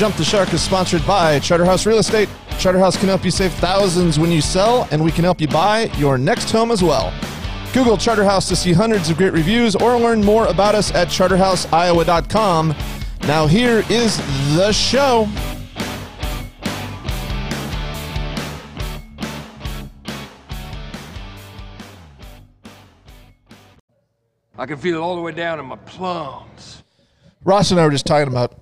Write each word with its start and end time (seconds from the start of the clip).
Jump 0.00 0.16
the 0.16 0.24
Shark 0.24 0.50
is 0.54 0.62
sponsored 0.62 1.06
by 1.06 1.38
Charterhouse 1.40 1.84
Real 1.84 1.98
Estate. 1.98 2.30
Charterhouse 2.58 2.96
can 2.96 3.08
help 3.08 3.22
you 3.22 3.30
save 3.30 3.52
thousands 3.52 4.18
when 4.18 4.30
you 4.30 4.40
sell, 4.40 4.88
and 4.90 5.04
we 5.04 5.12
can 5.12 5.24
help 5.24 5.42
you 5.42 5.46
buy 5.46 5.90
your 5.98 6.16
next 6.16 6.50
home 6.50 6.70
as 6.70 6.82
well. 6.82 7.12
Google 7.74 7.98
Charterhouse 7.98 8.48
to 8.48 8.56
see 8.56 8.72
hundreds 8.72 9.10
of 9.10 9.18
great 9.18 9.34
reviews 9.34 9.76
or 9.76 9.98
learn 9.98 10.24
more 10.24 10.46
about 10.46 10.74
us 10.74 10.90
at 10.94 11.08
charterhouseiowa.com. 11.08 12.74
Now, 13.24 13.46
here 13.46 13.84
is 13.90 14.16
the 14.56 14.72
show. 14.72 15.28
I 24.56 24.64
can 24.64 24.78
feel 24.78 24.96
it 24.96 25.00
all 25.00 25.16
the 25.16 25.20
way 25.20 25.32
down 25.32 25.60
in 25.60 25.66
my 25.66 25.76
plums. 25.76 26.82
Ross 27.44 27.70
and 27.70 27.78
I 27.78 27.84
were 27.84 27.90
just 27.90 28.06
talking 28.06 28.28
about 28.28 28.60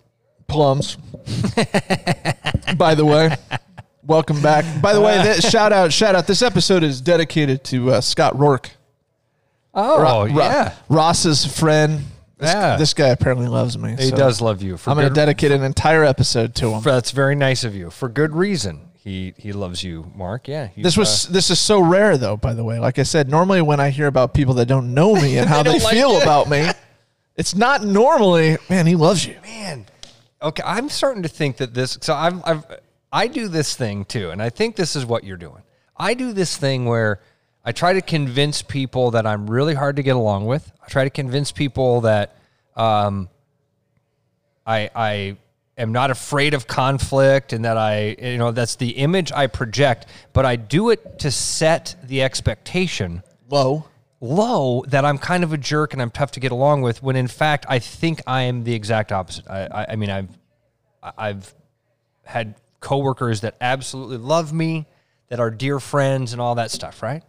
plums. 0.49 0.97
By 2.77 2.95
the 2.95 3.05
way, 3.05 3.37
welcome 4.07 4.41
back. 4.43 4.65
By 4.83 4.95
the 4.95 5.01
way, 5.01 5.23
th- 5.23 5.43
shout 5.43 5.73
out, 5.73 5.93
shout 5.93 6.15
out. 6.15 6.27
This 6.27 6.43
episode 6.43 6.83
is 6.83 7.01
dedicated 7.01 7.63
to 7.65 7.93
uh, 7.93 8.01
Scott 8.01 8.37
Rourke. 8.39 8.71
Oh, 9.75 10.01
Ro- 10.03 10.27
Ro- 10.35 10.43
yeah. 10.43 10.75
Ross's 10.89 11.45
friend. 11.47 12.01
This, 12.39 12.53
Yeah. 12.53 12.77
this 12.77 12.95
guy 12.95 13.09
apparently 13.09 13.47
loves 13.47 13.77
me. 13.77 13.95
He 13.99 14.09
so 14.09 14.17
does 14.17 14.41
love 14.41 14.63
you. 14.63 14.77
For 14.77 14.91
I'm 14.91 14.97
going 14.97 15.09
to 15.09 15.15
dedicate 15.15 15.53
an 15.53 15.63
entire 15.63 16.05
episode 16.05 16.55
to 16.57 16.71
him. 16.71 16.83
That's 16.83 17.11
very 17.11 17.35
nice 17.35 17.65
of 17.65 17.75
you. 17.75 17.91
For 17.91 18.09
good 18.09 18.35
reason. 18.35 18.81
He 19.05 19.33
he 19.39 19.53
loves 19.53 19.83
you, 19.83 20.11
Mark. 20.15 20.49
Yeah. 20.49 20.69
This 20.77 20.97
was 20.97 21.29
this 21.29 21.51
is 21.51 21.59
so 21.59 21.81
rare 21.81 22.19
though. 22.19 22.37
By 22.37 22.53
the 22.53 22.63
way, 22.65 22.79
like 22.79 22.99
I 22.99 23.05
said, 23.05 23.29
normally 23.29 23.63
when 23.63 23.81
I 23.81 23.89
hear 23.91 24.07
about 24.07 24.35
people 24.35 24.55
that 24.55 24.67
don't 24.67 24.93
know 24.93 25.15
me 25.15 25.39
and 25.39 25.49
how 25.49 25.63
they, 25.63 25.79
like 25.79 25.95
feel 25.95 26.21
about 26.21 26.51
me, 26.51 26.69
it's 27.37 27.55
not 27.55 27.83
normally. 27.85 28.59
Man, 28.69 28.87
he 28.87 28.97
loves 28.97 29.25
you. 29.27 29.37
uh, 29.39 29.43
man. 29.47 29.87
Okay, 30.41 30.63
I'm 30.65 30.89
starting 30.89 31.23
to 31.25 31.29
think 31.29 31.57
that 31.57 31.75
this. 31.75 31.99
So 32.01 32.15
I've 32.15 32.41
I've 32.45 32.65
I 33.13 33.27
do 33.27 33.49
this 33.49 33.75
thing 33.75 34.05
too, 34.05 34.31
and 34.31 34.41
I 34.41 34.51
think 34.51 34.77
this 34.77 34.95
is 34.95 35.05
what 35.05 35.25
you're 35.25 35.37
doing. 35.37 35.63
I 35.97 36.15
do 36.15 36.33
this 36.33 36.57
thing 36.57 36.85
where 36.85 37.21
I 37.65 37.73
try 37.73 37.93
to 37.93 38.01
convince 38.03 38.63
people 38.63 39.11
that 39.13 39.27
I'm 39.27 39.51
really 39.51 39.75
hard 39.75 39.97
to 39.97 40.03
get 40.03 40.15
along 40.15 40.47
with. 40.47 40.71
I 40.83 40.89
try 40.89 41.05
to 41.05 41.11
convince 41.11 41.51
people 41.51 42.03
that 42.03 42.37
um, 42.77 43.29
I 44.65 44.91
I 44.95 45.37
am 45.77 45.91
not 45.93 46.11
afraid 46.13 46.55
of 46.55 46.69
conflict 46.69 47.53
and 47.53 47.65
that 47.65 47.77
I 47.77 48.15
you 48.21 48.39
know 48.39 48.53
that's 48.53 48.77
the 48.77 48.91
image 48.91 49.33
I 49.33 49.49
project, 49.49 50.07
but 50.33 50.47
I 50.47 50.55
do 50.55 50.91
it 50.91 51.19
to 51.21 51.33
set 51.33 51.97
the 52.05 52.23
expectation 52.23 53.23
Low. 53.51 53.87
Low 54.21 54.85
that 54.89 55.05
I'm 55.05 55.19
kind 55.19 55.45
of 55.45 55.53
a 55.53 55.59
jerk 55.59 55.93
and 55.93 56.03
I'm 56.03 56.11
tough 56.11 56.33
to 56.33 56.41
get 56.41 56.53
along 56.53 56.83
with. 56.83 57.03
When 57.03 57.17
in 57.17 57.29
fact, 57.29 57.67
I 57.69 57.79
think 57.79 58.21
I 58.27 58.43
am 58.43 58.65
the 58.65 58.75
exact 58.75 59.13
opposite. 59.13 59.49
I, 59.49 59.67
I, 59.67 59.87
I 59.91 59.97
mean, 59.97 60.11
I've 60.11 60.29
I've 61.17 61.55
had 62.25 62.55
coworkers 62.81 63.41
that 63.43 63.57
absolutely 63.61 64.19
love 64.19 64.53
me, 64.53 64.87
that 65.29 65.41
are 65.41 65.51
dear 65.51 65.81
friends, 65.81 66.33
and 66.33 66.41
all 66.41 66.57
that 66.57 66.71
stuff. 66.71 67.03
Right. 67.03 67.23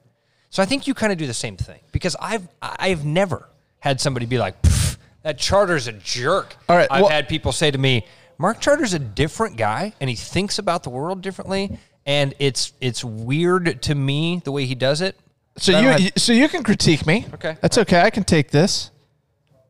So 0.49 0.63
I 0.63 0.65
think 0.65 0.87
you 0.87 0.93
kind 0.93 1.11
of 1.11 1.17
do 1.17 1.27
the 1.27 1.33
same 1.33 1.57
thing 1.57 1.79
because 1.91 2.15
I've 2.19 2.47
I've 2.61 3.05
never 3.05 3.47
had 3.79 4.01
somebody 4.01 4.25
be 4.25 4.39
like, 4.39 4.61
"Pff, 4.61 4.97
that 5.23 5.37
Charter's 5.37 5.87
a 5.87 5.93
jerk. 5.93 6.55
All 6.67 6.75
right, 6.75 6.87
I've 6.89 7.03
well- 7.03 7.11
had 7.11 7.27
people 7.29 7.51
say 7.51 7.71
to 7.71 7.77
me, 7.77 8.05
Mark 8.37 8.61
Charter's 8.61 8.93
a 8.93 8.99
different 8.99 9.57
guy 9.57 9.93
and 9.99 10.09
he 10.09 10.15
thinks 10.15 10.59
about 10.59 10.83
the 10.83 10.89
world 10.89 11.21
differently. 11.21 11.77
And 12.05 12.33
it's 12.39 12.73
it's 12.81 13.03
weird 13.03 13.83
to 13.83 13.93
me 13.93 14.41
the 14.43 14.51
way 14.51 14.65
he 14.65 14.73
does 14.73 15.01
it. 15.01 15.15
So 15.59 15.79
you, 15.79 15.87
have- 15.89 15.99
you- 15.99 16.09
so 16.17 16.33
you 16.33 16.47
can 16.49 16.63
critique 16.63 17.05
me. 17.05 17.25
Okay. 17.33 17.57
that's 17.61 17.77
okay. 17.79 18.01
I 18.01 18.09
can 18.09 18.23
take 18.23 18.51
this. 18.51 18.91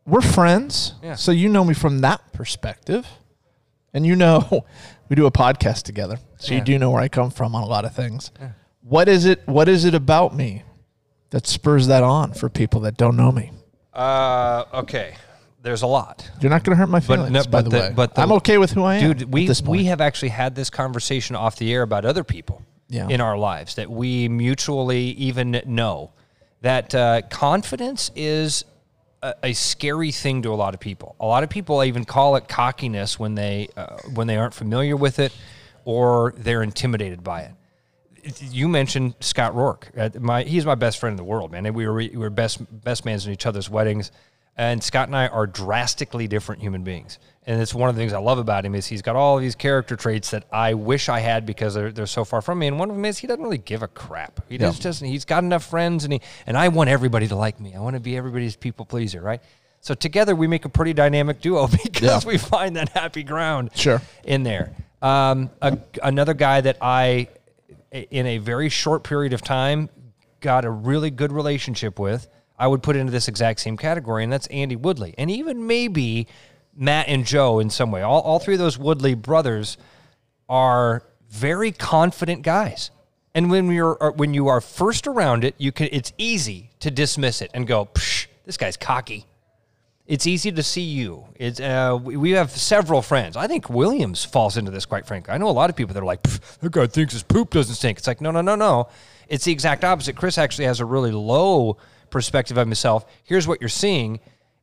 We're 0.06 0.22
friends, 0.22 0.94
Yeah. 1.02 1.14
so 1.14 1.30
you 1.30 1.48
know 1.48 1.62
me 1.64 1.74
from 1.74 2.00
that 2.00 2.32
perspective, 2.32 3.06
and 3.94 4.04
you 4.06 4.16
know 4.16 4.64
we 5.08 5.14
do 5.16 5.26
a 5.26 5.30
podcast 5.30 5.82
together, 5.82 6.18
so 6.38 6.54
you 6.54 6.60
do 6.62 6.78
know 6.78 6.90
where 6.90 7.00
I 7.02 7.08
come 7.08 7.30
from 7.30 7.54
on 7.54 7.62
a 7.62 7.66
lot 7.66 7.84
of 7.84 7.94
things. 7.94 8.30
What 8.82 9.08
is 9.08 9.24
it? 9.26 9.46
What 9.46 9.68
is 9.68 9.84
it 9.84 9.94
about 9.94 10.34
me 10.34 10.62
that 11.30 11.46
spurs 11.46 11.86
that 11.88 12.02
on 12.02 12.32
for 12.32 12.48
people 12.48 12.80
that 12.80 12.96
don't 12.96 13.16
know 13.16 13.30
me? 13.30 13.52
Uh, 13.92 14.64
okay. 14.74 15.14
There's 15.62 15.82
a 15.82 15.86
lot. 15.86 16.28
You're 16.40 16.50
not 16.50 16.64
going 16.64 16.74
to 16.74 16.80
hurt 16.80 16.88
my 16.88 17.00
But 17.00 17.06
feelings, 17.16 17.32
no- 17.32 17.42
by 17.44 17.50
but 17.50 17.64
the, 17.64 17.70
the- 17.70 17.78
way. 17.78 17.92
but 17.94 18.14
the- 18.14 18.22
I'm 18.22 18.32
okay 18.32 18.56
with 18.56 18.70
who 18.72 18.82
I 18.82 18.96
am, 18.96 19.12
Dude, 19.12 19.32
we 19.32 19.42
at 19.44 19.48
this 19.48 19.60
point. 19.60 19.70
we 19.72 19.84
have 19.84 20.00
actually 20.00 20.30
had 20.30 20.54
this 20.54 20.70
conversation 20.70 21.36
off 21.36 21.56
the 21.56 21.70
air 21.72 21.82
about 21.82 22.04
other 22.06 22.24
people 22.24 22.62
Yeah. 22.90 23.08
in 23.08 23.20
our 23.20 23.38
lives 23.38 23.76
that 23.76 23.88
we 23.88 24.28
mutually 24.28 25.12
even 25.12 25.62
know 25.64 26.10
that 26.60 26.94
uh, 26.94 27.22
confidence 27.30 28.10
is 28.16 28.64
a, 29.22 29.34
a 29.44 29.52
scary 29.52 30.10
thing 30.12 30.42
to 30.42 30.52
a 30.52 30.56
lot 30.56 30.74
of 30.74 30.80
people. 30.80 31.14
A 31.20 31.26
lot 31.26 31.42
of 31.42 31.50
people 31.50 31.82
even 31.84 32.04
call 32.04 32.36
it 32.36 32.48
cockiness 32.48 33.18
when 33.18 33.34
they 33.34 33.68
uh, 33.76 33.96
when 34.14 34.26
they 34.26 34.36
aren't 34.36 34.54
familiar 34.54 34.96
with 34.96 35.18
it 35.18 35.32
or 35.84 36.34
they're 36.36 36.62
intimidated 36.62 37.22
by 37.22 37.42
it. 37.42 37.52
You 38.42 38.68
mentioned 38.68 39.14
Scott 39.20 39.54
Rourke. 39.54 39.90
Uh, 39.96 40.10
my 40.18 40.42
he's 40.42 40.66
my 40.66 40.74
best 40.74 40.98
friend 40.98 41.12
in 41.12 41.16
the 41.16 41.24
world, 41.24 41.52
man. 41.52 41.66
And 41.66 41.74
we 41.74 41.86
were 41.86 41.94
we 41.94 42.10
were 42.16 42.28
best 42.30 42.58
best 42.84 43.04
mans 43.04 43.26
in 43.26 43.32
each 43.32 43.46
other's 43.46 43.70
weddings. 43.70 44.10
And 44.56 44.82
Scott 44.82 45.08
and 45.08 45.16
I 45.16 45.28
are 45.28 45.46
drastically 45.46 46.28
different 46.28 46.60
human 46.60 46.82
beings. 46.82 47.18
And 47.46 47.60
it's 47.62 47.72
one 47.74 47.88
of 47.88 47.94
the 47.96 48.00
things 48.00 48.12
I 48.12 48.18
love 48.18 48.38
about 48.38 48.64
him 48.66 48.74
is 48.74 48.86
he's 48.86 49.00
got 49.00 49.16
all 49.16 49.38
these 49.38 49.54
character 49.54 49.96
traits 49.96 50.30
that 50.32 50.44
I 50.52 50.74
wish 50.74 51.08
I 51.08 51.20
had 51.20 51.46
because 51.46 51.72
they're, 51.74 51.90
they're 51.90 52.06
so 52.06 52.24
far 52.24 52.42
from 52.42 52.58
me. 52.58 52.66
And 52.66 52.78
one 52.78 52.90
of 52.90 52.96
them 52.96 53.04
is 53.06 53.18
he 53.18 53.26
doesn't 53.26 53.42
really 53.42 53.58
give 53.58 53.82
a 53.82 53.88
crap. 53.88 54.40
He 54.48 54.58
just 54.58 54.82
doesn't. 54.82 55.06
He's 55.08 55.24
got 55.24 55.42
enough 55.42 55.64
friends, 55.64 56.04
and 56.04 56.12
he 56.12 56.20
and 56.46 56.56
I 56.58 56.68
want 56.68 56.90
everybody 56.90 57.26
to 57.28 57.36
like 57.36 57.58
me. 57.58 57.74
I 57.74 57.80
want 57.80 57.94
to 57.94 58.00
be 58.00 58.16
everybody's 58.16 58.56
people 58.56 58.84
pleaser, 58.84 59.22
right? 59.22 59.40
So 59.80 59.94
together 59.94 60.36
we 60.36 60.46
make 60.46 60.66
a 60.66 60.68
pretty 60.68 60.92
dynamic 60.92 61.40
duo 61.40 61.66
because 61.82 62.02
Yeah. 62.02 62.20
we 62.28 62.36
find 62.36 62.76
that 62.76 62.90
happy 62.90 63.22
ground 63.22 63.70
Sure. 63.74 64.02
in 64.24 64.42
there. 64.42 64.74
Um, 65.00 65.48
a, 65.62 65.78
another 66.02 66.34
guy 66.34 66.60
that 66.60 66.76
I, 66.82 67.28
in 67.90 68.26
a 68.26 68.36
very 68.38 68.68
short 68.68 69.02
period 69.02 69.32
of 69.32 69.40
time, 69.40 69.88
got 70.40 70.66
a 70.66 70.70
really 70.70 71.10
good 71.10 71.32
relationship 71.32 71.98
with, 71.98 72.28
I 72.60 72.66
would 72.66 72.82
put 72.82 72.94
into 72.94 73.10
this 73.10 73.26
exact 73.26 73.60
same 73.60 73.76
category, 73.76 74.22
and 74.22 74.32
that's 74.32 74.46
Andy 74.48 74.76
Woodley. 74.76 75.14
And 75.18 75.30
even 75.30 75.66
maybe 75.66 76.28
Matt 76.76 77.08
and 77.08 77.24
Joe 77.26 77.58
in 77.58 77.70
some 77.70 77.90
way. 77.90 78.02
All, 78.02 78.20
all 78.20 78.38
three 78.38 78.54
of 78.54 78.60
those 78.60 78.78
Woodley 78.78 79.14
brothers 79.14 79.78
are 80.48 81.02
very 81.28 81.72
confident 81.72 82.42
guys. 82.42 82.90
And 83.34 83.50
when 83.50 83.70
you're 83.70 83.96
uh, 84.02 84.12
when 84.12 84.34
you 84.34 84.48
are 84.48 84.60
first 84.60 85.06
around 85.06 85.44
it, 85.44 85.54
you 85.58 85.72
can 85.72 85.88
it's 85.90 86.12
easy 86.18 86.70
to 86.80 86.90
dismiss 86.90 87.42
it 87.42 87.50
and 87.54 87.66
go, 87.66 87.86
Psh, 87.86 88.26
this 88.44 88.56
guy's 88.56 88.76
cocky 88.76 89.26
it's 90.10 90.26
easy 90.26 90.50
to 90.50 90.62
see 90.64 90.82
you. 90.82 91.24
It's 91.36 91.60
uh, 91.60 91.96
we 92.02 92.32
have 92.32 92.50
several 92.50 93.00
friends. 93.00 93.36
I 93.36 93.46
think 93.46 93.70
Williams 93.70 94.24
falls 94.24 94.56
into 94.56 94.72
this, 94.72 94.84
quite 94.84 95.06
frankly. 95.06 95.32
I 95.32 95.38
know 95.38 95.48
a 95.48 95.52
lot 95.52 95.70
of 95.70 95.76
people 95.76 95.94
that 95.94 96.02
are 96.02 96.06
like, 96.06 96.20
that 96.24 96.72
guy 96.72 96.88
thinks 96.88 97.12
his 97.12 97.22
poop 97.22 97.50
doesn't 97.50 97.76
stink. 97.76 97.98
It's 97.98 98.08
like, 98.08 98.20
no, 98.20 98.32
no, 98.32 98.40
no, 98.40 98.56
no. 98.56 98.88
It's 99.28 99.44
the 99.44 99.52
exact 99.52 99.84
opposite. 99.84 100.16
Chris 100.16 100.36
actually 100.36 100.64
has 100.64 100.80
a 100.80 100.84
really 100.84 101.12
low 101.12 101.76
perspective 102.10 102.56
of 102.56 102.66
himself. 102.66 103.06
Here's 103.24 103.46
what 103.46 103.60
you're 103.60 103.68
seeing 103.68 104.20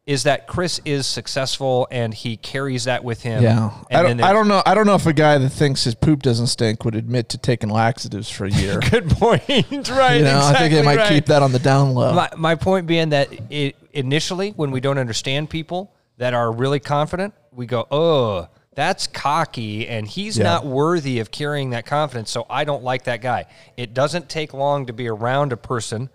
is 0.07 0.23
that 0.23 0.47
Chris 0.47 0.79
is 0.85 1.05
successful 1.05 1.85
and 1.91 2.13
he 2.13 2.37
carries 2.37 2.85
that 2.85 3.03
with 3.03 3.21
him. 3.21 3.43
Yeah, 3.43 3.71
And 3.91 3.97
I 3.99 4.03
don't, 4.03 4.21
I 4.21 4.33
don't 4.33 4.47
know. 4.47 4.63
I 4.65 4.73
don't 4.73 4.85
know 4.85 4.95
if 4.95 5.05
a 5.05 5.11
guy 5.11 5.37
that 5.37 5.49
thinks 5.49 5.83
his 5.83 5.95
poop 5.95 6.23
doesn't 6.23 6.47
stink 6.47 6.85
would 6.85 6.95
admit 6.95 7.27
to 7.29 7.37
taking 7.37 7.69
laxatives 7.69 8.29
for 8.29 8.45
a 8.45 8.49
year. 8.49 8.79
Good 8.89 9.09
point. 9.09 9.43
right. 9.49 10.15
you 10.17 10.23
know, 10.23 10.39
I 10.41 10.55
think 10.57 10.73
they 10.73 10.81
might 10.81 10.97
right. 10.97 11.09
keep 11.09 11.25
that 11.25 11.43
on 11.43 11.51
the 11.51 11.59
down 11.59 11.93
low. 11.93 12.13
My, 12.13 12.29
my 12.37 12.55
point 12.55 12.87
being 12.87 13.09
that 13.09 13.27
it, 13.51 13.75
initially, 13.91 14.51
when 14.51 14.71
we 14.71 14.79
don't 14.79 14.97
understand 14.97 15.49
people 15.49 15.93
that 16.15 16.33
are 16.33 16.53
really 16.53 16.79
confident, 16.79 17.33
we 17.51 17.65
go, 17.65 17.85
oh, 17.91 18.47
that's 18.75 19.07
cocky 19.07 19.89
and 19.89 20.07
he's 20.07 20.37
Yeah. 20.37 20.45
not 20.45 20.65
worthy 20.65 21.19
of 21.19 21.31
carrying 21.31 21.71
that 21.71 21.85
confidence. 21.85 22.31
So 22.31 22.45
I 22.49 22.63
don't 22.63 22.83
like 22.83 23.03
that 23.05 23.21
guy. 23.21 23.47
It 23.75 23.93
doesn't 23.93 24.29
take 24.29 24.53
long 24.53 24.85
to 24.85 24.93
be 24.93 25.09
around 25.09 25.51
a 25.51 25.57
person 25.57 26.09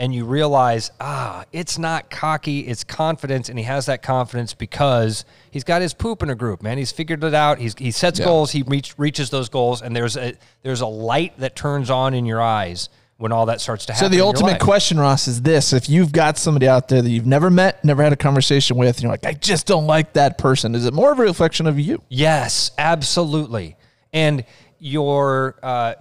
and 0.00 0.14
you 0.14 0.24
realize, 0.24 0.90
ah, 0.98 1.44
it's 1.52 1.78
not 1.78 2.10
cocky, 2.10 2.60
it's 2.60 2.84
confidence. 2.84 3.50
And 3.50 3.58
he 3.58 3.66
has 3.66 3.84
that 3.84 4.02
confidence 4.02 4.54
because 4.54 5.26
he's 5.50 5.62
got 5.62 5.82
his 5.82 5.92
poop 5.92 6.22
in 6.22 6.30
a 6.30 6.34
group, 6.34 6.62
man. 6.62 6.78
He's 6.78 6.90
figured 6.90 7.22
it 7.22 7.34
out. 7.34 7.58
He's, 7.58 7.74
he 7.78 7.90
sets 7.90 8.18
Yeah. 8.18 8.24
goals, 8.24 8.50
he 8.50 8.62
reach, 8.62 8.94
reaches 8.96 9.28
those 9.28 9.50
goals, 9.50 9.82
and 9.82 9.94
there's 9.94 10.16
a, 10.16 10.32
there's 10.62 10.80
a 10.80 10.86
light 10.86 11.38
that 11.38 11.54
turns 11.54 11.90
on 11.90 12.14
in 12.14 12.24
your 12.24 12.40
eyes 12.40 12.88
when 13.18 13.30
all 13.30 13.44
that 13.44 13.60
starts 13.60 13.84
to 13.84 13.92
happen. 13.92 14.06
So 14.06 14.16
the 14.16 14.22
ultimate 14.22 14.58
question, 14.58 14.98
Ross, 14.98 15.28
is 15.28 15.42
this: 15.42 15.74
If 15.74 15.90
you've 15.90 16.10
got 16.12 16.38
somebody 16.38 16.66
out 16.66 16.88
there 16.88 17.02
that 17.02 17.10
you've 17.10 17.26
never 17.26 17.50
met, 17.50 17.84
never 17.84 18.02
had 18.02 18.14
a 18.14 18.16
conversation 18.16 18.78
with, 18.78 18.96
and 18.96 19.02
you're 19.02 19.12
like, 19.12 19.26
I 19.26 19.34
just 19.34 19.66
don't 19.66 19.86
like 19.86 20.14
that 20.14 20.38
person, 20.38 20.74
is 20.74 20.86
it 20.86 20.94
more 20.94 21.12
of 21.12 21.18
a 21.18 21.22
reflection 21.24 21.66
of 21.66 21.78
you? 21.78 22.02
Yes, 22.08 22.70
absolutely. 22.78 23.76
And 24.14 24.46
your 24.78 25.56
uh, 25.62 25.96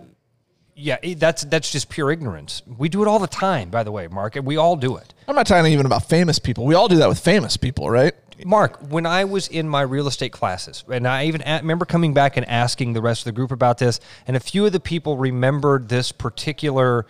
yeah, 0.79 0.97
that's 1.17 1.43
that's 1.43 1.71
just 1.71 1.89
pure 1.89 2.11
ignorance. 2.11 2.61
We 2.77 2.89
do 2.89 3.01
it 3.01 3.07
all 3.07 3.19
the 3.19 3.27
time, 3.27 3.69
by 3.69 3.83
the 3.83 3.91
way, 3.91 4.07
Mark, 4.07 4.35
and 4.35 4.45
we 4.45 4.57
all 4.57 4.75
do 4.75 4.95
it. 4.97 5.13
I'm 5.27 5.35
not 5.35 5.45
talking 5.47 5.71
even 5.71 5.85
about 5.85 6.05
famous 6.07 6.39
people. 6.39 6.65
We 6.65 6.75
all 6.75 6.87
do 6.87 6.95
that 6.97 7.09
with 7.09 7.19
famous 7.19 7.57
people, 7.57 7.89
right? 7.89 8.13
Mark, 8.45 8.79
when 8.89 9.05
I 9.05 9.25
was 9.25 9.49
in 9.49 9.67
my 9.67 9.81
real 9.81 10.07
estate 10.07 10.31
classes, 10.31 10.85
and 10.89 11.05
I 11.05 11.25
even 11.25 11.41
a- 11.45 11.57
remember 11.59 11.83
coming 11.85 12.13
back 12.13 12.37
and 12.37 12.47
asking 12.47 12.93
the 12.93 13.01
rest 13.01 13.21
of 13.21 13.25
the 13.25 13.31
group 13.33 13.51
about 13.51 13.79
this, 13.79 13.99
and 14.27 14.37
a 14.37 14.39
few 14.39 14.65
of 14.65 14.71
the 14.71 14.79
people 14.79 15.17
remembered 15.17 15.89
this 15.89 16.13
particular 16.13 17.05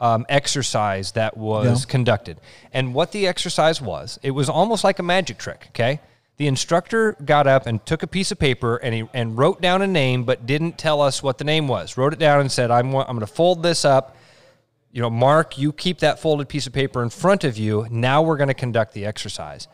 um, 0.00 0.26
exercise 0.28 1.12
that 1.12 1.36
was 1.38 1.84
Yeah. 1.86 1.90
conducted. 1.90 2.36
And 2.72 2.92
what 2.94 3.12
the 3.12 3.26
exercise 3.26 3.80
was, 3.80 4.18
it 4.22 4.32
was 4.32 4.50
almost 4.50 4.84
like 4.84 4.98
a 4.98 5.02
magic 5.02 5.38
trick, 5.38 5.68
okay? 5.70 6.00
The 6.36 6.46
instructor 6.48 7.12
got 7.24 7.46
up 7.46 7.66
and 7.66 7.84
took 7.86 8.02
a 8.02 8.06
piece 8.08 8.32
of 8.32 8.38
paper 8.38 8.76
and 8.76 8.94
he 8.94 9.08
and 9.14 9.38
wrote 9.38 9.60
down 9.60 9.82
a 9.82 9.86
name, 9.86 10.24
but 10.24 10.46
didn't 10.46 10.78
tell 10.78 11.00
us 11.00 11.22
what 11.22 11.38
the 11.38 11.44
name 11.44 11.68
was. 11.68 11.96
Wrote 11.96 12.12
it 12.12 12.18
down 12.18 12.40
and 12.40 12.50
said, 12.50 12.70
"I'm 12.72 12.88
I'm 12.94 13.06
going 13.06 13.20
to 13.20 13.26
fold 13.26 13.62
this 13.62 13.84
up." 13.84 14.16
You 14.90 15.00
know, 15.02 15.10
Mark, 15.10 15.58
you 15.58 15.72
keep 15.72 15.98
that 16.00 16.18
folded 16.20 16.48
piece 16.48 16.66
of 16.66 16.72
paper 16.72 17.02
in 17.02 17.10
front 17.10 17.44
of 17.44 17.56
you. 17.56 17.86
Now 17.90 18.22
we're 18.22 18.36
going 18.36 18.48
to 18.48 18.54
conduct 18.54 18.94
the 18.94 19.04
exercise 19.06 19.68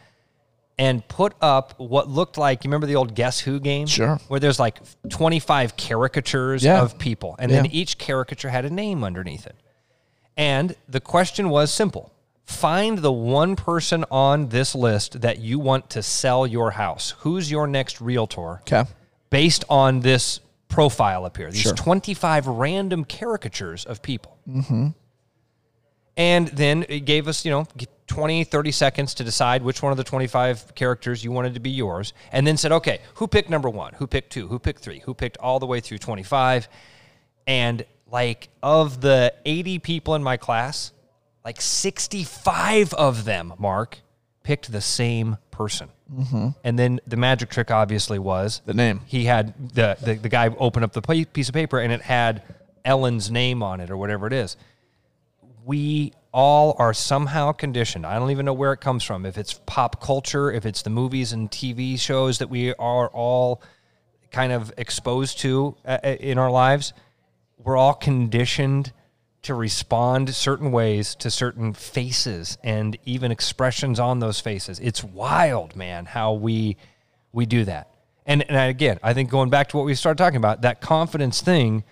and 0.79 1.07
put 1.09 1.35
up 1.43 1.75
what 1.79 2.09
looked 2.09 2.39
like 2.39 2.65
you 2.65 2.69
remember 2.69 2.87
the 2.87 2.97
old 2.97 3.15
guess 3.15 3.39
who 3.41 3.61
game 3.61 3.87
Sure. 3.87 4.19
where 4.29 4.41
there's 4.41 4.59
like 4.59 4.79
25 5.11 5.77
caricatures 5.77 6.65
Yeah. 6.65 6.81
of 6.81 6.99
people 6.99 7.37
and 7.39 7.53
then 7.53 7.67
each 7.67 7.99
caricature 7.99 8.49
had 8.49 8.65
a 8.65 8.71
name 8.71 9.05
underneath 9.05 9.47
it 9.47 9.57
and 10.39 10.75
the 10.89 11.01
question 11.01 11.51
was 11.51 11.71
simple 11.71 12.12
find 12.50 12.99
the 12.99 13.12
one 13.12 13.56
person 13.56 14.05
on 14.11 14.49
this 14.49 14.75
list 14.75 15.20
that 15.20 15.38
you 15.38 15.58
want 15.58 15.88
to 15.91 16.02
sell 16.02 16.47
your 16.47 16.73
house. 16.73 17.14
Who's 17.20 17.50
your 17.50 17.67
next 17.67 18.00
realtor? 18.00 18.61
Okay. 18.62 18.85
based 19.31 19.64
on 19.69 20.00
this 20.00 20.41
profile 20.69 21.25
up 21.25 21.37
here 21.37 21.50
these 21.50 21.62
Sure. 21.62 21.75
25 21.75 22.47
random 22.47 23.05
caricatures 23.05 23.85
of 23.85 24.02
people. 24.02 24.37
Mm-hmm. 24.49 24.88
And 26.17 26.49
then 26.49 26.85
it 26.88 27.00
gave 27.00 27.29
us 27.29 27.44
you 27.44 27.50
know 27.50 27.67
20 28.08 28.44
30 28.44 28.73
seconds 28.73 29.14
to 29.14 29.25
decide 29.25 29.62
which 29.62 29.82
one 29.82 29.93
of 29.93 29.97
the 29.97 30.05
25 30.05 30.75
characters 30.75 31.23
you 31.25 31.31
wanted 31.32 31.55
to 31.55 31.61
be 31.61 31.70
yours 31.70 32.12
and 32.32 32.44
then 32.47 32.56
said 32.56 32.73
okay 32.73 33.00
who 33.14 33.26
picked 33.29 33.49
number 33.50 33.70
one? 33.70 33.94
Who 33.94 34.06
picked 34.06 34.31
two? 34.32 34.49
Who 34.49 34.58
picked 34.58 34.81
three? 34.82 34.99
Who 35.00 35.14
picked 35.14 35.37
all 35.38 35.58
the 35.61 35.67
way 35.67 35.81
through 35.81 35.99
25 35.99 36.69
and 37.47 37.85
like 38.11 38.49
of 38.62 39.00
the 39.00 39.32
80 39.44 39.79
people 39.79 40.14
in 40.17 40.23
my 40.23 40.37
class 40.37 40.93
like 41.44 41.60
65 41.60 42.92
of 42.94 43.25
them 43.25 43.54
mark 43.58 43.98
picked 44.42 44.70
the 44.72 44.81
same 44.81 45.37
person 45.50 45.88
and 46.64 46.76
then 46.76 47.00
the 47.06 47.16
magic 47.16 47.50
trick 47.50 47.70
obviously 47.70 48.19
was 48.19 48.62
The 48.66 48.75
name. 48.75 49.00
he 49.06 49.26
had 49.26 49.54
the, 49.75 49.96
the 50.02 50.14
the 50.14 50.28
guy 50.28 50.48
open 50.58 50.82
up 50.82 50.92
the 50.92 51.02
piece 51.32 51.48
of 51.48 51.54
paper 51.54 51.78
and 51.78 51.92
it 51.92 52.02
had 52.02 52.42
Ellen's 52.84 53.31
name 53.31 53.62
on 53.62 53.81
it 53.81 53.90
or 53.90 53.96
whatever 53.96 54.26
it 54.26 54.32
is. 54.32 54.56
We 55.64 56.12
all 56.32 56.75
are 56.78 56.92
somehow 56.94 57.52
conditioned. 57.52 58.06
I 58.06 58.19
don't 58.19 58.31
even 58.32 58.44
know 58.46 58.52
where 58.54 58.72
it 58.72 58.81
comes 58.81 59.04
from. 59.04 59.25
If 59.26 59.38
it's 59.38 59.54
pop 59.66 60.00
culture, 60.02 60.50
if 60.50 60.66
it's 60.66 60.82
the 60.82 60.90
movies 60.90 61.32
and 61.32 61.48
TV 61.50 61.98
shows 61.98 62.38
that 62.38 62.48
we 62.50 62.75
are 62.75 63.08
all 63.08 63.62
kind 64.32 64.50
of 64.52 64.72
exposed 64.78 65.38
to 65.40 65.76
uh, 65.84 65.98
uh, 66.02 66.08
in 66.19 66.38
our 66.38 66.50
lives, 66.50 66.92
we're 67.58 67.76
all 67.76 67.94
conditioned 67.94 68.92
to 69.42 69.54
respond 69.54 70.34
certain 70.34 70.70
ways 70.70 71.14
to 71.16 71.31
certain 71.31 71.72
faces 71.72 72.58
and 72.62 72.98
even 73.04 73.32
expressions 73.32 73.98
on 73.98 74.19
those 74.19 74.40
faces. 74.40 74.78
It's 74.81 75.02
wild, 75.02 75.76
man, 75.76 76.04
how 76.04 76.34
we 76.34 76.76
we 77.32 77.46
do 77.46 77.64
that. 77.64 77.90
And 78.26 78.42
and 78.42 78.70
again, 78.70 78.98
I 79.02 79.14
think 79.14 79.31
going 79.31 79.50
back 79.50 79.69
to 79.70 79.76
what 79.76 79.87
we 79.87 79.94
started 79.94 80.19
talking 80.19 80.37
about, 80.37 80.62
that 80.62 80.81
confidence 80.81 81.40
thing 81.40 81.84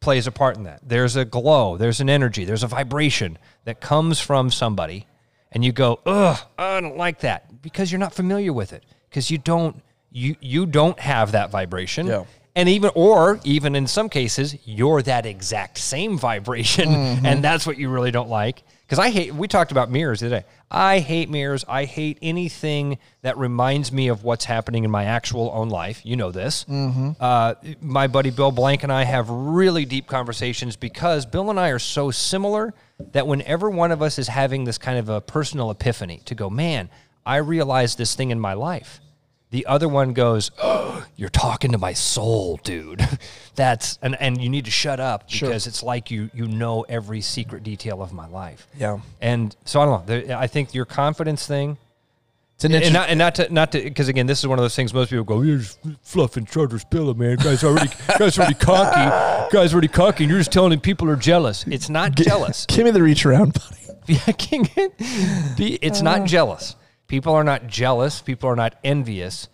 plays 0.00 0.26
a 0.26 0.32
part 0.32 0.56
in 0.56 0.64
that. 0.64 0.80
There's 0.86 1.16
a 1.16 1.24
glow, 1.24 1.76
there's 1.76 2.00
an 2.00 2.10
energy, 2.10 2.44
there's 2.44 2.62
a 2.62 2.68
vibration 2.68 3.38
that 3.64 3.80
comes 3.80 4.20
from 4.20 4.50
somebody 4.50 5.06
and 5.52 5.64
you 5.64 5.72
go, 5.72 6.00
"Ugh, 6.06 6.38
I 6.58 6.80
don't 6.80 6.96
like 6.96 7.20
that." 7.20 7.62
Because 7.62 7.92
you're 7.92 7.98
not 7.98 8.14
familiar 8.14 8.52
with 8.52 8.72
it. 8.72 8.84
Because 9.08 9.30
you 9.30 9.38
don't 9.38 9.82
you 10.10 10.36
you 10.40 10.66
don't 10.66 10.98
have 10.98 11.32
that 11.32 11.50
vibration. 11.50 12.06
Yeah. 12.06 12.24
And 12.54 12.68
even, 12.68 12.90
or 12.94 13.40
even 13.44 13.74
in 13.74 13.86
some 13.86 14.10
cases, 14.10 14.56
you're 14.66 15.00
that 15.02 15.24
exact 15.24 15.78
same 15.78 16.18
vibration, 16.18 16.88
and 17.24 17.42
that's 17.42 17.66
what 17.66 17.78
you 17.78 17.88
really 17.88 18.10
don't 18.10 18.28
like. 18.28 18.62
Because 18.84 18.98
I 18.98 19.08
hate, 19.08 19.34
we 19.34 19.48
talked 19.48 19.72
about 19.72 19.90
mirrors 19.90 20.18
today. 20.18 20.44
I 20.70 20.98
hate 20.98 21.30
mirrors. 21.30 21.64
I 21.66 21.86
hate 21.86 22.18
anything 22.20 22.98
that 23.22 23.38
reminds 23.38 23.90
me 23.90 24.08
of 24.08 24.22
what's 24.22 24.44
happening 24.44 24.84
in 24.84 24.90
my 24.90 25.04
actual 25.04 25.50
own 25.54 25.70
life. 25.70 26.04
You 26.04 26.16
know 26.16 26.30
this. 26.30 26.66
Uh, 26.68 27.54
my 27.80 28.06
buddy 28.06 28.30
Bill 28.30 28.50
Blank 28.50 28.82
and 28.82 28.92
I 28.92 29.04
have 29.04 29.30
really 29.30 29.86
deep 29.86 30.06
conversations 30.06 30.76
because 30.76 31.24
Bill 31.24 31.48
and 31.48 31.58
I 31.58 31.70
are 31.70 31.78
so 31.78 32.10
similar 32.10 32.74
that 33.12 33.26
whenever 33.26 33.70
one 33.70 33.92
of 33.92 34.02
us 34.02 34.18
is 34.18 34.28
having 34.28 34.64
this 34.64 34.76
kind 34.76 34.98
of 34.98 35.08
a 35.08 35.22
personal 35.22 35.70
epiphany 35.70 36.20
to 36.26 36.34
go, 36.34 36.50
man, 36.50 36.90
I 37.24 37.36
realize 37.36 37.96
this 37.96 38.14
thing 38.14 38.30
in 38.30 38.38
my 38.38 38.52
life 38.52 39.00
the 39.52 39.66
other 39.66 39.86
one 39.86 40.14
goes, 40.14 40.50
oh, 40.62 41.04
"You're 41.14 41.28
talking 41.28 41.72
to 41.72 41.78
my 41.78 41.92
soul, 41.92 42.58
dude." 42.64 43.06
That's 43.54 43.98
and 44.00 44.16
and 44.18 44.42
you 44.42 44.48
need 44.48 44.64
to 44.64 44.70
shut 44.70 44.98
up 44.98 45.30
because 45.30 45.66
it's 45.66 45.82
like 45.82 46.10
you 46.10 46.30
you 46.32 46.46
know 46.48 46.86
every 46.88 47.20
secret 47.20 47.62
detail 47.62 48.02
of 48.02 48.12
my 48.14 48.26
life. 48.26 48.66
Yeah. 48.78 49.00
And 49.20 49.54
so 49.66 49.80
I 49.80 49.84
don't 49.84 50.08
know. 50.28 50.38
I 50.38 50.46
think 50.46 50.72
your 50.72 50.86
confidence 50.86 51.46
thing, 51.46 51.76
It's 52.56 52.64
an 52.64 52.72
and 52.72 52.82
interesting. 52.82 52.94
not 52.94 53.08
and 53.10 53.18
not 53.18 53.34
to 53.34 53.52
not 53.52 53.72
to 53.72 53.82
because 53.82 54.08
again, 54.08 54.26
this 54.26 54.38
is 54.38 54.46
one 54.46 54.58
of 54.58 54.62
those 54.62 54.74
things 54.74 54.94
most 54.94 55.10
people 55.10 55.24
go, 55.24 55.42
"You're 55.42 55.58
just 55.58 55.78
fluffing 56.00 56.46
Charter's 56.46 56.84
pillow, 56.84 57.12
man. 57.12 57.36
Guys 57.36 57.62
already 57.62 57.90
guys 58.18 58.38
already 58.38 58.54
cocky. 58.54 59.52
Guys 59.54 59.74
already 59.74 59.88
cocky. 59.88 60.24
And 60.24 60.30
you're 60.30 60.40
just 60.40 60.50
telling 60.52 60.72
him 60.72 60.80
people 60.80 61.10
are 61.10 61.16
jealous. 61.16 61.66
It's 61.66 61.90
not 61.90 62.14
jealous. 62.14 62.64
Give 62.68 62.86
me 62.86 62.90
the 62.90 63.02
reach 63.02 63.26
around, 63.26 63.52
buddy. 63.52 63.76
Yeah, 64.08 64.88
it's 65.80 66.02
not 66.02 66.22
uh. 66.22 66.26
jealous. 66.26 66.74
People 67.12 67.34
are 67.34 67.44
not 67.44 67.66
jealous. 67.66 68.22
People 68.22 68.48
are 68.48 68.56
not 68.56 68.74
envious. 68.82 69.50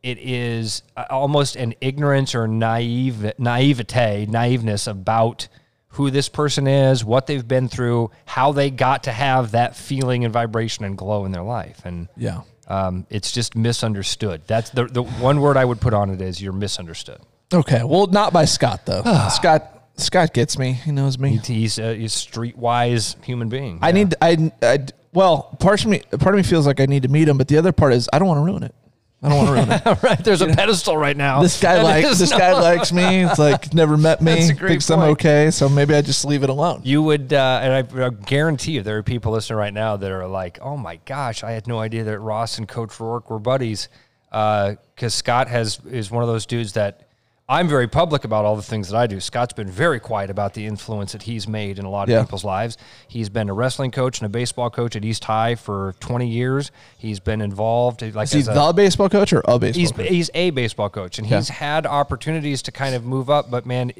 It 0.00 0.18
is 0.20 0.82
uh, 0.96 1.06
almost 1.10 1.56
an 1.56 1.74
ignorance 1.80 2.36
or 2.36 2.46
naive 2.46 3.32
naivete, 3.36 4.26
naiveness 4.26 4.86
about 4.86 5.48
who 5.88 6.12
this 6.12 6.28
person 6.28 6.68
is, 6.68 7.04
what 7.04 7.26
they've 7.26 7.48
been 7.48 7.68
through, 7.68 8.12
how 8.26 8.52
they 8.52 8.70
got 8.70 9.02
to 9.02 9.12
have 9.12 9.50
that 9.50 9.74
feeling 9.74 10.24
and 10.24 10.32
vibration 10.32 10.84
and 10.84 10.96
glow 10.96 11.24
in 11.24 11.32
their 11.32 11.42
life, 11.42 11.80
and 11.84 12.06
Yeah. 12.16 12.42
um, 12.68 13.06
it's 13.10 13.32
just 13.32 13.56
misunderstood. 13.56 14.42
That's 14.46 14.70
the 14.70 14.84
the 14.84 15.02
one 15.02 15.40
word 15.40 15.56
I 15.56 15.64
would 15.64 15.80
put 15.80 15.94
on 15.94 16.10
it 16.10 16.20
is 16.20 16.40
you're 16.40 16.52
misunderstood. 16.52 17.20
Okay. 17.52 17.82
Well, 17.82 18.06
not 18.06 18.32
by 18.32 18.44
Scott 18.44 18.86
though. 18.86 19.02
Scott. 19.30 19.74
Scott 19.96 20.32
gets 20.32 20.56
me. 20.56 20.74
He 20.74 20.92
knows 20.92 21.18
me. 21.18 21.40
He's 21.44 21.76
a, 21.80 21.92
he's 21.96 22.14
a 22.14 22.18
streetwise 22.30 23.16
human 23.24 23.48
being. 23.48 23.80
I 23.82 23.90
need. 23.90 24.14
I. 24.22 24.52
I. 24.62 24.78
Well, 25.18 25.56
part 25.58 25.84
of 25.84 25.90
me. 25.90 25.98
Part 26.20 26.36
of 26.36 26.36
me 26.36 26.44
feels 26.44 26.64
like 26.64 26.78
I 26.78 26.86
need 26.86 27.02
to 27.02 27.08
meet 27.08 27.28
him, 27.28 27.38
but 27.38 27.48
the 27.48 27.58
other 27.58 27.72
part 27.72 27.92
is 27.92 28.08
I 28.12 28.20
don't 28.20 28.28
want 28.28 28.38
to 28.38 28.44
ruin 28.44 28.62
it. 28.62 28.72
I 29.20 29.28
don't 29.28 29.36
want 29.36 29.48
to 29.48 29.52
ruin 29.54 29.96
it. 29.96 30.02
right. 30.04 30.24
There's 30.24 30.42
a 30.42 30.46
pedestal 30.46 30.96
right 30.96 31.16
now. 31.16 31.42
This 31.42 31.60
guy 31.60 31.74
And 31.74 31.82
like 31.82 32.04
this 32.04 32.30
no- 32.30 32.38
guy 32.38 32.52
likes 32.52 32.92
me. 32.92 33.24
It's 33.24 33.36
like 33.36 33.74
never 33.74 33.96
met 33.96 34.22
me. 34.22 34.34
That's 34.34 34.50
a 34.50 34.54
great 34.54 34.68
thinks 34.68 34.88
I'm 34.92 35.00
okay, 35.00 35.50
so 35.50 35.68
maybe 35.68 35.92
I 35.92 36.02
just 36.02 36.24
leave 36.24 36.44
it 36.44 36.50
alone. 36.50 36.82
You 36.84 37.02
would, 37.02 37.32
uh, 37.32 37.58
and 37.60 37.72
I, 38.00 38.06
I 38.06 38.10
guarantee 38.10 38.70
you, 38.70 38.82
there 38.82 38.96
are 38.98 39.02
people 39.02 39.32
listening 39.32 39.58
right 39.58 39.74
now 39.74 39.96
that 39.96 40.12
are 40.12 40.28
like, 40.28 40.60
"Oh 40.62 40.76
my 40.76 41.00
gosh, 41.04 41.42
I 41.42 41.50
had 41.50 41.66
no 41.66 41.80
idea 41.80 42.04
that 42.04 42.20
Ross 42.20 42.58
and 42.58 42.68
Coach 42.68 43.00
Rourke 43.00 43.28
were 43.28 43.40
buddies." 43.40 43.88
Because 44.30 45.14
Scott 45.14 45.48
has 45.48 45.80
is 45.90 46.12
one 46.12 46.22
of 46.22 46.28
those 46.28 46.46
dudes 46.46 46.74
that 46.74 47.07
I'm 47.50 47.66
very 47.66 47.88
public 47.88 48.24
about 48.24 48.44
all 48.44 48.56
the 48.56 48.62
things 48.62 48.90
that 48.90 48.96
I 48.98 49.06
do. 49.06 49.20
Scott's 49.20 49.54
been 49.54 49.70
very 49.70 49.98
quiet 50.00 50.28
about 50.28 50.52
the 50.52 50.66
influence 50.66 51.12
that 51.12 51.22
he's 51.22 51.48
made 51.48 51.78
in 51.78 51.86
a 51.86 51.90
lot 51.90 52.02
of 52.02 52.10
Yeah. 52.10 52.22
people's 52.22 52.44
lives. 52.44 52.76
He's 53.08 53.30
been 53.30 53.48
a 53.48 53.54
wrestling 53.54 53.90
coach 53.90 54.18
and 54.20 54.26
a 54.26 54.28
baseball 54.28 54.68
coach 54.68 54.94
at 54.96 55.02
East 55.04 55.24
High 55.24 55.54
for 55.54 55.94
20 55.98 56.28
years. 56.28 56.70
He's 56.98 57.20
been 57.20 57.40
involved 57.40 58.02
like 58.14 58.24
Is 58.24 58.32
he 58.32 58.40
as 58.40 58.48
a- 58.48 58.52
the 58.52 58.72
baseball 58.74 59.08
coach 59.08 59.32
or 59.32 59.42
a 59.48 59.58
baseball 59.58 59.80
he's 59.80 59.92
coach? 59.92 60.08
he's 60.08 60.30
a 60.34 60.50
baseball 60.50 60.90
coach 60.90 61.18
and 61.18 61.26
Okay. 61.26 61.36
he's 61.36 61.48
had 61.48 61.86
opportunities 61.86 62.60
to 62.62 62.70
kind 62.72 62.94
of 62.94 63.04
move 63.06 63.30
up 63.30 63.50
but 63.50 63.64
man 63.64 63.92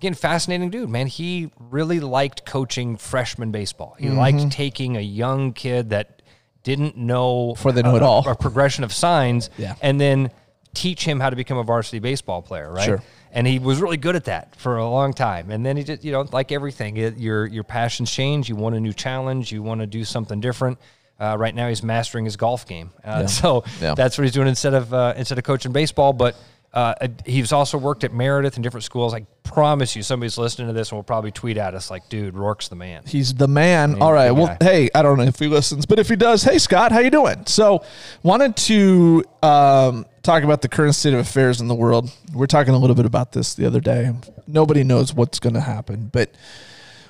again 0.00 0.14
fascinating 0.14 0.68
dude 0.68 0.88
man 0.90 1.06
he 1.06 1.52
really 1.70 2.00
liked 2.00 2.44
coaching 2.46 2.96
freshman 2.96 3.52
baseball 3.52 3.94
he 4.00 4.06
Mm-hmm. 4.06 4.18
liked 4.18 4.50
taking 4.50 4.96
a 4.96 5.00
young 5.00 5.52
kid 5.52 5.90
that 5.90 6.20
didn't 6.64 6.96
know 6.96 7.54
for 7.54 7.70
they 7.70 7.82
know 7.82 7.92
a, 7.94 7.96
it 7.96 8.02
all. 8.02 8.28
a 8.28 8.34
progression 8.34 8.82
of 8.82 8.92
signs 8.92 9.50
Yeah. 9.56 9.74
and 9.82 10.00
then 10.00 10.30
teach 10.74 11.04
him 11.04 11.18
how 11.20 11.30
to 11.30 11.36
become 11.36 11.58
a 11.58 11.62
varsity 11.62 11.98
baseball 11.98 12.42
player 12.42 12.70
right? 12.72 12.84
Sure. 12.84 13.02
and 13.32 13.46
he 13.46 13.58
was 13.58 13.80
really 13.80 13.96
good 13.96 14.14
at 14.16 14.24
that 14.26 14.54
for 14.56 14.76
a 14.76 14.88
long 14.88 15.12
time. 15.12 15.50
And 15.50 15.64
then 15.64 15.76
he 15.76 15.82
just 15.84 16.04
you 16.04 16.12
know 16.12 16.26
like 16.32 16.52
everything 16.52 16.96
it, 16.96 17.16
your 17.18 17.46
your 17.46 17.64
passions 17.64 18.10
change. 18.10 18.48
You 18.48 18.56
want 18.56 18.74
a 18.76 18.80
new 18.80 18.92
challenge. 18.92 19.50
You 19.52 19.62
want 19.62 19.80
to 19.80 19.86
do 19.86 20.04
something 20.04 20.40
different. 20.40 20.78
Uh, 21.20 21.36
right 21.36 21.54
now 21.54 21.68
he's 21.68 21.82
mastering 21.82 22.24
his 22.24 22.36
golf 22.36 22.64
game. 22.66 22.90
Uh, 23.04 23.26
so 23.40 23.64
Yeah. 23.80 23.94
that's 23.94 24.16
what 24.16 24.22
he's 24.24 24.32
doing 24.34 24.46
instead 24.48 24.74
of 24.74 24.94
uh, 24.94 25.14
instead 25.16 25.38
of 25.38 25.44
coaching 25.44 25.72
baseball. 25.72 26.12
But 26.12 26.36
Uh, 26.72 26.94
uh, 27.00 27.08
he's 27.24 27.50
also 27.52 27.78
worked 27.78 28.04
at 28.04 28.12
Meredith 28.12 28.56
and 28.56 28.62
different 28.62 28.84
schools. 28.84 29.14
I 29.14 29.26
promise 29.42 29.96
you, 29.96 30.02
somebody's 30.02 30.36
listening 30.36 30.68
to 30.68 30.74
this 30.74 30.90
and 30.90 30.98
will 30.98 31.02
probably 31.02 31.30
tweet 31.32 31.56
at 31.56 31.74
us 31.74 31.90
like, 31.90 32.08
"Dude, 32.10 32.34
Rourke's 32.34 32.68
the 32.68 32.76
man." 32.76 33.02
He's 33.06 33.32
the 33.32 33.48
man. 33.48 34.02
All 34.02 34.12
right. 34.12 34.30
Well, 34.30 34.54
hey, 34.60 34.90
I 34.94 35.02
don't 35.02 35.16
know 35.16 35.24
if 35.24 35.38
he 35.38 35.46
listens, 35.46 35.86
but 35.86 35.98
if 35.98 36.08
he 36.10 36.16
does, 36.16 36.42
hey 36.42 36.58
Scott, 36.58 36.92
how 36.92 36.98
you 36.98 37.10
doing? 37.10 37.46
So, 37.46 37.82
wanted 38.22 38.54
to 38.56 39.24
um, 39.42 40.04
talk 40.22 40.42
about 40.42 40.60
the 40.60 40.68
current 40.68 40.94
state 40.94 41.14
of 41.14 41.20
affairs 41.20 41.62
in 41.62 41.68
the 41.68 41.74
world. 41.74 42.12
We're 42.34 42.46
talking 42.46 42.74
a 42.74 42.78
little 42.78 42.96
bit 42.96 43.06
about 43.06 43.32
this 43.32 43.54
the 43.54 43.64
other 43.64 43.80
day. 43.80 44.12
Nobody 44.46 44.84
knows 44.84 45.14
what's 45.14 45.38
going 45.38 45.54
to 45.54 45.62
happen, 45.62 46.10
but 46.12 46.30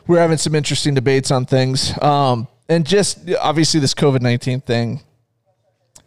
we're 0.06 0.20
having 0.20 0.38
some 0.38 0.54
interesting 0.54 0.94
debates 0.94 1.32
on 1.32 1.46
things. 1.46 2.00
Um, 2.00 2.46
and 2.68 2.86
just 2.86 3.28
obviously 3.40 3.80
this 3.80 3.94
COVID 3.94 4.20
nineteen 4.20 4.60
thing. 4.60 5.00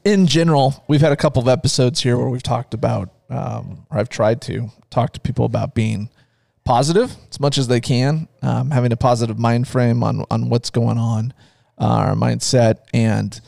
In 0.03 0.25
general, 0.25 0.83
we've 0.87 1.01
had 1.01 1.11
a 1.11 1.15
couple 1.17 1.43
of 1.43 1.47
episodes 1.47 2.01
here 2.01 2.17
where 2.17 2.27
we've 2.29 2.41
talked 2.41 2.73
about, 2.73 3.09
um, 3.31 3.85
or 3.89 3.97
I've 3.97 4.09
tried 4.09 4.41
to 4.43 4.69
talk 4.89 5.13
to 5.13 5.19
people 5.19 5.45
about 5.45 5.73
being 5.73 6.09
positive 6.63 7.15
as 7.31 7.39
much 7.39 7.57
as 7.57 7.67
they 7.67 7.79
can, 7.81 8.27
um, 8.43 8.69
having 8.71 8.91
a 8.91 8.97
positive 8.97 9.39
mind 9.39 9.67
frame 9.67 10.03
on 10.03 10.25
on 10.29 10.49
what's 10.49 10.69
going 10.69 10.97
on, 10.97 11.33
uh, 11.79 11.85
our 11.85 12.13
mindset, 12.15 12.79
and 12.93 13.39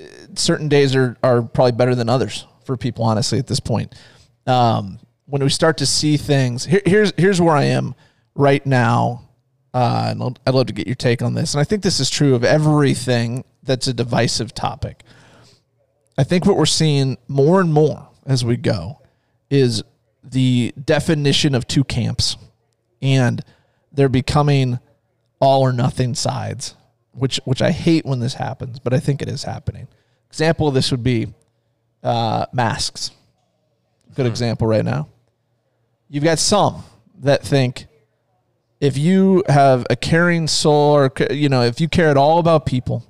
uh, 0.00 0.04
certain 0.34 0.68
days 0.68 0.94
are 0.94 1.16
are 1.22 1.42
probably 1.42 1.72
better 1.72 1.94
than 1.94 2.08
others 2.08 2.46
for 2.64 2.76
people. 2.76 3.04
Honestly, 3.04 3.38
at 3.38 3.46
this 3.46 3.60
point, 3.60 3.94
um, 4.46 4.98
when 5.26 5.42
we 5.42 5.48
start 5.48 5.78
to 5.78 5.86
see 5.86 6.16
things, 6.16 6.64
here, 6.66 6.82
here's 6.84 7.12
here's 7.16 7.40
where 7.40 7.56
I 7.56 7.64
am 7.64 7.94
right 8.34 8.64
now. 8.66 9.26
Uh, 9.72 10.08
and 10.10 10.20
I'd- 10.20 10.40
I'd 10.48 10.54
love 10.54 10.66
to 10.66 10.72
get 10.72 10.88
your 10.88 10.96
take 10.96 11.22
on 11.22 11.34
this, 11.34 11.54
and 11.54 11.60
I 11.60 11.64
think 11.64 11.84
this 11.84 12.00
is 12.00 12.10
true 12.10 12.34
of 12.34 12.42
everything 12.42 13.44
that's 13.62 13.86
a 13.86 13.94
divisive 13.94 14.52
topic. 14.52 15.04
I 16.18 16.24
think 16.24 16.44
what 16.44 16.56
we're 16.56 16.66
seeing 16.66 17.18
more 17.28 17.60
and 17.60 17.72
more 17.72 18.08
as 18.26 18.44
we 18.44 18.56
go 18.56 18.98
is 19.50 19.82
the 20.22 20.72
definition 20.82 21.54
of 21.54 21.66
two 21.66 21.84
camps, 21.84 22.36
and 23.02 23.42
they're 23.92 24.08
becoming 24.08 24.78
all 25.40 25.62
or 25.62 25.72
nothing 25.72 26.14
sides, 26.14 26.76
which 27.12 27.40
which 27.44 27.60
I 27.60 27.72
hate 27.72 28.06
when 28.06 28.20
this 28.20 28.34
happens, 28.34 28.78
but 28.78 28.94
I 28.94 29.00
think 29.00 29.20
it 29.20 29.28
is 29.28 29.44
happening. 29.44 29.88
Example 30.28 30.68
of 30.68 30.74
this 30.74 30.90
would 30.90 31.02
be 31.02 31.28
uh, 32.02 32.46
masks. 32.52 33.10
Good 34.14 34.26
example 34.26 34.66
right 34.66 34.84
now. 34.84 35.08
You've 36.08 36.24
got 36.24 36.38
some 36.38 36.84
that 37.20 37.42
think 37.42 37.86
if 38.80 38.96
you 38.96 39.44
have 39.48 39.86
a 39.90 39.96
caring 39.96 40.48
soul, 40.48 40.92
or 40.94 41.12
you 41.30 41.48
know, 41.48 41.62
if 41.62 41.80
you 41.80 41.88
care 41.88 42.08
at 42.08 42.16
all 42.16 42.38
about 42.38 42.66
people, 42.66 43.04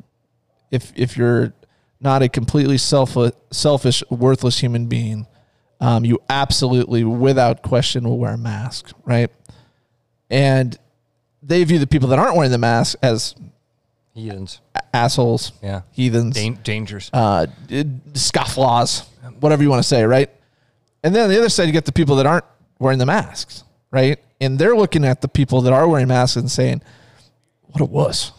if 0.71 0.93
if 0.97 1.17
you're 1.17 1.53
not 2.01 2.23
a 2.23 2.29
completely 2.29 2.79
self 2.79 3.17
selfish, 3.53 4.03
worthless 4.11 4.61
human 4.61 4.87
being, 4.87 5.27
um, 5.81 6.05
you 6.05 6.21
absolutely, 6.29 7.05
without 7.05 7.63
question, 7.63 8.05
will 8.09 8.19
wear 8.19 8.35
a 8.35 8.39
mask, 8.39 8.93
right? 9.05 9.31
And 10.31 10.79
they 11.43 11.65
view 11.65 11.79
the 11.79 11.87
people 11.87 12.09
that 12.11 12.19
aren't 12.19 12.37
wearing 12.37 12.51
the 12.53 12.59
mask 12.59 12.97
as 13.03 13.35
Heathens. 14.15 14.61
assholes, 14.93 15.53
Yeah. 15.63 15.83
heathens, 15.93 16.35
Dan- 16.35 16.59
dangers. 16.63 17.11
uh, 17.13 17.47
scofflaws, 18.13 19.05
whatever 19.41 19.63
you 19.63 19.71
want 19.71 19.83
to 19.83 19.89
say, 19.89 20.05
right? 20.05 20.31
And 21.03 21.15
then 21.15 21.25
on 21.25 21.31
the 21.31 21.39
other 21.39 21.49
side, 21.49 21.65
you 21.65 21.73
get 21.73 21.85
the 21.87 21.93
people 21.93 22.17
that 22.17 22.27
aren't 22.27 22.45
wearing 22.79 22.99
the 22.99 23.07
masks, 23.07 23.65
right? 23.91 24.19
And 24.41 24.59
they're 24.59 24.77
looking 24.77 25.05
at 25.05 25.21
the 25.21 25.29
people 25.29 25.61
that 25.63 25.73
are 25.73 25.89
wearing 25.89 26.09
masks 26.09 26.37
and 26.37 26.51
saying, 26.51 26.83
"What 27.73 27.81
a 27.81 27.85
wuss," 27.85 28.33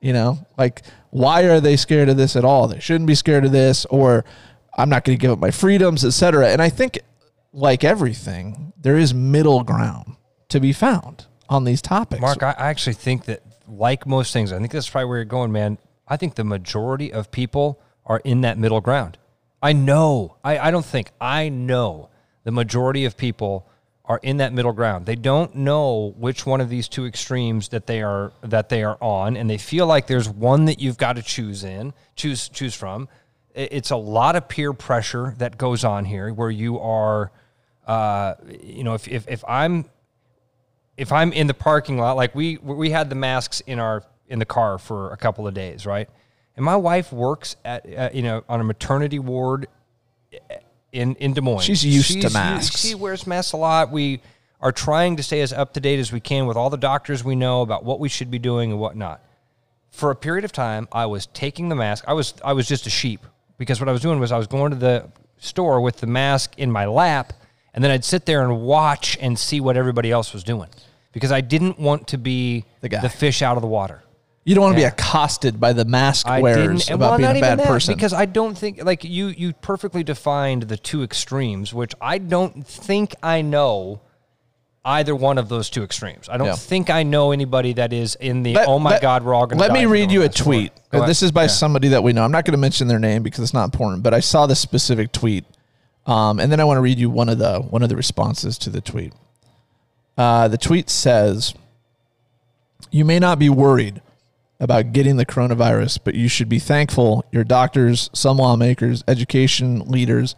you 0.00 0.12
know, 0.12 0.38
like 0.56 0.82
why 1.10 1.42
are 1.44 1.58
they 1.60 1.76
scared 1.76 2.08
of 2.08 2.16
this 2.16 2.36
at 2.36 2.44
all? 2.44 2.68
They 2.68 2.80
shouldn't 2.80 3.06
be 3.06 3.14
scared 3.14 3.44
of 3.44 3.50
this, 3.52 3.84
or 3.86 4.24
I'm 4.78 4.88
not 4.88 5.04
going 5.04 5.18
to 5.18 5.20
give 5.20 5.32
up 5.32 5.40
my 5.40 5.50
freedoms, 5.50 6.04
etc. 6.04 6.50
And 6.50 6.62
I 6.62 6.68
think, 6.68 7.00
like 7.52 7.82
everything, 7.82 8.72
there 8.80 8.96
is 8.96 9.12
middle 9.12 9.64
ground 9.64 10.16
to 10.50 10.60
be 10.60 10.72
found 10.72 11.26
on 11.48 11.64
these 11.64 11.82
topics. 11.82 12.20
Mark, 12.20 12.42
I, 12.44 12.54
actually 12.56 12.94
think 12.94 13.24
that, 13.24 13.42
like 13.66 14.06
most 14.06 14.32
things, 14.32 14.52
I 14.52 14.58
think 14.58 14.70
that's 14.70 14.88
probably 14.88 15.08
where 15.08 15.18
you're 15.18 15.24
going, 15.24 15.50
man. 15.50 15.78
I 16.06 16.16
think 16.16 16.36
the 16.36 16.44
majority 16.44 17.12
of 17.12 17.32
people 17.32 17.80
are 18.06 18.20
in 18.24 18.42
that 18.42 18.56
middle 18.56 18.80
ground. 18.80 19.18
I 19.60 19.72
know. 19.72 20.36
I, 20.44 20.58
I 20.58 20.70
don't 20.70 20.86
think. 20.86 21.10
I 21.20 21.48
know 21.48 22.08
the 22.44 22.52
majority 22.52 23.04
of 23.04 23.16
people 23.16 23.68
are 24.04 24.20
in 24.22 24.38
that 24.38 24.52
middle 24.52 24.72
ground. 24.72 25.04
They 25.04 25.16
don't 25.16 25.54
know 25.54 26.14
which 26.16 26.46
one 26.46 26.60
of 26.60 26.70
these 26.70 26.88
two 26.88 27.04
extremes 27.04 27.68
that 27.70 27.86
they 27.86 28.00
are 28.00 28.32
that 28.42 28.68
they 28.68 28.84
are 28.84 28.96
on, 29.02 29.36
and 29.36 29.50
they 29.50 29.58
feel 29.58 29.86
like 29.86 30.06
there's 30.06 30.28
one 30.28 30.64
that 30.66 30.80
you've 30.80 30.96
got 30.96 31.16
to 31.16 31.22
choose 31.22 31.64
in, 31.64 31.92
choose 32.14 32.48
choose 32.48 32.74
from. 32.74 33.08
It's 33.54 33.90
a 33.90 33.96
lot 33.96 34.36
of 34.36 34.48
peer 34.48 34.72
pressure 34.72 35.34
that 35.38 35.58
goes 35.58 35.84
on 35.84 36.04
here, 36.04 36.32
where 36.32 36.50
you 36.50 36.78
are, 36.78 37.32
uh, 37.86 38.34
you 38.62 38.84
know, 38.84 38.94
if, 38.94 39.08
if 39.08 39.26
if 39.28 39.44
I'm 39.48 39.86
if 40.96 41.12
I'm 41.12 41.32
in 41.32 41.46
the 41.46 41.54
parking 41.54 41.98
lot, 41.98 42.16
like 42.16 42.34
we 42.34 42.58
we 42.58 42.90
had 42.90 43.08
the 43.08 43.16
masks 43.16 43.60
in 43.66 43.78
our 43.78 44.04
in 44.28 44.38
the 44.38 44.44
car 44.44 44.78
for 44.78 45.12
a 45.12 45.16
couple 45.16 45.46
of 45.46 45.54
days, 45.54 45.86
right? 45.86 46.08
And 46.56 46.64
my 46.64 46.76
wife 46.76 47.12
works 47.12 47.56
at 47.64 47.86
uh, 47.96 48.10
you 48.12 48.22
know 48.22 48.44
on 48.48 48.60
a 48.60 48.64
maternity 48.64 49.18
ward 49.18 49.68
in 50.92 51.14
in 51.16 51.32
Des 51.32 51.40
Moines. 51.40 51.62
She's 51.62 51.84
used 51.84 52.20
to 52.22 52.30
masks. 52.30 52.80
She 52.80 52.94
wears 52.94 53.26
masks 53.26 53.52
a 53.52 53.56
lot. 53.56 53.90
We 53.90 54.20
are 54.60 54.72
trying 54.72 55.16
to 55.16 55.22
stay 55.22 55.40
as 55.40 55.52
up 55.52 55.72
to 55.74 55.80
date 55.80 56.00
as 56.00 56.12
we 56.12 56.20
can 56.20 56.46
with 56.46 56.56
all 56.56 56.68
the 56.68 56.76
doctors 56.76 57.22
we 57.22 57.36
know 57.36 57.62
about 57.62 57.84
what 57.84 58.00
we 58.00 58.08
should 58.08 58.30
be 58.30 58.38
doing 58.40 58.72
and 58.72 58.80
whatnot. 58.80 59.22
For 59.90 60.10
a 60.10 60.16
period 60.16 60.44
of 60.44 60.52
time, 60.52 60.88
I 60.92 61.06
was 61.06 61.26
taking 61.26 61.68
the 61.68 61.76
mask. 61.76 62.04
I 62.06 62.12
was 62.12 62.34
I 62.44 62.52
was 62.52 62.66
just 62.66 62.86
a 62.86 62.90
sheep 62.90 63.24
because 63.58 63.80
what 63.80 63.88
I 63.88 63.92
was 63.92 64.00
doing 64.00 64.18
was 64.20 64.32
I 64.32 64.38
was 64.38 64.46
going 64.46 64.70
to 64.70 64.76
the 64.76 65.10
store 65.38 65.80
with 65.80 65.98
the 65.98 66.06
mask 66.06 66.54
in 66.58 66.70
my 66.70 66.86
lap, 66.86 67.32
and 67.74 67.84
then 67.84 67.90
I'd 67.90 68.04
sit 68.04 68.26
there 68.26 68.42
and 68.42 68.60
watch 68.62 69.16
and 69.20 69.38
see 69.38 69.60
what 69.60 69.76
everybody 69.76 70.10
else 70.10 70.32
was 70.32 70.42
doing 70.44 70.68
because 71.12 71.30
I 71.32 71.40
didn't 71.40 71.78
want 71.78 72.08
to 72.08 72.18
be 72.18 72.64
The 72.80 72.88
guy. 72.88 73.00
the 73.00 73.08
fish 73.08 73.42
out 73.42 73.56
of 73.56 73.62
the 73.62 73.68
water. 73.68 74.02
you 74.44 74.54
don't 74.54 74.64
want 74.64 74.76
to 74.76 74.80
Yeah. 74.80 74.88
be 74.88 74.92
accosted 74.94 75.60
by 75.60 75.72
the 75.74 75.84
mask 75.84 76.26
I 76.26 76.40
wearers 76.40 76.88
about 76.88 77.10
well, 77.10 77.18
being 77.18 77.36
a 77.36 77.40
bad 77.40 77.58
that, 77.58 77.66
person. 77.66 77.94
because 77.94 78.14
I 78.14 78.24
don't 78.24 78.56
think 78.56 78.82
like 78.82 79.04
you 79.04 79.26
you 79.28 79.52
perfectly 79.52 80.02
defined 80.02 80.62
the 80.64 80.76
two 80.78 81.02
extremes, 81.02 81.74
which 81.74 81.94
I 82.00 82.16
don't 82.18 82.66
think 82.66 83.14
I 83.22 83.42
know 83.42 84.00
either 84.84 85.14
one 85.14 85.38
of 85.38 85.48
those 85.48 85.68
two 85.68 85.82
extremes. 85.82 86.28
I 86.28 86.36
don't 86.36 86.46
Yeah. 86.48 86.54
think 86.54 86.88
I 86.90 87.02
know 87.02 87.32
anybody 87.32 87.72
that 87.74 87.92
is 87.92 88.14
in 88.16 88.42
the 88.42 88.54
Let- 88.54 88.68
oh 88.68 88.78
my 88.78 88.90
let- 88.90 89.02
god 89.02 89.22
we're 89.24 89.34
all 89.34 89.46
going 89.46 89.58
to. 89.58 89.62
Let 89.62 89.72
me 89.72 89.86
read 89.86 90.10
you 90.10 90.22
a 90.22 90.28
tweet. 90.28 90.72
Go 90.90 90.98
ahead. 90.98 91.08
This 91.10 91.22
is 91.22 91.30
by 91.32 91.46
somebody 91.46 91.88
that 91.88 92.02
we 92.02 92.12
know. 92.12 92.24
I'm 92.24 92.32
not 92.32 92.44
going 92.44 92.52
to 92.52 92.58
mention 92.58 92.88
their 92.88 92.98
name 92.98 93.22
because 93.22 93.40
it's 93.44 93.54
not 93.54 93.64
important, 93.64 94.02
but 94.02 94.14
I 94.14 94.20
saw 94.20 94.46
this 94.46 94.60
specific 94.60 95.12
tweet, 95.12 95.44
um, 96.06 96.40
and 96.40 96.50
then 96.50 96.60
I 96.60 96.64
want 96.64 96.78
to 96.78 96.82
read 96.82 96.98
you 96.98 97.10
one 97.10 97.28
of 97.28 97.38
the 97.38 97.60
one 97.60 97.82
of 97.82 97.88
the 97.88 97.96
responses 97.96 98.56
to 98.58 98.70
the 98.70 98.80
tweet. 98.80 99.12
Uh, 100.16 100.48
the 100.48 100.58
tweet 100.58 100.88
says, 100.90 101.54
"You 102.90 103.04
may 103.04 103.18
not 103.18 103.38
be 103.38 103.48
worried 103.50 104.00
about 104.60 104.92
getting 104.92 105.16
the 105.16 105.26
coronavirus, 105.26 105.98
but 106.02 106.14
you 106.14 106.28
should 106.28 106.48
be 106.48 106.58
thankful 106.58 107.24
your 107.30 107.44
doctors, 107.44 108.10
some 108.12 108.38
lawmakers, 108.38 109.04
education 109.06 109.80
leaders, 109.86 110.34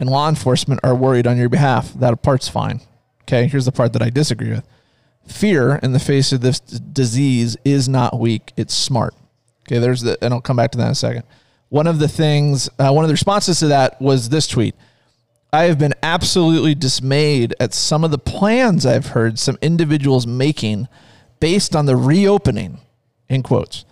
and 0.00 0.08
law 0.08 0.28
enforcement 0.28 0.80
are 0.82 0.94
worried 0.94 1.26
on 1.26 1.36
your 1.36 1.48
behalf. 1.48 1.92
That 1.94 2.20
part's 2.22 2.48
fine. 2.48 2.80
Okay, 3.30 3.46
here's 3.46 3.64
the 3.64 3.70
part 3.70 3.92
that 3.92 4.02
I 4.02 4.10
disagree 4.10 4.50
with. 4.50 4.66
Fear 5.24 5.76
in 5.84 5.92
the 5.92 6.00
face 6.00 6.32
of 6.32 6.40
this 6.40 6.58
disease 6.58 7.56
is 7.64 7.88
not 7.88 8.18
weak, 8.18 8.52
it's 8.56 8.74
smart. 8.74 9.14
Okay, 9.68 9.78
there's 9.78 10.00
the, 10.00 10.18
and 10.20 10.34
I'll 10.34 10.40
come 10.40 10.56
back 10.56 10.72
to 10.72 10.78
that 10.78 10.86
in 10.86 10.90
a 10.90 10.96
second. 10.96 11.22
One 11.68 11.86
of 11.86 12.00
the 12.00 12.08
things, 12.08 12.68
uh, 12.80 12.90
one 12.90 13.04
of 13.04 13.08
the 13.08 13.14
responses 13.14 13.60
to 13.60 13.68
that 13.68 14.02
was 14.02 14.30
this 14.30 14.48
tweet. 14.48 14.74
I 15.52 15.64
have 15.64 15.78
been 15.78 15.94
absolutely 16.02 16.74
dismayed 16.74 17.54
at 17.60 17.72
some 17.72 18.02
of 18.02 18.10
the 18.10 18.18
plans 18.18 18.84
I've 18.84 19.06
heard 19.06 19.38
some 19.38 19.58
individuals 19.62 20.26
making 20.26 20.88
based 21.38 21.76
on 21.76 21.86
the 21.86 21.94
reopening, 21.94 22.80
in 23.28 23.44
quotes, 23.44 23.84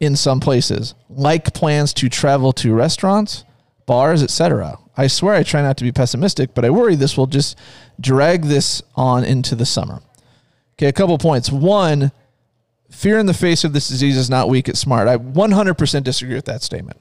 in 0.00 0.16
some 0.16 0.40
places, 0.40 0.96
like 1.08 1.54
plans 1.54 1.94
to 1.94 2.08
travel 2.08 2.52
to 2.54 2.74
restaurants, 2.74 3.44
bars, 3.86 4.20
etc. 4.20 4.78
I 5.00 5.06
swear 5.06 5.34
I 5.34 5.42
try 5.42 5.62
not 5.62 5.78
to 5.78 5.84
be 5.84 5.92
pessimistic, 5.92 6.52
but 6.52 6.62
I 6.62 6.68
worry 6.68 6.94
this 6.94 7.16
will 7.16 7.26
just 7.26 7.56
drag 7.98 8.42
this 8.42 8.82
on 8.94 9.24
into 9.24 9.54
the 9.54 9.64
summer. 9.64 10.02
Okay, 10.74 10.88
a 10.88 10.92
couple 10.92 11.16
points. 11.16 11.50
One, 11.50 12.12
fear 12.90 13.18
in 13.18 13.24
the 13.24 13.32
face 13.32 13.64
of 13.64 13.72
this 13.72 13.88
disease 13.88 14.18
is 14.18 14.28
not 14.28 14.50
weak, 14.50 14.68
it's 14.68 14.78
smart. 14.78 15.08
I 15.08 15.16
100% 15.16 16.04
disagree 16.04 16.34
with 16.34 16.44
that 16.44 16.62
statement. 16.62 17.00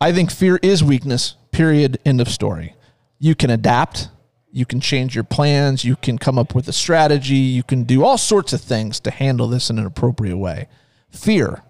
I 0.00 0.10
think 0.10 0.30
fear 0.30 0.58
is 0.62 0.82
weakness, 0.82 1.36
period, 1.50 1.98
end 2.06 2.22
of 2.22 2.30
story. 2.30 2.74
You 3.18 3.34
can 3.34 3.50
adapt, 3.50 4.08
you 4.50 4.64
can 4.64 4.80
change 4.80 5.14
your 5.14 5.24
plans, 5.24 5.84
you 5.84 5.96
can 5.96 6.16
come 6.16 6.38
up 6.38 6.54
with 6.54 6.66
a 6.66 6.72
strategy, 6.72 7.34
you 7.34 7.62
can 7.62 7.84
do 7.84 8.04
all 8.04 8.16
sorts 8.16 8.54
of 8.54 8.62
things 8.62 9.00
to 9.00 9.10
handle 9.10 9.48
this 9.48 9.68
in 9.68 9.78
an 9.78 9.84
appropriate 9.84 10.38
way. 10.38 10.68
Fear 11.10 11.62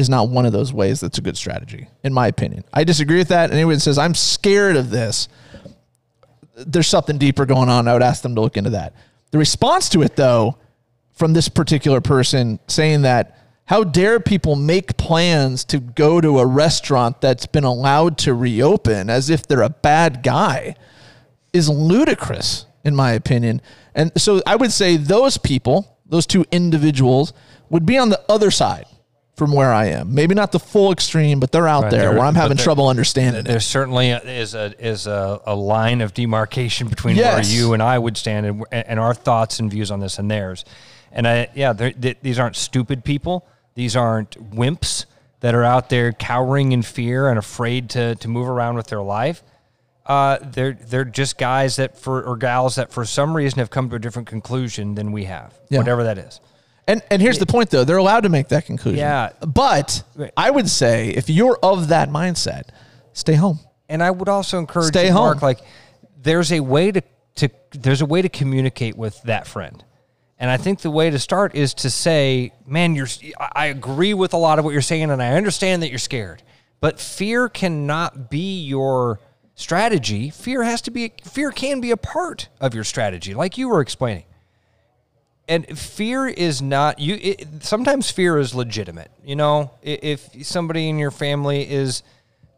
is 0.00 0.08
not 0.08 0.28
one 0.28 0.46
of 0.46 0.52
those 0.52 0.72
ways 0.72 1.00
that's 1.00 1.18
a 1.18 1.20
good 1.20 1.36
strategy, 1.36 1.88
in 2.02 2.12
my 2.12 2.26
opinion. 2.26 2.64
I 2.72 2.84
disagree 2.84 3.18
with 3.18 3.28
that. 3.28 3.44
And 3.44 3.54
anyone 3.54 3.74
that 3.74 3.80
says, 3.80 3.98
I'm 3.98 4.14
scared 4.14 4.76
of 4.76 4.90
this, 4.90 5.28
there's 6.54 6.88
something 6.88 7.18
deeper 7.18 7.46
going 7.46 7.68
on. 7.68 7.86
I 7.86 7.92
would 7.92 8.02
ask 8.02 8.22
them 8.22 8.34
to 8.34 8.40
look 8.40 8.56
into 8.56 8.70
that. 8.70 8.94
The 9.30 9.38
response 9.38 9.88
to 9.90 10.02
it, 10.02 10.16
though, 10.16 10.56
from 11.12 11.32
this 11.32 11.48
particular 11.48 12.00
person 12.00 12.58
saying 12.66 13.02
that, 13.02 13.36
how 13.66 13.84
dare 13.84 14.18
people 14.18 14.56
make 14.56 14.96
plans 14.96 15.64
to 15.66 15.78
go 15.78 16.20
to 16.20 16.40
a 16.40 16.46
restaurant 16.46 17.20
that's 17.20 17.46
been 17.46 17.62
allowed 17.62 18.18
to 18.18 18.34
reopen 18.34 19.08
as 19.08 19.30
if 19.30 19.46
they're 19.46 19.62
a 19.62 19.70
bad 19.70 20.24
guy? 20.24 20.74
is 21.52 21.68
ludicrous 21.68 22.66
in 22.84 22.94
my 22.94 23.12
opinion. 23.12 23.60
And 23.94 24.12
so 24.20 24.42
I 24.46 24.56
would 24.56 24.72
say 24.72 24.96
those 24.96 25.36
people, 25.36 25.98
those 26.06 26.26
two 26.26 26.44
individuals, 26.50 27.32
would 27.68 27.86
be 27.86 27.98
on 27.98 28.08
the 28.08 28.20
other 28.28 28.50
side 28.50 28.86
from 29.40 29.52
where 29.52 29.72
I 29.72 29.86
am. 29.86 30.14
Maybe 30.14 30.34
not 30.34 30.52
the 30.52 30.60
full 30.60 30.92
extreme, 30.92 31.40
but 31.40 31.50
they're 31.50 31.66
out 31.66 31.84
Right, 31.84 31.90
there 31.92 32.00
they're- 32.02 32.12
where 32.18 32.26
I'm 32.26 32.34
having 32.34 32.58
they're- 32.58 32.62
trouble 32.64 32.88
understanding 32.88 33.40
it. 33.40 33.48
There 33.48 33.58
certainly 33.58 34.10
is 34.10 34.54
a 34.54 34.74
is 34.78 35.06
a, 35.06 35.40
a 35.46 35.54
line 35.54 36.02
of 36.02 36.12
demarcation 36.12 36.88
between 36.88 37.16
Yes. 37.16 37.34
where 37.48 37.56
you 37.56 37.72
and 37.72 37.82
I 37.82 37.98
would 37.98 38.18
stand 38.18 38.44
and, 38.44 38.64
and 38.70 39.00
our 39.00 39.14
thoughts 39.14 39.58
and 39.58 39.70
views 39.70 39.90
on 39.90 40.00
this 40.00 40.18
and 40.18 40.30
theirs. 40.30 40.66
And 41.10 41.26
I, 41.26 41.48
yeah, 41.54 41.72
they're- 41.72 41.94
these 42.20 42.38
aren't 42.38 42.56
stupid 42.56 43.02
people. 43.02 43.46
These 43.76 43.96
aren't 43.96 44.54
wimps 44.54 45.06
that 45.40 45.54
are 45.54 45.64
out 45.64 45.88
there 45.88 46.12
cowering 46.12 46.72
in 46.72 46.82
fear 46.82 47.28
and 47.30 47.38
afraid 47.38 47.88
to 47.90 48.14
to 48.16 48.28
move 48.28 48.46
around 48.46 48.74
with 48.76 48.88
their 48.88 49.00
life. 49.02 49.42
Uh, 50.04 50.36
they're 50.42 50.76
they're 50.88 51.04
just 51.06 51.38
guys 51.38 51.76
that 51.76 51.96
for 51.98 52.22
or 52.22 52.36
gals 52.36 52.74
that 52.74 52.92
for 52.92 53.06
some 53.06 53.34
reason 53.34 53.58
have 53.58 53.70
come 53.70 53.88
to 53.88 53.96
a 53.96 53.98
different 53.98 54.28
conclusion 54.28 54.94
than 54.96 55.12
we 55.12 55.24
have, 55.24 55.54
Yeah. 55.70 55.78
whatever 55.78 56.04
that 56.04 56.18
is. 56.18 56.40
And 56.90 57.02
and 57.08 57.22
here's 57.22 57.38
the 57.38 57.46
point 57.46 57.70
though, 57.70 57.84
they're 57.84 57.98
allowed 57.98 58.24
to 58.24 58.28
make 58.28 58.48
that 58.48 58.66
conclusion. 58.66 58.98
Yeah. 58.98 59.30
But 59.46 60.02
I 60.36 60.50
would 60.50 60.68
say 60.68 61.10
if 61.10 61.30
you're 61.30 61.56
of 61.62 61.88
that 61.88 62.10
mindset, 62.10 62.64
stay 63.12 63.34
home. 63.34 63.60
And 63.88 64.02
I 64.02 64.10
would 64.10 64.28
also 64.28 64.58
encourage 64.58 64.88
Stay 64.88 65.06
you, 65.06 65.12
home. 65.12 65.24
Mark, 65.24 65.42
like 65.42 65.60
there's 66.20 66.52
a 66.52 66.60
way 66.60 66.90
to, 66.90 67.02
to 67.36 67.48
there's 67.72 68.00
a 68.00 68.06
way 68.06 68.22
to 68.22 68.28
communicate 68.28 68.96
with 68.96 69.22
that 69.22 69.46
friend. 69.46 69.84
And 70.38 70.50
I 70.50 70.56
think 70.56 70.80
the 70.80 70.90
way 70.90 71.10
to 71.10 71.18
start 71.18 71.54
is 71.54 71.74
to 71.74 71.90
say, 71.90 72.52
man, 72.66 72.96
you're 72.96 73.08
I 73.38 73.48
I 73.52 73.66
agree 73.66 74.14
with 74.14 74.32
a 74.32 74.38
lot 74.38 74.58
of 74.58 74.64
what 74.64 74.72
you're 74.72 74.82
saying 74.82 75.10
and 75.10 75.22
I 75.22 75.34
understand 75.34 75.82
that 75.82 75.90
you're 75.90 75.98
scared. 75.98 76.42
But 76.80 76.98
fear 76.98 77.48
cannot 77.48 78.30
be 78.30 78.62
your 78.62 79.20
strategy. 79.54 80.30
Fear 80.30 80.64
has 80.64 80.80
to 80.82 80.90
be 80.90 81.12
fear 81.22 81.52
can 81.52 81.80
be 81.80 81.92
a 81.92 81.96
part 81.96 82.48
of 82.60 82.74
your 82.74 82.84
strategy, 82.84 83.32
like 83.34 83.56
you 83.56 83.68
were 83.68 83.80
explaining 83.80 84.24
and 85.50 85.78
fear 85.78 86.26
is 86.26 86.62
not 86.62 86.98
you 86.98 87.18
it, 87.20 87.46
sometimes 87.62 88.10
fear 88.10 88.38
is 88.38 88.54
legitimate 88.54 89.10
you 89.24 89.36
know 89.36 89.70
if 89.82 90.30
somebody 90.46 90.88
in 90.88 90.98
your 90.98 91.10
family 91.10 91.68
is 91.70 92.02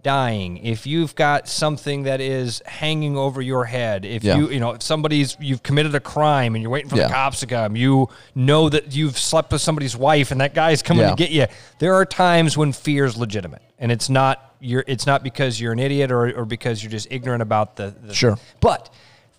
dying 0.02 0.56
if 0.58 0.84
you've 0.84 1.14
got 1.14 1.48
something 1.48 2.02
that 2.04 2.20
is 2.20 2.60
hanging 2.66 3.16
over 3.16 3.40
your 3.40 3.64
head 3.64 4.04
if 4.04 4.24
Yeah. 4.24 4.36
you 4.36 4.50
you 4.50 4.58
know 4.60 4.72
if 4.72 4.82
somebody's 4.82 5.36
you've 5.40 5.62
committed 5.62 5.94
a 5.94 6.00
crime 6.00 6.54
and 6.56 6.62
you're 6.62 6.72
waiting 6.72 6.90
for 6.90 6.96
Yeah. 6.96 7.06
the 7.06 7.14
cops 7.14 7.40
to 7.40 7.46
come 7.46 7.76
you 7.76 8.08
know 8.34 8.68
that 8.68 8.94
you've 8.96 9.16
slept 9.16 9.52
with 9.52 9.60
somebody's 9.62 9.96
wife 9.96 10.32
and 10.32 10.40
that 10.40 10.54
guy's 10.54 10.82
coming 10.82 11.04
Yeah. 11.04 11.10
to 11.10 11.16
get 11.16 11.30
you 11.30 11.46
there 11.78 11.94
are 11.94 12.04
times 12.04 12.58
when 12.58 12.72
fear 12.72 13.04
is 13.04 13.16
legitimate 13.16 13.62
and 13.78 13.92
it's 13.92 14.08
not 14.10 14.54
you're 14.60 14.84
it's 14.88 15.06
not 15.06 15.22
because 15.22 15.60
you're 15.60 15.72
an 15.72 15.78
idiot 15.78 16.10
or, 16.10 16.32
or 16.36 16.44
because 16.44 16.82
you're 16.82 16.90
just 16.90 17.06
ignorant 17.10 17.42
about 17.42 17.76
the, 17.76 17.94
the 18.02 18.12
Sure. 18.14 18.36
but 18.60 18.92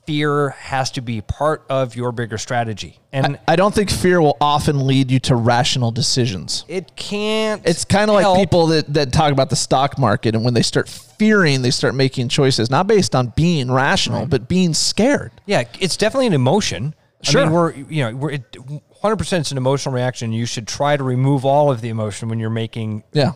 fear 0.06 0.50
has 0.50 0.92
to 0.92 1.02
be 1.02 1.22
part 1.22 1.64
of 1.70 1.96
your 1.96 2.12
bigger 2.12 2.38
strategy 2.38 3.00
and 3.12 3.40
I 3.48 3.56
don't 3.56 3.74
think 3.74 3.90
fear 3.92 4.20
will 4.22 4.38
often 4.42 4.88
lead 4.88 5.12
you 5.12 5.20
to 5.22 5.36
rational 5.36 5.92
decisions. 5.92 6.66
it 6.68 6.96
can't. 6.96 7.62
It's 7.64 7.86
kind 7.86 8.10
of 8.10 8.16
like 8.16 8.38
people 8.40 8.68
that, 8.68 8.92
that 8.96 9.14
talk 9.14 9.32
about 9.32 9.50
the 9.52 9.56
stock 9.56 10.00
market 10.00 10.34
and 10.36 10.44
when 10.44 10.54
they 10.56 10.64
start 10.64 10.90
fearing, 10.90 11.62
they 11.62 11.70
start 11.72 11.94
making 11.96 12.30
choices, 12.30 12.70
not 12.72 12.88
based 12.88 13.16
on 13.16 13.28
being 13.36 13.72
rational, 13.72 14.26
but 14.26 14.48
being 14.50 14.74
scared. 14.74 15.32
Yeah, 15.46 15.64
it's 15.80 15.96
definitely 15.96 16.28
an 16.28 16.34
emotion. 16.34 16.96
I 17.26 17.30
Sure. 17.32 17.44
mean, 17.46 17.54
we're 17.54 17.72
you 17.74 18.04
know 18.04 18.16
we're 18.16 18.32
it, 18.32 18.58
100% 19.04 19.40
it's 19.42 19.52
an 19.52 19.58
emotional 19.58 19.94
reaction. 19.94 20.32
You 20.32 20.46
should 20.46 20.66
try 20.68 20.96
to 20.96 21.04
remove 21.04 21.44
all 21.44 21.70
of 21.70 21.82
the 21.82 21.90
emotion 21.90 22.30
when 22.30 22.40
you're 22.40 22.50
making 22.50 23.04
Yeah. 23.12 23.34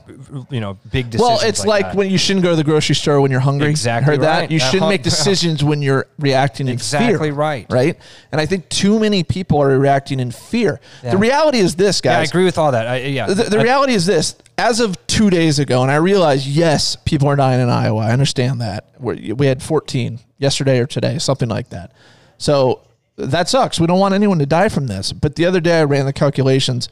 you 0.50 0.62
know 0.62 0.78
big 0.92 1.10
decisions. 1.10 1.22
Well, 1.22 1.40
it's 1.48 1.66
like, 1.66 1.88
that. 1.88 1.96
when 1.96 2.10
you 2.10 2.18
shouldn't 2.18 2.44
go 2.44 2.52
to 2.52 2.56
the 2.56 2.64
grocery 2.64 2.96
store 2.96 3.20
when 3.20 3.32
you're 3.32 3.42
hungry. 3.42 3.70
Exactly 3.70 4.14
Heard 4.14 4.22
that? 4.22 4.50
You 4.50 4.60
That 4.60 4.66
shouldn't 4.66 4.82
hung- 4.84 4.90
make 4.92 5.04
decisions 5.14 5.64
when 5.64 5.82
you're 5.82 6.08
reacting 6.20 6.68
in 6.70 6.78
fear. 6.78 7.02
Exactly 7.02 7.32
right. 7.32 7.66
Right? 7.70 7.98
And 8.32 8.40
I 8.40 8.46
think 8.46 8.70
too 8.70 8.98
many 8.98 9.24
people 9.24 9.62
are 9.62 9.78
reacting 9.78 10.20
in 10.22 10.32
fear. 10.32 10.80
Yeah. 11.04 11.12
The 11.12 11.18
reality 11.18 11.58
is 11.60 11.76
this, 11.76 12.02
yeah, 12.04 12.20
I 12.20 12.24
agree 12.24 12.46
with 12.46 12.58
all 12.58 12.72
that. 12.72 12.88
I, 12.88 12.98
yeah, 13.02 13.28
The, 13.28 13.44
the 13.44 13.60
I- 13.60 13.64
reality 13.64 13.94
is 13.94 14.06
this: 14.06 14.36
as 14.58 14.80
of 14.80 14.96
two 15.08 15.30
days 15.30 15.60
ago, 15.60 15.82
and 15.82 15.92
I 15.92 15.98
realize, 15.98 16.48
yes, 16.48 16.96
people 17.04 17.28
are 17.28 17.36
dying 17.36 17.60
in 17.60 17.70
Iowa. 17.70 18.00
I 18.02 18.12
understand 18.12 18.62
that. 18.62 18.86
We're, 19.00 19.36
we 19.36 19.48
had 19.48 19.62
14 19.62 20.20
yesterday 20.38 20.80
or 20.80 20.88
today, 20.88 21.20
something 21.20 21.50
like 21.50 21.70
that. 21.70 21.92
So 22.38 22.82
that 23.18 23.50
sucks. 23.50 23.80
We 23.80 23.88
don't 23.88 24.00
want 24.00 24.14
anyone 24.14 24.38
to 24.40 24.46
die 24.46 24.70
from 24.70 24.88
this. 24.88 25.12
But 25.14 25.36
the 25.36 25.46
other 25.46 25.60
day, 25.60 25.80
I 25.80 25.84
ran 25.84 26.06
the 26.06 26.14
calculations. 26.14 26.90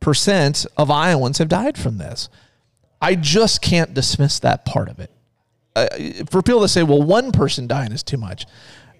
percent 0.00 0.66
of 0.76 0.90
Iowans 0.90 1.38
have 1.38 1.48
died 1.48 1.78
from 1.78 1.98
this. 1.98 2.28
I 3.00 3.14
just 3.14 3.62
can't 3.62 3.94
dismiss 3.94 4.38
that 4.40 4.64
part 4.64 4.88
of 4.88 5.00
it. 5.00 5.10
Uh, 5.74 5.88
for 6.30 6.42
people 6.42 6.62
to 6.62 6.68
say, 6.68 6.82
well, 6.82 7.02
one 7.02 7.32
person 7.32 7.66
dying 7.66 7.92
is 7.92 8.02
too 8.02 8.16
much. 8.16 8.46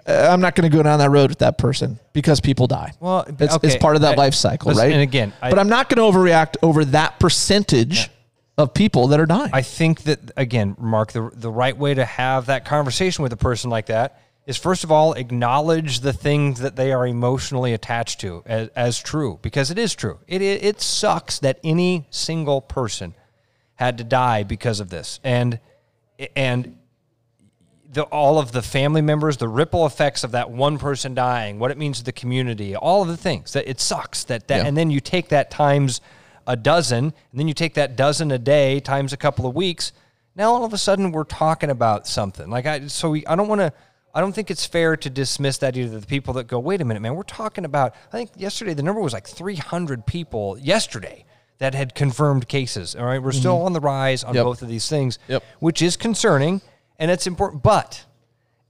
Uh, 0.07 0.29
I'm 0.31 0.41
not 0.41 0.55
going 0.55 0.71
to 0.71 0.77
go 0.77 0.83
down 0.83 0.99
that 0.99 1.11
road 1.11 1.31
with 1.31 1.39
that 1.39 1.59
person 1.59 1.99
because 2.13 2.41
people 2.41 2.67
die. 2.67 2.93
Well, 3.01 3.25
it's, 3.39 3.57
it's 3.63 3.77
part 3.77 3.97
of 3.97 4.03
that 4.03 4.15
I- 4.15 4.17
life 4.17 4.35
cycle, 4.35 4.69
listen, 4.71 4.85
right? 4.85 4.93
and 4.93 5.03
again, 5.03 5.33
I- 5.41 5.51
but 5.51 5.59
I'm 5.59 5.69
not 5.69 5.89
going 5.89 6.13
to 6.13 6.19
overreact 6.19 6.57
over 6.63 6.85
that 6.87 7.19
percentage 7.19 8.11
of 8.59 8.73
people 8.73 9.09
that 9.09 9.21
are 9.21 9.27
dying. 9.27 9.51
I 9.53 9.63
think 9.63 10.03
that 10.05 10.31
again, 10.37 10.77
Mark, 10.79 11.13
the 11.13 11.31
the 11.33 11.51
right 11.51 11.77
way 11.77 11.95
to 11.95 12.05
have 12.05 12.47
that 12.47 12.65
conversation 12.65 13.23
with 13.23 13.33
a 13.33 13.37
person 13.37 13.71
like 13.71 13.87
that 13.87 14.21
is 14.47 14.57
first 14.57 14.85
of 14.85 14.93
all 14.93 15.13
acknowledge 15.15 16.01
the 16.01 16.13
things 16.13 16.61
that 16.61 16.77
they 16.77 16.93
are 16.93 17.07
emotionally 17.07 17.73
attached 17.73 18.21
to 18.21 18.43
as, 18.47 18.69
as 18.77 18.99
true 18.99 19.39
because 19.43 19.71
it 19.71 19.79
is 19.79 19.95
true. 19.95 20.19
It, 20.27 20.41
it 20.41 20.65
it 20.65 20.81
sucks 20.81 21.39
that 21.41 21.59
any 21.65 22.07
single 22.11 22.61
person 22.61 23.15
had 23.75 23.99
to 23.99 24.05
die 24.05 24.43
because 24.43 24.81
of 24.81 24.89
this, 24.89 25.21
and 25.23 25.59
and 26.35 26.79
the, 27.93 28.03
all 28.05 28.39
of 28.39 28.53
the 28.53 28.63
family 28.63 29.01
members, 29.03 29.37
the 29.37 29.49
ripple 29.49 29.87
effects 29.87 30.25
of 30.25 30.33
that 30.33 30.51
one 30.51 30.79
person 30.79 31.15
dying, 31.15 31.59
what 31.59 31.71
it 31.71 31.79
means 31.79 31.99
to 31.99 32.05
the 32.05 32.13
community, 32.13 32.75
all 32.75 33.03
of 33.03 33.09
the 33.09 33.17
things 33.17 33.53
that 33.53 33.69
it 33.69 33.81
sucks 33.81 34.25
that 34.25 34.49
that, 34.49 34.63
Yeah. 34.63 34.67
and 34.67 34.77
then 34.77 34.91
you 34.91 35.01
take 35.01 35.29
that 35.29 35.51
times 35.51 36.01
a 36.47 36.57
dozen, 36.57 37.05
and 37.05 37.15
then 37.33 37.49
you 37.49 37.55
take 37.55 37.75
that 37.75 37.97
dozen 37.97 38.31
a 38.31 38.39
day 38.39 38.81
times 38.81 39.13
a 39.13 39.17
couple 39.17 39.47
of 39.47 39.55
weeks. 39.55 39.93
Now 40.35 40.53
all 40.53 40.65
of 40.65 40.73
a 40.73 40.79
sudden 40.79 41.13
we're 41.13 41.25
talking 41.25 41.71
about 41.71 42.07
something 42.07 42.51
like 42.51 42.67
I. 42.67 42.87
So 42.87 43.11
we, 43.11 43.27
I 43.27 43.37
don't 43.37 43.49
want 43.49 43.61
to. 43.61 43.73
I 44.15 44.21
don't 44.21 44.33
think 44.33 44.51
it's 44.51 44.65
fair 44.65 44.97
to 44.97 45.11
dismiss 45.11 45.59
that 45.59 45.77
either. 45.77 46.01
The 46.01 46.07
people 46.07 46.35
that 46.35 46.45
go, 46.45 46.59
wait 46.59 46.81
a 46.81 46.85
minute, 46.87 47.01
man, 47.01 47.15
we're 47.15 47.23
talking 47.23 47.65
about. 47.65 47.95
I 48.09 48.17
think 48.17 48.31
yesterday 48.37 48.73
the 48.73 48.83
number 48.83 49.01
was 49.01 49.13
like 49.13 49.27
300 49.27 50.07
people 50.07 50.57
yesterday 50.59 51.27
that 51.59 51.75
had 51.75 51.95
confirmed 51.95 52.49
cases. 52.49 52.95
All 52.95 53.05
right, 53.05 53.23
we're 53.23 53.31
mm-hmm. 53.31 53.41
still 53.41 53.63
on 53.63 53.73
the 53.73 53.81
rise 53.81 54.25
on 54.25 54.35
Yep. 54.35 54.45
both 54.45 54.63
of 54.63 54.69
these 54.69 54.89
things, 54.89 55.19
Yep. 55.29 55.43
which 55.61 55.83
is 55.83 55.97
concerning 55.97 56.61
and 56.99 57.11
it's 57.11 57.27
important. 57.27 57.63
But 57.63 58.05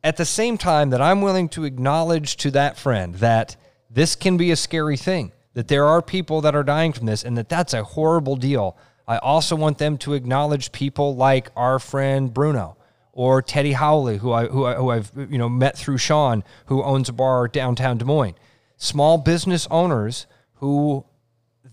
at 0.03 0.17
the 0.17 0.25
same 0.25 0.59
time, 0.59 0.91
that 0.91 1.01
I'm 1.01 1.21
willing 1.21 1.49
to 1.51 1.65
acknowledge 1.65 2.37
to 2.39 2.51
that 2.53 2.79
friend 2.79 3.15
that 3.17 3.57
this 3.91 4.15
can 4.15 4.37
be 4.37 4.51
a 4.51 4.57
scary 4.57 4.97
thing, 4.97 5.33
that 5.57 5.69
there 5.69 5.87
are 5.87 6.03
people 6.03 6.43
that 6.43 6.55
are 6.55 6.63
dying 6.63 6.93
from 6.93 7.07
this, 7.07 7.25
and 7.25 7.35
that 7.39 7.49
that's 7.49 7.73
a 7.73 7.83
horrible 7.83 8.37
deal. 8.37 8.77
I 9.09 9.17
also 9.17 9.57
want 9.57 9.79
them 9.79 9.97
to 9.99 10.13
acknowledge 10.13 10.71
people 10.71 11.17
like 11.17 11.51
our 11.57 11.79
friend 11.79 12.33
Bruno 12.33 12.77
or 13.13 13.41
Teddy 13.41 13.73
Howley, 13.73 14.19
who 14.19 14.33
I 14.33 14.47
who, 14.49 14.67
I, 14.67 14.75
who 14.75 14.91
I've 14.91 15.11
you 15.17 15.39
know 15.39 15.49
met 15.49 15.79
through 15.79 15.97
Sean, 15.97 16.45
who 16.67 16.83
owns 16.83 17.09
a 17.09 17.15
bar 17.15 17.49
downtown 17.49 17.97
Des 17.97 18.05
Moines. 18.05 18.35
Small 18.77 19.17
business 19.17 19.67
owners 19.71 20.27
who 20.57 21.07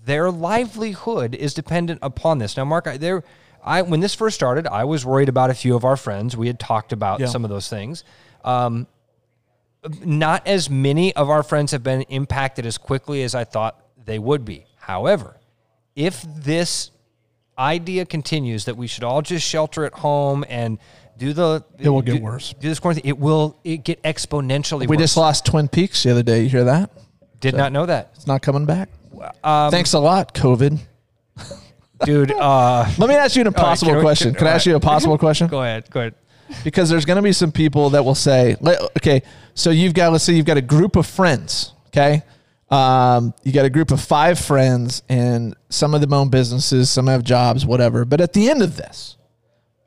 their 0.05 0.31
livelihood 0.31 1.35
is 1.35 1.53
dependent 1.53 1.99
upon 2.01 2.37
this. 2.37 2.55
Now, 2.55 2.63
Mark, 2.63 2.87
I, 2.87 2.95
there, 2.95 3.23
I 3.61 3.81
when 3.81 3.99
this 3.99 4.15
first 4.15 4.35
started, 4.35 4.65
I 4.65 4.85
was 4.85 5.05
worried 5.05 5.27
about 5.27 5.49
a 5.49 5.53
few 5.53 5.75
of 5.75 5.83
our 5.83 5.97
friends. 5.97 6.37
We 6.37 6.47
had 6.47 6.59
talked 6.59 6.93
about 6.93 7.19
Yeah. 7.19 7.25
some 7.27 7.43
of 7.43 7.49
those 7.49 7.67
things. 7.67 8.05
Um, 8.45 8.87
not 10.03 10.47
as 10.47 10.69
many 10.69 11.15
of 11.15 11.29
our 11.29 11.43
friends 11.43 11.71
have 11.71 11.83
been 11.83 12.01
impacted 12.03 12.65
as 12.65 12.77
quickly 12.77 13.23
as 13.23 13.35
I 13.35 13.43
thought 13.43 13.79
they 14.05 14.19
would 14.19 14.45
be. 14.45 14.65
However, 14.77 15.37
if 15.95 16.21
this 16.35 16.91
idea 17.57 18.05
continues 18.05 18.65
that 18.65 18.75
we 18.77 18.87
should 18.87 19.03
all 19.03 19.21
just 19.21 19.45
shelter 19.47 19.85
at 19.85 19.93
home 19.93 20.43
and 20.49 20.79
do 21.17 21.33
the 21.33 21.63
It 21.77 21.89
will 21.89 22.01
get 22.01 22.21
worse. 22.21 22.53
Do 22.59 22.67
this 22.67 22.79
quarantine, 22.79 23.07
it 23.07 23.17
will 23.19 23.59
it 23.63 23.83
get 23.83 24.01
exponentially 24.03 24.79
worse. 24.81 24.87
we 24.89 24.97
worse. 24.97 24.99
just 25.03 25.17
lost 25.17 25.45
Twin 25.45 25.67
Peaks 25.67 26.01
the 26.03 26.11
other 26.11 26.23
day. 26.23 26.41
You 26.43 26.49
hear 26.49 26.63
that? 26.63 26.89
Did 27.39 27.55
not 27.55 27.71
know 27.71 27.85
that, 27.85 28.11
It's 28.15 28.25
not 28.25 28.41
coming 28.41 28.65
back. 28.65 28.89
Um, 29.43 29.69
Thanks 29.69 29.93
a 29.93 29.99
lot, 29.99 30.33
COVID. 30.33 30.79
dude. 32.05 32.31
Uh, 32.31 32.89
Let 32.97 33.09
me 33.09 33.15
ask 33.15 33.35
you 33.35 33.41
an 33.41 33.47
impossible 33.47 33.91
can 33.91 33.97
we- 33.97 34.01
question. 34.03 34.29
can- 34.31 34.39
Can 34.39 34.47
I 34.47 34.49
all 34.51 34.55
ask 34.55 34.65
you 34.65 34.75
a 34.75 34.79
possible 34.79 35.17
question? 35.19 35.47
go 35.47 35.61
ahead. 35.61 35.89
Go 35.91 35.99
ahead. 35.99 36.15
Because 36.63 36.89
there's 36.89 37.05
going 37.05 37.17
to 37.17 37.21
be 37.21 37.33
some 37.33 37.51
people 37.51 37.91
that 37.91 38.03
will 38.03 38.15
say, 38.15 38.55
okay, 38.97 39.21
so 39.53 39.69
you've 39.69 39.93
got, 39.93 40.11
let's 40.11 40.23
say 40.23 40.33
you've 40.33 40.45
got 40.45 40.57
a 40.57 40.61
group 40.61 40.95
of 40.95 41.05
friends, 41.05 41.73
okay? 41.87 42.23
Um, 42.69 43.33
you 43.43 43.51
got 43.51 43.65
a 43.65 43.69
group 43.69 43.91
of 43.91 44.01
five 44.01 44.39
friends, 44.39 45.03
and 45.07 45.55
some 45.69 45.93
of 45.93 46.01
them 46.01 46.13
own 46.13 46.29
businesses, 46.29 46.89
some 46.89 47.07
have 47.07 47.23
jobs, 47.23 47.65
whatever. 47.65 48.05
But 48.05 48.19
at 48.19 48.33
the 48.33 48.49
end 48.49 48.61
of 48.61 48.77
this, 48.77 49.17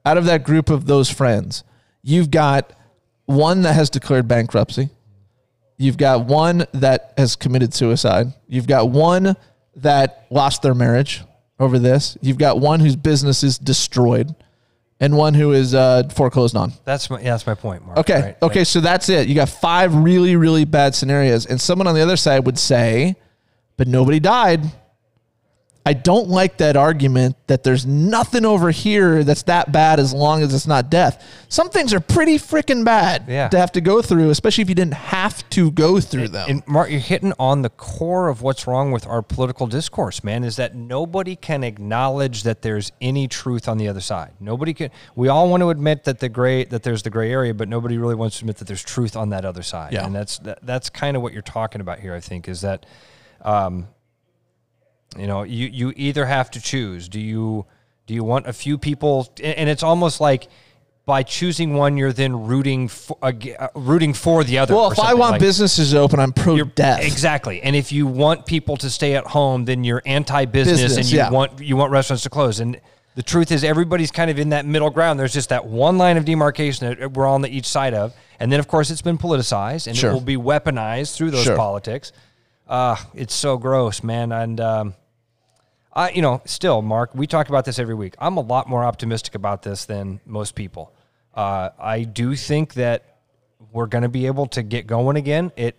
out 0.04 0.16
of 0.16 0.26
that 0.26 0.44
group 0.44 0.70
of 0.70 0.86
those 0.86 1.10
friends, 1.10 1.64
you've 2.02 2.30
got 2.30 2.72
one 3.24 3.62
that 3.62 3.74
has 3.74 3.90
declared 3.90 4.28
bankruptcy. 4.28 4.90
You've 5.78 5.96
got 5.98 6.26
one 6.26 6.66
that 6.72 7.12
has 7.18 7.34
committed 7.36 7.74
suicide. 7.74 8.28
You've 8.46 8.68
got 8.68 8.88
one 8.88 9.36
that 9.74 10.26
lost 10.30 10.62
their 10.62 10.74
marriage 10.74 11.22
over 11.58 11.78
this. 11.78 12.16
You've 12.22 12.38
got 12.38 12.60
one 12.60 12.80
whose 12.80 12.96
business 12.96 13.42
is 13.42 13.58
destroyed. 13.58 14.34
And 15.00 15.16
one 15.16 15.34
who 15.34 15.52
is 15.52 15.74
uh, 15.74 16.04
foreclosed 16.14 16.56
on. 16.56 16.72
That's 16.84 17.10
my 17.10 17.18
yeah, 17.18 17.32
that's 17.32 17.46
my 17.46 17.54
point, 17.54 17.84
Mark. 17.84 17.98
Okay. 17.98 18.20
right? 18.20 18.42
okay. 18.42 18.64
So 18.64 18.80
that's 18.80 19.08
it. 19.08 19.28
You 19.28 19.34
got 19.34 19.48
five 19.48 19.94
really, 19.94 20.36
really 20.36 20.64
bad 20.64 20.94
scenarios. 20.94 21.46
And 21.46 21.60
someone 21.60 21.86
on 21.86 21.94
the 21.94 22.00
other 22.00 22.16
side 22.16 22.46
would 22.46 22.58
say, 22.58 23.16
but 23.76 23.88
nobody 23.88 24.20
died. 24.20 24.62
I 25.86 25.92
don't 25.92 26.28
like 26.28 26.56
that 26.56 26.76
argument 26.76 27.36
that 27.46 27.62
there's 27.62 27.86
nothing 27.86 28.44
over 28.44 28.72
here 28.72 29.22
that's 29.22 29.44
that 29.44 29.70
bad 29.70 30.00
as 30.00 30.12
long 30.12 30.42
as 30.42 30.52
it's 30.52 30.66
not 30.66 30.90
death. 30.90 31.24
Some 31.48 31.70
things 31.70 31.94
are 31.94 32.00
pretty 32.00 32.38
freaking 32.38 32.84
bad 32.84 33.26
Yeah. 33.28 33.46
to 33.48 33.58
have 33.58 33.70
to 33.72 33.80
go 33.80 34.02
through, 34.02 34.30
especially 34.30 34.62
if 34.62 34.68
you 34.68 34.74
didn't 34.74 34.94
have 34.94 35.48
to 35.50 35.70
go 35.70 36.00
through 36.00 36.28
them. 36.28 36.46
And 36.50 36.62
Mark, 36.66 36.90
you're 36.90 36.98
hitting 36.98 37.32
on 37.38 37.62
the 37.62 37.70
core 37.70 38.28
of 38.28 38.42
what's 38.42 38.66
wrong 38.66 38.90
with 38.90 39.06
our 39.06 39.22
political 39.22 39.68
discourse, 39.68 40.24
man, 40.24 40.42
is 40.42 40.56
that 40.56 40.74
nobody 40.74 41.36
can 41.36 41.62
acknowledge 41.62 42.42
that 42.42 42.62
there's 42.62 42.90
any 43.00 43.28
truth 43.28 43.68
on 43.68 43.78
the 43.78 43.86
other 43.86 44.00
side. 44.00 44.32
Nobody 44.40 44.74
can 44.74 44.90
we 45.14 45.28
all 45.28 45.48
want 45.48 45.60
to 45.60 45.70
admit 45.70 46.02
that 46.02 46.18
the 46.18 46.28
gray 46.28 46.64
that 46.64 46.82
there's 46.82 47.04
the 47.04 47.10
gray 47.10 47.30
area, 47.30 47.54
but 47.54 47.68
nobody 47.68 47.96
really 47.96 48.16
wants 48.16 48.38
to 48.38 48.42
admit 48.42 48.56
that 48.56 48.66
there's 48.66 48.82
truth 48.82 49.16
on 49.16 49.28
that 49.28 49.44
other 49.44 49.62
side. 49.62 49.92
Yeah. 49.92 50.04
And 50.04 50.12
that's 50.12 50.38
that, 50.40 50.58
that's 50.66 50.90
kind 50.90 51.16
of 51.16 51.22
what 51.22 51.32
you're 51.32 51.42
talking 51.42 51.80
about 51.80 52.00
here, 52.00 52.12
I 52.12 52.18
think, 52.20 52.48
is 52.48 52.62
that 52.62 52.86
um, 53.42 53.86
you 55.18 55.26
know, 55.26 55.42
you 55.42 55.66
you 55.66 55.92
either 55.96 56.26
have 56.26 56.50
to 56.52 56.60
choose. 56.60 57.08
Do 57.08 57.20
you 57.20 57.66
do 58.06 58.14
you 58.14 58.24
want 58.24 58.46
a 58.46 58.52
few 58.52 58.78
people 58.78 59.32
and 59.42 59.68
it's 59.68 59.82
almost 59.82 60.20
like 60.20 60.48
by 61.06 61.22
choosing 61.22 61.74
one, 61.74 61.96
you're 61.96 62.12
then 62.12 62.46
rooting 62.46 62.88
for, 62.88 63.16
uh, 63.22 63.32
rooting 63.76 64.12
for 64.12 64.42
the 64.42 64.58
other. 64.58 64.74
well, 64.74 64.90
if 64.90 64.98
I 64.98 65.14
want 65.14 65.32
like- 65.32 65.40
businesses 65.40 65.94
open, 65.94 66.18
I'm 66.18 66.32
pro 66.32 66.64
death. 66.64 67.00
Exactly. 67.04 67.62
And 67.62 67.76
if 67.76 67.92
you 67.92 68.08
want 68.08 68.44
people 68.44 68.76
to 68.78 68.90
stay 68.90 69.14
at 69.14 69.24
home, 69.24 69.66
then 69.66 69.84
you're 69.84 70.02
anti-business 70.04 70.80
Business, 70.82 70.96
and 70.96 71.06
you 71.12 71.18
yeah. 71.18 71.30
want 71.30 71.60
you 71.60 71.76
want 71.76 71.92
restaurants 71.92 72.24
to 72.24 72.30
close. 72.30 72.58
And 72.58 72.80
the 73.14 73.22
truth 73.22 73.52
is 73.52 73.62
everybody's 73.62 74.10
kind 74.10 74.30
of 74.32 74.38
in 74.40 74.48
that 74.48 74.66
middle 74.66 74.90
ground. 74.90 75.18
There's 75.20 75.32
just 75.32 75.50
that 75.50 75.64
one 75.64 75.96
line 75.96 76.16
of 76.16 76.24
demarcation 76.24 76.88
that 76.88 77.12
we're 77.12 77.26
on 77.26 77.40
the 77.40 77.48
each 77.48 77.66
side 77.66 77.94
of. 77.94 78.12
And 78.40 78.50
then 78.52 78.58
of 78.58 78.66
course 78.66 78.90
it's 78.90 79.00
been 79.00 79.16
politicized 79.16 79.86
and 79.86 79.96
Sure. 79.96 80.10
it 80.10 80.12
will 80.12 80.20
be 80.20 80.36
weaponized 80.36 81.14
through 81.16 81.30
those 81.30 81.44
Sure. 81.44 81.56
politics. 81.56 82.12
Uh, 82.68 82.96
it's 83.14 83.32
so 83.34 83.56
gross, 83.58 84.02
man. 84.02 84.32
And 84.32 84.60
um, 84.60 84.94
I, 85.96 86.10
you 86.10 86.20
know, 86.20 86.42
still, 86.44 86.82
Mark, 86.82 87.14
we 87.14 87.26
talk 87.26 87.48
about 87.48 87.64
this 87.64 87.78
every 87.78 87.94
week. 87.94 88.14
I'm 88.18 88.36
a 88.36 88.42
lot 88.42 88.68
more 88.68 88.84
optimistic 88.84 89.34
about 89.34 89.62
this 89.62 89.86
than 89.86 90.20
most 90.26 90.54
people. 90.54 90.92
Uh, 91.34 91.70
I 91.78 92.02
do 92.02 92.36
think 92.36 92.74
that 92.74 93.16
we're 93.72 93.86
going 93.86 94.02
to 94.02 94.10
be 94.10 94.26
able 94.26 94.46
to 94.48 94.62
get 94.62 94.86
going 94.86 95.16
again. 95.16 95.52
It, 95.56 95.74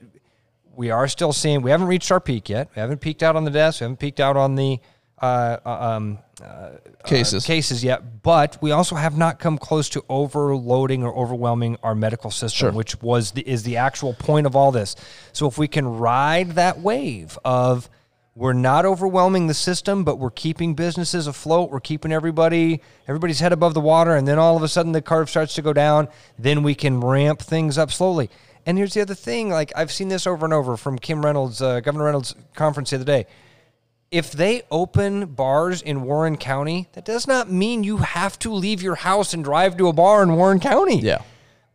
we 0.76 0.90
are 0.90 1.08
still 1.08 1.34
seeing. 1.34 1.62
We 1.62 1.70
haven't 1.70 1.88
reached 1.88 2.12
our 2.12 2.20
peak 2.20 2.50
yet. 2.50 2.70
We 2.76 2.80
haven't 2.80 3.00
peaked 3.00 3.22
out 3.22 3.36
on 3.36 3.46
the 3.46 3.52
deaths. 3.52 3.80
We 3.80 3.86
haven't 3.86 3.98
peaked 4.00 4.20
out 4.20 4.36
on 4.36 4.56
the 4.56 4.80
uh, 5.22 5.58
uh, 5.64 5.70
um, 5.70 6.20
Cases. 7.06 7.46
cases 7.46 7.84
yet. 7.84 8.22
But 8.24 8.58
we 8.62 8.72
also 8.72 8.96
have 8.96 9.18
not 9.18 9.40
come 9.40 9.58
close 9.60 9.88
to 9.90 10.04
overloading 10.10 11.04
or 11.04 11.16
overwhelming 11.16 11.78
our 11.84 11.96
medical 11.96 12.32
system, 12.32 12.70
Sure. 12.70 12.72
which 12.72 13.02
was 13.02 13.32
the, 13.32 13.48
is 13.48 13.64
the 13.64 13.78
actual 13.78 14.14
point 14.14 14.46
of 14.48 14.56
all 14.56 14.72
this. 14.72 14.96
So 15.32 15.48
if 15.48 15.58
we 15.60 15.68
can 15.68 15.88
ride 15.88 16.52
that 16.52 16.80
wave 16.80 17.38
of 17.46 17.90
we're 18.38 18.54
not 18.54 18.86
overwhelming 18.86 19.48
the 19.48 19.56
system, 19.56 20.04
but 20.04 20.20
we're 20.20 20.30
keeping 20.30 20.76
businesses 20.76 21.26
afloat. 21.26 21.72
We're 21.72 21.80
keeping 21.80 22.12
everybody 22.12 22.82
everybody's 23.08 23.40
head 23.40 23.52
above 23.52 23.74
the 23.74 23.82
water, 23.82 24.16
and 24.16 24.28
then 24.28 24.38
all 24.38 24.56
of 24.56 24.62
a 24.62 24.68
sudden 24.68 24.92
the 24.92 25.02
curve 25.02 25.28
starts 25.28 25.56
to 25.56 25.64
go 25.64 25.74
down. 25.74 26.08
Then 26.38 26.62
we 26.62 26.76
can 26.76 27.02
ramp 27.02 27.42
things 27.42 27.80
up 27.80 27.92
slowly. 27.92 28.30
And 28.68 28.78
here's 28.78 28.94
the 28.94 29.02
other 29.02 29.16
thing: 29.16 29.50
like 29.50 29.72
I've 29.76 29.92
seen 29.92 30.10
this 30.10 30.28
over 30.28 30.46
and 30.46 30.54
over 30.54 30.78
from 30.78 31.00
Kim 31.00 31.26
Reynolds, 31.26 31.64
uh, 31.64 31.80
Governor 31.80 32.06
Reynolds' 32.06 32.36
conference 32.54 32.92
the 32.92 32.98
other 32.98 33.06
day. 33.06 33.26
If 34.12 34.32
they 34.32 34.62
open 34.70 35.26
bars 35.26 35.82
in 35.82 36.04
Warren 36.04 36.38
County, 36.38 36.90
that 36.94 37.06
does 37.06 37.28
not 37.28 37.52
mean 37.52 37.84
you 37.84 37.98
have 37.98 38.38
to 38.40 38.54
leave 38.54 38.84
your 38.84 38.96
house 38.96 39.34
and 39.34 39.44
drive 39.44 39.78
to 39.78 39.88
a 39.88 39.94
bar 39.94 40.22
in 40.22 40.36
Warren 40.36 40.60
County. 40.60 41.00
Yeah. 41.00 41.24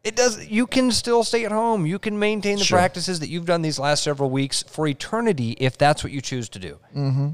It 0.05 0.17
does. 0.17 0.45
You 0.49 0.67
can 0.67 0.91
still 0.91 1.23
stay 1.23 1.45
at 1.45 1.53
home. 1.53 1.87
You 1.87 1.99
can 2.01 2.19
maintain 2.19 2.59
the 2.59 2.65
Sure. 2.65 2.77
practices 2.79 3.21
that 3.21 3.29
you've 3.29 3.47
done 3.47 3.62
these 3.62 3.79
last 3.79 4.03
several 4.03 4.31
weeks 4.31 4.65
for 4.65 4.88
eternity, 4.88 5.53
if 5.61 5.79
that's 5.79 6.03
what 6.03 6.12
you 6.12 6.21
choose 6.21 6.49
to 6.51 6.59
do. 6.59 6.79
Mm-hmm. 6.97 7.29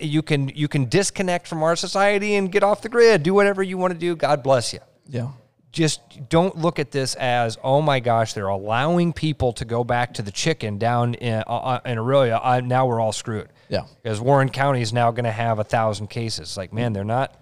You 0.00 0.22
can 0.22 0.48
you 0.48 0.66
can 0.66 0.88
disconnect 0.88 1.46
from 1.46 1.62
our 1.62 1.76
society 1.76 2.34
and 2.36 2.50
get 2.50 2.62
off 2.62 2.80
the 2.80 2.88
grid. 2.88 3.22
Do 3.22 3.34
whatever 3.34 3.62
you 3.62 3.76
want 3.76 3.92
to 3.92 3.98
do. 3.98 4.16
God 4.16 4.42
bless 4.42 4.72
you. 4.72 4.80
Yeah. 5.06 5.28
Just 5.70 6.00
don't 6.30 6.56
look 6.56 6.78
at 6.78 6.92
this 6.92 7.14
as 7.16 7.58
oh 7.62 7.82
my 7.82 8.00
gosh, 8.00 8.32
they're 8.32 8.46
allowing 8.48 9.12
people 9.12 9.52
to 9.54 9.64
go 9.66 9.84
back 9.84 10.14
to 10.14 10.22
the 10.22 10.32
chicken 10.32 10.78
down 10.78 11.12
in 11.14 11.42
uh, 11.46 11.80
in 11.84 11.98
Aurelia. 11.98 12.40
Uh, 12.42 12.60
now 12.60 12.86
we're 12.86 13.00
all 13.00 13.12
screwed. 13.12 13.48
Yeah. 13.68 13.82
because 14.02 14.18
Warren 14.20 14.48
County 14.50 14.80
is 14.82 14.92
now 14.92 15.10
going 15.10 15.24
to 15.24 15.32
have 15.32 15.58
a 15.58 15.64
thousand 15.64 16.06
cases. 16.08 16.56
Like 16.56 16.72
man, 16.72 16.94
they're 16.94 17.04
not. 17.04 17.38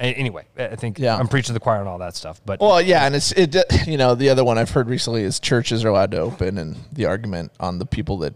Anyway, 0.00 0.46
I 0.58 0.76
think 0.76 0.98
Yeah. 0.98 1.16
I'm 1.16 1.28
preaching 1.28 1.52
the 1.52 1.60
choir 1.60 1.80
and 1.80 1.88
all 1.88 1.98
that 1.98 2.16
stuff, 2.16 2.40
but 2.46 2.58
Well, 2.60 2.80
yeah, 2.80 3.04
and 3.06 3.14
it's 3.14 3.32
it. 3.32 3.54
You 3.86 3.98
know, 3.98 4.14
the 4.14 4.30
other 4.30 4.42
one 4.44 4.56
I've 4.58 4.70
heard 4.70 4.88
recently 4.88 5.22
is 5.22 5.38
churches 5.38 5.84
are 5.84 5.88
allowed 5.88 6.10
to 6.12 6.18
open, 6.18 6.56
and 6.58 6.76
the 6.92 7.04
argument 7.06 7.52
on 7.60 7.78
the 7.78 7.86
people 7.86 8.16
that 8.18 8.34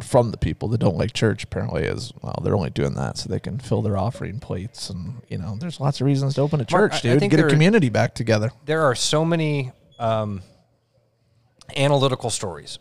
from 0.00 0.32
the 0.32 0.36
people 0.36 0.66
that 0.70 0.78
don't 0.78 0.96
like 0.96 1.12
church 1.12 1.44
apparently 1.44 1.84
is 1.84 2.12
well, 2.20 2.34
they're 2.42 2.56
only 2.56 2.70
doing 2.70 2.94
that 2.94 3.16
so 3.16 3.28
they 3.28 3.38
can 3.38 3.58
fill 3.60 3.80
their 3.80 3.96
offering 3.96 4.40
plates, 4.40 4.90
and 4.90 5.22
you 5.28 5.38
know, 5.38 5.56
there's 5.60 5.78
lots 5.78 6.00
of 6.00 6.04
reasons 6.06 6.34
to 6.34 6.40
open 6.40 6.60
a 6.60 6.66
Mark, 6.68 6.90
church, 6.92 7.04
I 7.04 7.10
dude. 7.10 7.20
think 7.20 7.30
Get 7.30 7.40
a 7.44 7.48
community 7.48 7.90
back 7.90 8.14
together. 8.16 8.50
there 8.64 8.82
are 8.82 8.96
so 8.96 9.24
many 9.24 9.70
um, 10.00 10.42
analytical 11.76 12.30
stories 12.30 12.78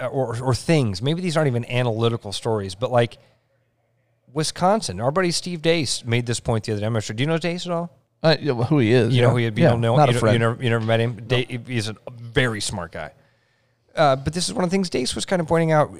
uh, 0.00 0.06
or, 0.06 0.36
or 0.42 0.54
things. 0.54 1.00
Maybe 1.00 1.22
these 1.22 1.36
aren't 1.38 1.48
even 1.48 1.64
analytical 1.70 2.32
stories, 2.32 2.74
but 2.74 2.90
like 2.92 3.16
Wisconsin. 4.34 5.00
Our 5.00 5.10
buddy 5.10 5.30
Steve 5.30 5.62
Deace 5.62 6.04
made 6.04 6.26
this 6.26 6.40
point 6.40 6.64
the 6.64 6.72
other 6.72 6.80
day. 6.80 6.86
I'm 6.86 6.92
not 6.92 7.04
sure. 7.04 7.14
Do 7.14 7.22
you 7.22 7.26
know 7.26 7.38
Deace 7.38 7.64
at 7.66 7.72
all? 7.72 7.96
Uh, 8.22 8.36
who 8.36 8.78
he 8.80 8.92
is? 8.92 9.14
You 9.14 9.20
yeah. 9.20 9.26
know 9.26 9.30
who 9.30 9.36
he, 9.36 9.44
you 9.44 9.52
yeah, 9.54 9.70
don't 9.70 9.80
know, 9.80 9.96
not 9.96 10.10
you, 10.10 10.16
a 10.16 10.18
friend. 10.18 10.34
You 10.34 10.38
never, 10.40 10.62
you 10.62 10.70
never 10.70 10.84
met 10.84 10.98
him. 11.00 11.22
Da- 11.26 11.46
he's 11.66 11.88
a 11.88 11.96
very 12.10 12.60
smart 12.60 12.92
guy. 12.92 13.12
Uh, 13.94 14.16
but 14.16 14.32
this 14.34 14.48
is 14.48 14.54
one 14.54 14.64
of 14.64 14.70
the 14.70 14.74
things 14.74 14.90
Deace 14.90 15.14
was 15.14 15.24
kind 15.24 15.40
of 15.40 15.46
pointing 15.46 15.72
out. 15.72 15.94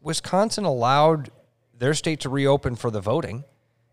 Wisconsin 0.00 0.64
allowed 0.64 1.30
their 1.78 1.92
state 1.92 2.20
to 2.20 2.28
reopen 2.28 2.76
for 2.76 2.90
the 2.90 3.00
voting, 3.00 3.44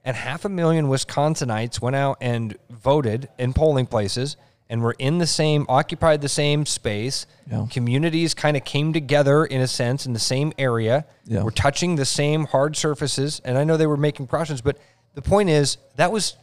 and 0.05 0.15
half 0.15 0.45
a 0.45 0.49
million 0.49 0.87
Wisconsinites 0.87 1.81
went 1.81 1.95
out 1.95 2.17
and 2.21 2.55
voted 2.69 3.27
in 3.37 3.53
polling 3.53 3.85
places 3.85 4.37
and 4.69 4.81
were 4.81 4.95
in 4.99 5.17
the 5.17 5.27
same, 5.27 5.65
occupied 5.69 6.21
the 6.21 6.29
same 6.29 6.65
space. 6.65 7.25
Yeah. 7.49 7.65
Communities 7.71 8.33
kind 8.33 8.57
of 8.57 8.65
came 8.65 8.91
together 8.93 9.45
in 9.45 9.61
a 9.61 9.67
sense 9.67 10.05
in 10.05 10.13
the 10.13 10.19
same 10.19 10.51
area. 10.57 11.05
Yeah. 11.25 11.43
Were 11.43 11.51
touching 11.51 11.95
the 11.95 12.05
same 12.05 12.45
hard 12.45 12.75
surfaces, 12.75 13.41
and 13.45 13.57
I 13.57 13.63
know 13.63 13.77
they 13.77 13.87
were 13.87 13.97
making 13.97 14.27
precautions, 14.27 14.61
but 14.61 14.77
the 15.13 15.21
point 15.21 15.49
is 15.49 15.77
that 15.95 16.11
was 16.11 16.35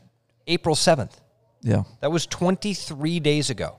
April 0.46 0.74
seventh. 0.74 1.20
yeah, 1.62 1.84
That 2.00 2.10
was 2.12 2.26
23 2.26 3.20
days 3.20 3.50
ago. 3.50 3.76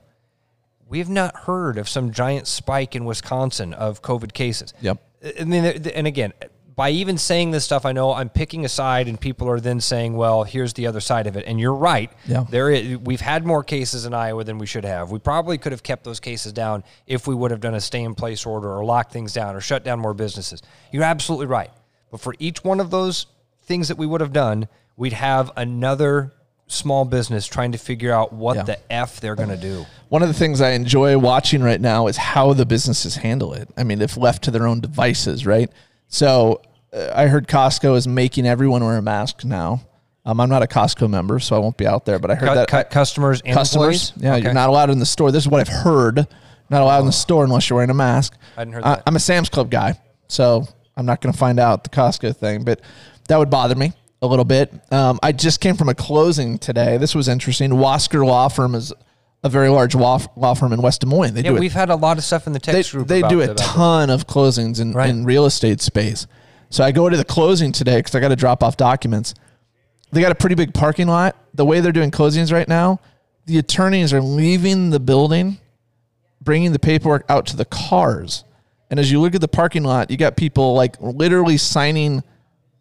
We 0.88 0.98
have 1.00 1.08
not 1.08 1.34
heard 1.36 1.78
of 1.78 1.88
some 1.88 2.12
giant 2.12 2.46
spike 2.46 2.94
in 2.94 3.04
Wisconsin 3.04 3.74
of 3.74 4.02
COVID 4.02 4.32
cases. 4.32 4.72
Yep. 4.80 5.02
I 5.40 5.44
mean, 5.44 5.64
and 5.64 6.06
again, 6.06 6.32
by 6.76 6.90
even 6.90 7.16
saying 7.16 7.52
this 7.52 7.64
stuff, 7.64 7.86
I 7.86 7.92
know 7.92 8.12
I'm 8.12 8.28
picking 8.28 8.66
a 8.66 8.68
side, 8.68 9.08
and 9.08 9.18
people 9.18 9.48
are 9.48 9.58
then 9.60 9.80
saying, 9.80 10.14
"Well, 10.14 10.44
here's 10.44 10.74
the 10.74 10.86
other 10.86 11.00
side 11.00 11.26
of 11.26 11.34
it." 11.36 11.44
And 11.46 11.58
you're 11.58 11.74
right. 11.74 12.10
Yeah. 12.26 12.44
There, 12.50 12.70
is, 12.70 12.98
we've 12.98 13.22
had 13.22 13.46
more 13.46 13.64
cases 13.64 14.04
in 14.04 14.12
Iowa 14.12 14.44
than 14.44 14.58
we 14.58 14.66
should 14.66 14.84
have. 14.84 15.10
We 15.10 15.18
probably 15.18 15.56
could 15.56 15.72
have 15.72 15.82
kept 15.82 16.04
those 16.04 16.20
cases 16.20 16.52
down 16.52 16.84
if 17.06 17.26
we 17.26 17.34
would 17.34 17.50
have 17.50 17.60
done 17.60 17.74
a 17.74 17.80
stay-in-place 17.80 18.44
order 18.44 18.70
or 18.70 18.84
locked 18.84 19.10
things 19.10 19.32
down 19.32 19.56
or 19.56 19.60
shut 19.62 19.84
down 19.84 19.98
more 20.00 20.12
businesses. 20.12 20.62
You're 20.92 21.04
absolutely 21.04 21.46
right. 21.46 21.70
But 22.10 22.20
for 22.20 22.34
each 22.38 22.62
one 22.62 22.78
of 22.80 22.90
those 22.90 23.26
things 23.64 23.88
that 23.88 23.96
we 23.96 24.06
would 24.06 24.20
have 24.20 24.34
done, 24.34 24.68
we'd 24.96 25.14
have 25.14 25.50
another 25.56 26.34
small 26.68 27.04
business 27.04 27.46
trying 27.46 27.72
to 27.72 27.78
figure 27.78 28.12
out 28.12 28.32
what 28.32 28.56
Yeah. 28.56 28.62
the 28.64 28.92
f 28.92 29.20
they're 29.20 29.34
going 29.36 29.48
to 29.48 29.56
do. 29.56 29.86
One 30.08 30.22
of 30.22 30.28
the 30.28 30.34
things 30.34 30.60
I 30.60 30.70
enjoy 30.70 31.16
watching 31.16 31.62
right 31.62 31.80
now 31.80 32.06
is 32.06 32.16
how 32.16 32.52
the 32.52 32.66
businesses 32.66 33.16
handle 33.16 33.54
it. 33.54 33.68
I 33.76 33.82
mean, 33.84 34.02
if 34.02 34.16
left 34.16 34.44
to 34.44 34.50
their 34.50 34.66
own 34.66 34.80
devices, 34.80 35.46
right? 35.46 35.70
So 36.08 36.62
uh, 36.92 37.12
I 37.14 37.26
heard 37.26 37.46
Costco 37.48 37.96
is 37.96 38.06
making 38.06 38.46
everyone 38.46 38.84
wear 38.84 38.96
a 38.96 39.02
mask 39.02 39.44
now. 39.44 39.82
Um, 40.24 40.40
I'm 40.40 40.48
not 40.48 40.62
a 40.62 40.66
Costco 40.66 41.08
member, 41.08 41.38
so 41.38 41.54
I 41.54 41.58
won't 41.60 41.76
be 41.76 41.86
out 41.86 42.04
there. 42.04 42.18
But 42.18 42.30
I 42.32 42.34
heard 42.34 42.48
Cut, 42.48 42.54
that 42.54 42.68
cut 42.68 42.90
customers 42.90 43.40
and 43.44 43.54
customers, 43.54 44.10
employees? 44.10 44.24
yeah, 44.24 44.34
Okay. 44.34 44.44
you're 44.44 44.54
not 44.54 44.68
allowed 44.68 44.90
in 44.90 44.98
the 44.98 45.06
store. 45.06 45.30
This 45.30 45.44
is 45.44 45.48
what 45.48 45.60
I've 45.60 45.68
heard. 45.68 46.26
Not 46.68 46.82
allowed 46.82 47.00
in 47.00 47.06
the 47.06 47.12
store 47.12 47.44
unless 47.44 47.70
you're 47.70 47.76
wearing 47.76 47.90
a 47.90 47.94
mask. 47.94 48.36
I 48.56 48.60
hadn't 48.62 48.74
heard 48.74 48.82
I- 48.82 48.94
that. 48.96 49.02
I'm 49.06 49.14
a 49.14 49.20
Sam's 49.20 49.48
Club 49.48 49.70
guy, 49.70 50.00
so 50.26 50.66
I'm 50.96 51.06
not 51.06 51.20
going 51.20 51.32
to 51.32 51.38
find 51.38 51.60
out 51.60 51.84
the 51.84 51.90
Costco 51.90 52.34
thing, 52.36 52.64
but 52.64 52.80
that 53.28 53.36
would 53.38 53.50
bother 53.50 53.76
me 53.76 53.92
a 54.20 54.26
little 54.26 54.44
bit. 54.44 54.72
Um, 54.90 55.20
I 55.22 55.30
just 55.30 55.60
came 55.60 55.76
from 55.76 55.88
a 55.88 55.94
closing 55.94 56.58
today. 56.58 56.96
This 56.96 57.14
was 57.14 57.28
interesting. 57.28 57.70
Wasker 57.70 58.26
Law 58.26 58.48
Firm 58.48 58.74
is 58.74 58.92
a 59.46 59.48
very 59.48 59.68
large 59.70 59.94
law, 59.94 60.18
law 60.36 60.52
firm 60.54 60.72
in 60.72 60.82
West 60.82 61.00
Des 61.00 61.06
Moines. 61.06 61.34
They 61.34 61.40
Yeah, 61.42 61.50
do 61.50 61.56
it 61.56 61.60
we've 61.60 61.72
had 61.72 61.88
a 61.88 61.96
lot 61.96 62.18
of 62.18 62.24
stuff 62.24 62.46
in 62.46 62.52
the 62.52 62.58
they, 62.58 62.72
text 62.72 62.92
group. 62.92 63.08
they 63.08 63.22
do 63.22 63.40
a 63.40 63.54
ton 63.54 64.10
of 64.10 64.26
closings 64.26 64.80
in, 64.80 64.92
Right. 64.92 65.08
in 65.08 65.24
real 65.24 65.46
estate 65.46 65.80
space. 65.80 66.26
So 66.68 66.84
I 66.84 66.92
go 66.92 67.08
to 67.08 67.16
the 67.16 67.24
closing 67.24 67.72
today 67.72 67.96
because 67.98 68.14
I 68.14 68.20
got 68.20 68.28
to 68.28 68.36
drop 68.36 68.62
off 68.62 68.76
documents. 68.76 69.34
They 70.12 70.20
got 70.20 70.32
a 70.32 70.36
pretty 70.36 70.54
big 70.56 70.74
parking 70.74 71.06
lot. 71.08 71.36
The 71.54 71.64
way 71.64 71.80
they're 71.80 71.92
doing 71.92 72.10
closings 72.10 72.52
right 72.52 72.68
now, 72.68 73.00
the 73.46 73.58
attorneys 73.58 74.12
are 74.12 74.20
leaving 74.20 74.90
the 74.90 75.00
building, 75.00 75.58
bringing 76.40 76.72
the 76.72 76.78
paperwork 76.78 77.24
out 77.28 77.46
to 77.46 77.56
the 77.56 77.64
cars. 77.64 78.44
And 78.90 79.00
as 79.00 79.10
you 79.10 79.20
look 79.20 79.34
at 79.34 79.40
the 79.40 79.48
parking 79.48 79.84
lot, 79.84 80.10
you 80.10 80.16
got 80.16 80.36
people 80.36 80.74
like 80.74 80.96
literally 81.00 81.56
signing 81.56 82.22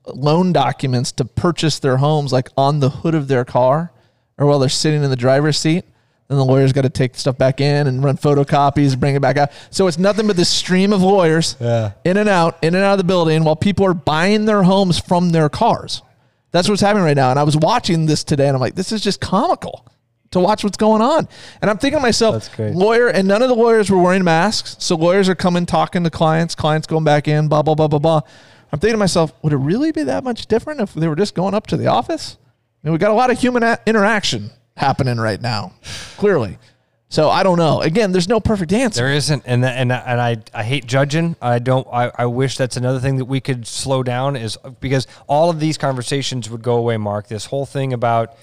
loan 0.08 0.54
documents 0.54 1.12
to 1.14 1.26
purchase 1.26 1.80
their 1.80 1.98
homes 1.98 2.32
like 2.32 2.50
on 2.58 2.80
the 2.80 2.90
hood 2.90 3.16
of 3.16 3.28
their 3.28 3.46
car. 3.46 3.92
or 4.38 4.46
while 4.48 4.60
they're 4.60 4.68
sitting 4.68 5.02
in 5.02 5.10
the 5.10 5.16
driver's 5.16 5.58
seat. 5.58 5.86
Then 6.28 6.38
the 6.38 6.46
lawyer's 6.46 6.74
got 6.74 6.82
to 6.82 6.90
take 6.90 7.16
stuff 7.16 7.38
back 7.38 7.62
in 7.62 7.86
and 7.88 8.04
run 8.04 8.18
photocopies, 8.18 9.00
bring 9.00 9.16
it 9.16 9.22
back 9.22 9.38
out. 9.38 9.52
So 9.70 9.86
it's 9.88 10.00
nothing 10.00 10.26
but 10.26 10.36
this 10.36 10.50
stream 10.50 10.92
of 10.92 11.02
lawyers 11.04 11.56
in 12.04 12.18
and 12.18 12.28
out, 12.28 12.58
in 12.64 12.74
and 12.74 12.84
out 12.84 12.94
of 12.94 12.98
the 12.98 13.04
building 13.04 13.44
while 13.44 13.56
people 13.56 13.86
are 13.86 13.94
buying 13.94 14.46
their 14.46 14.64
homes 14.64 14.98
from 14.98 15.30
their 15.30 15.50
cars. 15.50 16.02
That's 16.52 16.68
what's 16.68 16.82
happening 16.82 17.04
right 17.06 17.16
now. 17.16 17.30
And 17.30 17.38
I 17.38 17.44
was 17.44 17.56
watching 17.56 18.06
this 18.08 18.24
today 18.24 18.48
and 18.48 18.56
I'm 18.56 18.62
like, 18.62 18.74
this 18.76 18.92
is 18.92 19.02
just 19.02 19.22
comical 19.22 19.86
to 20.32 20.40
watch 20.40 20.64
what's 20.64 20.78
going 20.78 21.02
on. 21.02 21.28
And 21.62 21.70
I'm 21.70 21.78
thinking 21.78 22.00
to 22.00 22.02
myself, 22.02 22.34
lawyer, 22.74 23.08
and 23.08 23.28
none 23.28 23.44
of 23.44 23.50
the 23.50 23.56
lawyers 23.56 23.92
were 23.92 24.02
wearing 24.02 24.24
masks. 24.24 24.78
So 24.80 24.96
lawyers 24.96 25.30
are 25.30 25.36
coming, 25.36 25.66
talking 25.68 26.04
to 26.06 26.10
clients, 26.10 26.56
clients 26.56 26.88
going 26.88 27.04
back 27.04 27.28
in, 27.28 27.48
blah, 27.50 27.62
blah, 27.62 27.76
blah, 27.76 27.88
blah, 27.88 28.00
blah. 28.00 28.22
I'm 28.72 28.80
thinking 28.80 28.96
to 28.96 28.98
myself, 28.98 29.32
would 29.44 29.54
it 29.54 29.58
really 29.58 29.92
be 29.92 30.04
that 30.04 30.24
much 30.24 30.48
different 30.48 30.82
if 30.82 30.94
they 30.96 31.08
were 31.08 31.16
just 31.16 31.36
going 31.36 31.54
up 31.54 31.68
to 31.68 31.78
the 31.78 31.88
office? 31.88 32.38
I 32.84 32.88
mean, 32.88 32.94
we 32.94 32.98
got 32.98 33.12
a 33.12 33.14
lot 33.14 33.30
of 33.30 33.40
human 33.40 33.62
a- 33.62 33.80
interaction 33.86 34.50
happening 34.76 35.18
right 35.18 35.42
now, 35.42 35.74
clearly. 36.18 36.58
So 37.08 37.30
I 37.30 37.44
don't 37.44 37.58
know. 37.58 37.82
Again, 37.82 38.12
there's 38.12 38.28
no 38.28 38.40
perfect 38.40 38.74
answer. 38.74 39.04
There 39.04 39.14
isn't, 39.14 39.44
and 39.46 39.64
that- 39.64 39.78
and 39.78 39.92
and 39.92 40.20
I 40.22 40.38
I 40.54 40.64
hate 40.64 40.86
judging. 40.86 41.36
I 41.42 41.60
don't. 41.60 41.88
I, 41.92 42.12
I 42.18 42.26
wish 42.26 42.58
that's 42.58 42.78
another 42.78 43.00
thing 43.00 43.18
that 43.18 43.26
we 43.26 43.40
could 43.40 43.66
slow 43.68 44.04
down 44.04 44.36
is 44.36 44.58
because 44.82 45.08
all 45.28 45.50
of 45.50 45.60
these 45.60 45.78
conversations 45.78 46.50
would 46.50 46.62
go 46.64 46.76
away. 46.76 46.98
Mark, 46.98 47.28
this 47.28 47.46
whole 47.46 47.66
thing 47.66 47.94
about 47.94 48.36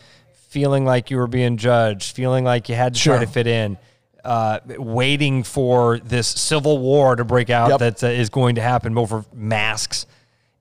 feeling 0.49 0.85
like 0.85 1.11
you 1.11 1.16
were 1.16 1.27
being 1.27 1.57
judged, 1.57 2.14
feeling 2.14 2.45
like 2.45 2.68
you 2.68 2.75
had 2.75 2.95
to 2.95 3.01
Sure. 3.01 3.16
try 3.16 3.25
to 3.25 3.31
fit 3.31 3.47
in, 3.47 3.77
uh, 4.25 4.61
waiting 4.79 5.42
for 5.42 5.99
this 5.99 6.29
civil 6.29 6.79
war 6.79 7.16
to 7.16 7.25
break 7.25 7.51
out 7.51 7.71
Yep. 7.71 7.79
that 7.81 8.05
uh, 8.05 8.07
is 8.09 8.29
going 8.31 8.55
to 8.55 8.61
happen 8.62 8.97
over 8.97 9.25
masks. 9.35 10.07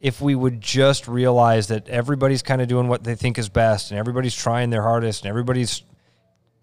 If 0.02 0.20
we 0.20 0.36
would 0.36 0.60
just 0.60 1.08
realize 1.08 1.68
that 1.68 1.88
everybody's 1.88 2.42
kind 2.42 2.62
of 2.62 2.68
doing 2.68 2.88
what 2.88 3.04
they 3.04 3.16
think 3.16 3.38
is 3.38 3.48
best, 3.50 3.92
and 3.92 4.00
everybody's 4.00 4.36
trying 4.36 4.72
their 4.72 4.82
hardest, 4.82 5.24
and 5.24 5.30
everybody's 5.30 5.84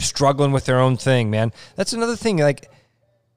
struggling 0.00 0.52
with 0.52 0.66
their 0.66 0.80
own 0.80 0.96
thing, 0.96 1.30
man. 1.30 1.52
That's 1.76 1.92
another 1.92 2.16
thing. 2.16 2.38
Like, 2.38 2.70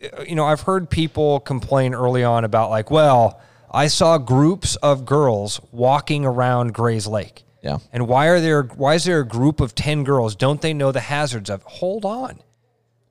uh, 0.03 0.23
you 0.23 0.35
know, 0.35 0.45
I've 0.45 0.61
heard 0.61 0.89
people 0.89 1.39
complain 1.39 1.93
early 1.93 2.23
on 2.23 2.43
about, 2.43 2.71
like, 2.71 2.89
well, 2.91 3.39
I 3.71 3.87
saw 3.87 4.17
groups 4.17 4.75
of 4.77 5.05
girls 5.05 5.61
walking 5.71 6.25
around 6.25 6.73
Gray's 6.73 7.07
Lake. 7.07 7.43
Yeah. 7.63 7.77
And 7.93 8.07
why 8.07 8.27
are 8.27 8.39
there? 8.39 8.63
Why 8.63 8.95
is 8.95 9.05
there 9.05 9.19
a 9.19 9.27
group 9.27 9.61
of 9.61 9.75
ten 9.75 10.03
girls? 10.03 10.35
Don't 10.35 10.61
they 10.61 10.73
know 10.73 10.91
the 10.91 10.99
hazards 10.99 11.49
of? 11.49 11.61
Hold 11.63 12.05
on. 12.05 12.39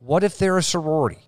What 0.01 0.25
if 0.25 0.39
they're 0.39 0.59
a 0.59 0.63
sorority? 0.63 1.21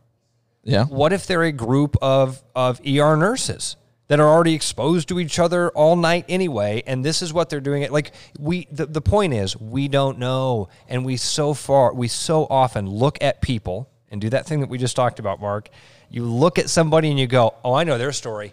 yeah. 0.65 0.87
What 0.87 1.13
if 1.13 1.27
they're 1.27 1.45
a 1.45 1.53
group 1.53 1.97
of 2.03 2.43
of 2.55 2.81
ER 2.81 3.17
nurses 3.17 3.77
that 4.13 4.21
are 4.21 4.29
already 4.29 4.53
exposed 4.53 5.09
to 5.09 5.19
each 5.19 5.39
other 5.39 5.71
all 5.71 5.97
night 5.97 6.27
anyway, 6.29 6.83
and 6.87 7.03
this 7.03 7.23
is 7.23 7.33
what 7.33 7.49
they're 7.49 7.63
doing? 7.63 7.81
It 7.81 7.91
like 7.91 8.13
we. 8.39 8.69
The, 8.71 8.85
the 8.85 9.01
point 9.01 9.33
is, 9.33 9.59
we 9.59 9.89
don't 9.89 10.19
know, 10.19 10.69
and 10.87 11.03
we 11.03 11.17
so 11.17 11.55
far 11.55 11.95
we 11.95 12.09
so 12.09 12.47
often 12.51 12.87
look 12.87 13.17
at 13.23 13.41
people 13.41 13.89
and 14.11 14.21
do 14.21 14.29
that 14.29 14.45
thing 14.45 14.61
that 14.61 14.69
we 14.69 14.77
just 14.77 14.97
talked 14.97 15.19
about, 15.19 15.41
Mark. 15.41 15.71
You 16.11 16.25
look 16.27 16.59
at 16.59 16.69
somebody 16.69 17.09
and 17.09 17.19
you 17.19 17.27
go, 17.27 17.55
"Oh, 17.65 17.73
I 17.73 17.85
know 17.85 17.97
their 17.97 18.13
story." 18.13 18.53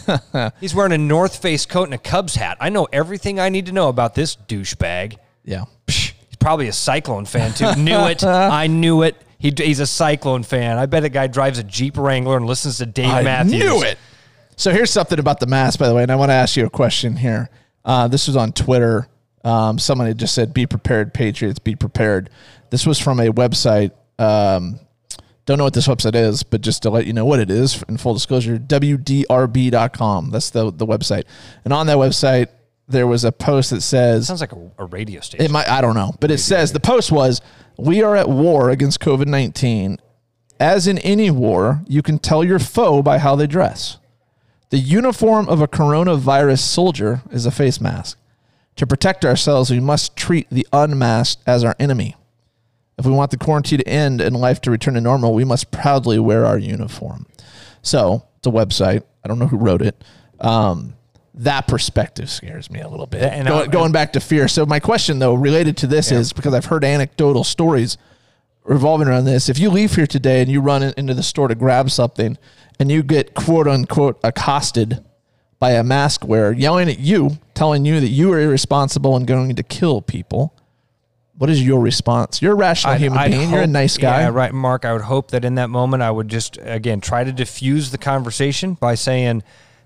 He's 0.60 0.74
wearing 0.74 0.92
a 0.92 0.98
North 0.98 1.40
Face 1.40 1.64
coat 1.64 1.84
and 1.84 1.94
a 1.94 1.98
Cubs 1.98 2.34
hat. 2.34 2.58
I 2.60 2.68
know 2.68 2.86
everything 2.92 3.40
I 3.40 3.48
need 3.48 3.64
to 3.64 3.72
know 3.72 3.88
about 3.88 4.14
this 4.14 4.36
douchebag. 4.36 5.16
Yeah. 5.42 5.64
Psh, 5.86 6.12
he's 6.28 6.36
probably 6.38 6.68
a 6.68 6.72
Cyclone 6.74 7.24
fan 7.24 7.54
too. 7.54 7.74
knew 7.76 8.04
it. 8.08 8.22
I 8.24 8.66
knew 8.66 9.04
it. 9.04 9.16
He, 9.38 9.54
he's 9.56 9.80
a 9.80 9.86
Cyclone 9.86 10.42
fan. 10.42 10.76
I 10.76 10.84
bet 10.84 11.04
a 11.04 11.08
guy 11.08 11.28
drives 11.28 11.58
a 11.58 11.62
Jeep 11.64 11.96
Wrangler 11.96 12.36
and 12.36 12.44
listens 12.44 12.76
to 12.76 12.84
Dave 12.84 13.08
I 13.10 13.22
Matthews. 13.22 13.64
knew 13.64 13.82
it. 13.84 13.96
So 14.58 14.72
here's 14.72 14.90
something 14.90 15.20
about 15.20 15.38
the 15.38 15.46
mask, 15.46 15.78
by 15.78 15.86
the 15.86 15.94
way, 15.94 16.02
and 16.02 16.10
I 16.10 16.16
want 16.16 16.30
to 16.30 16.34
ask 16.34 16.56
you 16.56 16.66
a 16.66 16.70
question 16.70 17.14
here. 17.16 17.48
Uh, 17.84 18.08
this 18.08 18.26
was 18.26 18.36
on 18.36 18.50
Twitter. 18.50 19.06
Um, 19.44 19.78
someone 19.78 20.08
had 20.08 20.18
just 20.18 20.34
said, 20.34 20.52
"Be 20.52 20.66
prepared, 20.66 21.14
Patriots. 21.14 21.60
Be 21.60 21.76
prepared." 21.76 22.28
This 22.70 22.84
was 22.84 22.98
from 22.98 23.20
a 23.20 23.28
website. 23.28 23.92
Um, 24.18 24.80
don't 25.46 25.58
know 25.58 25.64
what 25.64 25.74
this 25.74 25.86
website 25.86 26.16
is, 26.16 26.42
but 26.42 26.60
just 26.60 26.82
to 26.82 26.90
let 26.90 27.06
you 27.06 27.12
know 27.12 27.24
what 27.24 27.38
it 27.38 27.50
is, 27.50 27.84
in 27.88 27.98
full 27.98 28.14
disclosure, 28.14 28.58
WDRB.com. 28.58 30.30
That's 30.30 30.50
the 30.50 30.72
the 30.72 30.86
website. 30.86 31.24
And 31.64 31.72
on 31.72 31.86
that 31.86 31.96
website, 31.96 32.48
there 32.88 33.06
was 33.06 33.24
a 33.24 33.30
post 33.30 33.70
that 33.70 33.82
says, 33.82 34.26
Sounds 34.26 34.40
like 34.40 34.52
a, 34.52 34.70
a 34.78 34.86
radio 34.86 35.20
station. 35.20 35.44
it 35.46 35.52
might 35.52 35.68
I 35.68 35.80
don't 35.80 35.94
know, 35.94 36.14
but 36.18 36.32
it 36.32 36.38
says 36.38 36.72
the 36.72 36.80
post 36.80 37.12
was 37.12 37.40
we 37.78 38.02
are 38.02 38.16
at 38.16 38.28
war 38.28 38.70
against 38.70 38.98
COVID-19. 38.98 39.98
As 40.58 40.88
in 40.88 40.98
any 40.98 41.30
war, 41.30 41.82
you 41.86 42.02
can 42.02 42.18
tell 42.18 42.42
your 42.42 42.58
foe 42.58 43.02
by 43.02 43.18
how 43.18 43.36
they 43.36 43.46
dress. 43.46 43.98
The 44.70 44.78
uniform 44.78 45.48
of 45.48 45.60
a 45.60 45.68
coronavirus 45.68 46.60
soldier 46.60 47.22
is 47.30 47.46
a 47.46 47.50
face 47.50 47.80
mask. 47.80 48.18
To 48.76 48.86
protect 48.86 49.24
ourselves, 49.24 49.70
we 49.70 49.80
must 49.80 50.14
treat 50.16 50.46
the 50.50 50.66
unmasked 50.72 51.42
as 51.46 51.64
our 51.64 51.74
enemy. 51.78 52.14
If 52.98 53.06
we 53.06 53.12
want 53.12 53.30
the 53.30 53.36
quarantine 53.36 53.78
to 53.78 53.88
end 53.88 54.20
and 54.20 54.36
life 54.36 54.60
to 54.62 54.70
return 54.70 54.94
to 54.94 55.00
normal, 55.00 55.32
we 55.32 55.44
must 55.44 55.70
proudly 55.70 56.18
wear 56.18 56.44
our 56.44 56.58
uniform. 56.58 57.26
So 57.82 58.24
it's 58.36 58.46
a 58.46 58.50
website. 58.50 59.04
I 59.24 59.28
don't 59.28 59.38
know 59.38 59.46
who 59.46 59.56
wrote 59.56 59.82
it. 59.82 60.02
Um, 60.40 60.94
that 61.34 61.68
perspective 61.68 62.28
scares 62.28 62.70
me 62.70 62.80
a 62.80 62.88
little 62.88 63.06
bit. 63.06 63.22
And 63.22 63.46
Go- 63.46 63.66
going 63.68 63.92
back 63.92 64.12
to 64.14 64.20
fear. 64.20 64.48
So 64.48 64.66
my 64.66 64.80
question, 64.80 65.18
though, 65.18 65.34
related 65.34 65.76
to 65.78 65.86
this 65.86 66.10
is 66.10 66.32
because 66.32 66.52
I've 66.52 66.64
heard 66.66 66.84
anecdotal 66.84 67.44
stories 67.44 67.96
revolving 68.68 69.08
around 69.08 69.24
this. 69.24 69.48
If 69.48 69.58
you 69.58 69.70
leave 69.70 69.94
here 69.94 70.06
today 70.06 70.42
and 70.42 70.50
you 70.50 70.60
run 70.60 70.82
into 70.82 71.14
the 71.14 71.22
store 71.22 71.48
to 71.48 71.54
grab 71.54 71.90
something 71.90 72.36
and 72.78 72.90
you 72.90 73.02
get 73.02 73.34
quote 73.34 73.66
unquote 73.66 74.20
accosted 74.22 75.04
by 75.58 75.72
a 75.72 75.82
mask 75.82 76.24
wearer 76.24 76.52
yelling 76.52 76.88
at 76.88 76.98
you, 76.98 77.38
telling 77.54 77.84
you 77.84 77.98
that 78.00 78.08
you 78.08 78.32
are 78.32 78.40
irresponsible 78.40 79.16
and 79.16 79.26
going 79.26 79.56
to 79.56 79.62
kill 79.62 80.00
people, 80.02 80.54
what 81.36 81.50
is 81.50 81.64
your 81.64 81.80
response? 81.80 82.42
You're 82.42 82.52
a 82.52 82.56
rational 82.56 82.94
I'd- 82.94 83.02
human 83.02 83.18
I'd 83.18 83.30
being. 83.30 83.50
You're 83.50 83.62
a 83.62 83.66
nice 83.66 83.96
guy. 83.96 84.22
Yeah, 84.22 84.28
right, 84.28 84.52
Mark. 84.52 84.84
I 84.84 84.92
would 84.92 85.02
hope 85.02 85.30
that 85.30 85.44
in 85.44 85.54
that 85.56 85.70
moment, 85.70 86.02
I 86.02 86.10
would 86.10 86.28
just 86.28 86.58
again 86.60 87.00
try 87.00 87.24
to 87.24 87.32
diffuse 87.32 87.90
the 87.90 87.98
conversation 87.98 88.74
by 88.74 88.96
saying, 88.96 89.42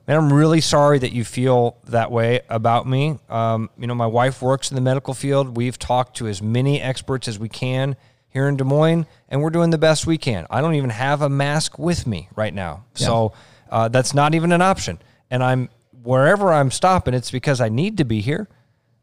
"Man, 0.09 0.17
I'm 0.17 0.33
really 0.33 0.63
sorry 0.63 0.99
that 0.99 1.13
you 1.13 1.25
feel 1.25 1.77
that 1.89 2.11
way 2.11 2.41
about 2.49 2.87
me. 2.89 3.19
Um, 3.29 3.69
you 3.79 3.87
know, 3.87 3.95
my 3.95 4.07
wife 4.07 4.41
works 4.41 4.71
in 4.71 4.75
the 4.77 4.81
medical 4.81 5.13
field. 5.15 5.57
We've 5.57 5.79
talked 5.79 6.17
to 6.19 6.27
as 6.27 6.41
many 6.43 6.81
experts 6.81 7.29
as 7.29 7.39
we 7.39 7.51
can 7.51 7.97
here 8.33 8.49
in 8.49 8.57
Des 8.57 8.65
Moines, 8.65 9.07
and 9.29 9.43
we're 9.43 9.51
doing 9.51 9.71
the 9.71 9.79
best 9.79 10.07
we 10.07 10.19
can. 10.19 10.47
I 10.51 10.61
don't 10.61 10.75
even 10.75 10.91
have 10.91 11.23
a 11.23 11.29
mask 11.29 11.79
with 11.79 12.07
me 12.07 12.29
right 12.35 12.53
now, 12.55 12.85
so 12.95 13.33
uh, 13.71 13.89
that's 13.89 14.15
not 14.15 14.35
even 14.35 14.53
an 14.53 14.63
option. 14.63 14.99
And 15.31 15.43
I'm 15.43 15.69
wherever 16.03 16.53
I'm 16.53 16.71
stopping, 16.71 17.15
it's 17.15 17.31
because 17.31 17.61
I 17.61 17.69
need 17.69 17.99
to 17.99 18.05
be 18.05 18.21
here." 18.21 18.49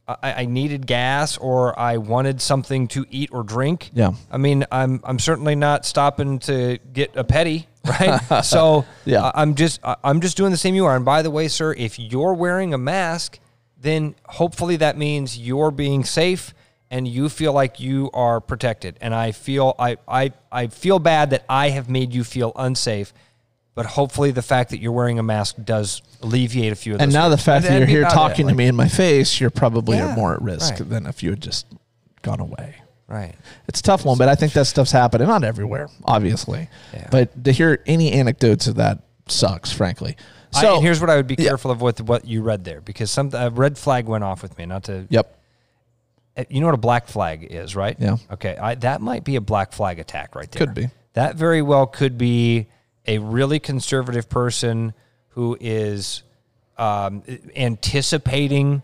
I, 0.08 0.34
I 0.42 0.46
needed 0.46 0.88
gas 0.88 1.38
or 1.38 1.80
I 1.80 1.98
wanted 1.98 2.42
something 2.42 2.88
to 2.88 3.06
eat 3.12 3.30
or 3.32 3.44
drink. 3.44 3.92
Yeah. 3.94 4.14
I 4.32 4.38
mean, 4.38 4.66
I'm 4.72 5.02
I'm 5.04 5.20
certainly 5.20 5.54
not 5.54 5.86
stopping 5.86 6.40
to 6.40 6.80
get 6.92 7.16
a 7.16 7.24
petty, 7.24 7.68
right? 7.86 8.44
so 8.44 8.86
Yeah. 9.06 9.26
I- 9.26 9.44
I'm 9.44 9.54
just 9.54 9.80
I- 9.86 9.98
I'm 10.04 10.20
just 10.20 10.36
doing 10.36 10.50
the 10.50 10.58
same 10.58 10.74
you 10.74 10.86
are. 10.86 10.96
And 10.96 11.06
by 11.06 11.22
the 11.22 11.30
way, 11.30 11.48
sir, 11.48 11.74
if 11.74 12.00
you're 12.00 12.34
wearing 12.34 12.74
a 12.74 12.78
mask, 12.80 13.38
then 13.80 14.16
hopefully 14.26 14.78
that 14.78 14.98
means 14.98 15.38
you're 15.38 15.70
being 15.70 16.04
safe 16.04 16.56
and 16.92 17.08
you 17.08 17.30
feel 17.30 17.54
like 17.54 17.80
you 17.80 18.10
are 18.14 18.40
protected. 18.42 18.98
And 19.02 19.14
I 19.14 19.32
feel 19.32 19.76
I 19.80 19.98
I, 20.08 20.32
I 20.52 20.68
feel 20.68 21.00
bad 21.00 21.30
that 21.32 21.46
I 21.50 21.70
have 21.70 21.90
made 21.90 22.14
you 22.14 22.24
feel 22.24 22.52
unsafe. 22.56 23.14
But 23.76 23.86
hopefully, 23.86 24.32
the 24.32 24.42
fact 24.42 24.72
that 24.72 24.82
you're 24.82 24.92
wearing 24.92 25.20
a 25.20 25.24
mask 25.24 25.56
does 25.64 26.02
alleviate 26.22 26.74
a 26.74 26.76
few 26.76 26.94
of 26.94 27.00
those. 27.00 27.04
and 27.06 27.14
now 27.14 27.30
the 27.30 27.38
fact 27.38 27.64
that 27.64 27.70
That'd 27.70 27.88
you're 27.88 27.88
here 27.88 28.02
about 28.02 28.12
it. 28.12 28.16
talking 28.16 28.48
to 28.50 28.54
me 28.54 28.66
in 28.66 28.76
my 28.76 28.90
face, 28.90 29.40
you're 29.40 29.50
probably 29.52 29.98
Yeah, 29.98 30.16
more 30.16 30.34
at 30.34 30.42
risk 30.42 30.80
right. 30.80 30.90
than 30.90 31.06
if 31.06 31.24
you 31.24 31.30
had 31.30 31.42
just 31.42 31.66
gone 32.22 32.42
away. 32.42 32.76
right? 33.08 33.36
It's 33.70 33.80
a 33.80 33.84
tough 33.84 34.04
one, 34.04 34.18
but 34.18 34.28
I 34.28 34.36
think 34.36 34.52
that 34.54 34.68
stuff's 34.68 34.92
happening. 34.92 35.28
Not 35.30 35.46
everywhere, 35.46 35.88
obviously. 36.04 36.68
Yeah. 36.94 37.08
But 37.10 37.42
to 37.46 37.52
hear 37.54 37.82
any 37.86 38.12
anecdotes 38.12 38.68
of 38.68 38.76
that 38.76 39.00
sucks, 39.28 39.72
frankly. 39.72 40.18
So 40.52 40.76
and 40.76 40.84
here's 40.84 41.00
what 41.00 41.10
I 41.10 41.16
would 41.16 41.28
be 41.28 41.36
Yeah. 41.40 41.50
careful 41.50 41.72
of 41.72 41.80
with 41.80 42.02
what 42.02 42.26
you 42.26 42.42
read 42.42 42.66
there 42.66 42.82
because 42.82 43.10
some 43.10 43.30
a 43.34 43.50
red 43.50 43.78
flag 43.78 44.08
went 44.08 44.26
off 44.26 44.42
with 44.44 44.58
me. 44.58 44.66
Not 44.66 44.84
to 44.86 45.06
Yep. 45.10 45.39
Uh, 46.38 46.46
you 46.50 46.60
know 46.60 46.68
what 46.68 46.76
a 46.76 46.78
black 46.78 47.08
flag 47.08 47.48
is, 47.50 47.76
right? 47.76 47.96
Yeah. 48.00 48.18
Okay, 48.32 48.58
I, 48.58 48.76
that 48.76 49.02
might 49.02 49.24
be 49.24 49.36
a 49.36 49.42
black 49.42 49.72
flag 49.72 50.00
attack 50.00 50.36
right 50.36 50.52
there. 50.52 50.66
Could 50.66 50.76
be. 50.76 50.90
That 51.14 51.36
very 51.36 51.62
well 51.62 51.88
could 51.88 52.18
be 52.18 52.68
a 53.08 53.18
really 53.18 53.60
conservative 53.60 54.30
person 54.30 54.94
who 55.30 55.58
is 55.60 56.24
um, 56.78 57.24
anticipating 57.56 58.84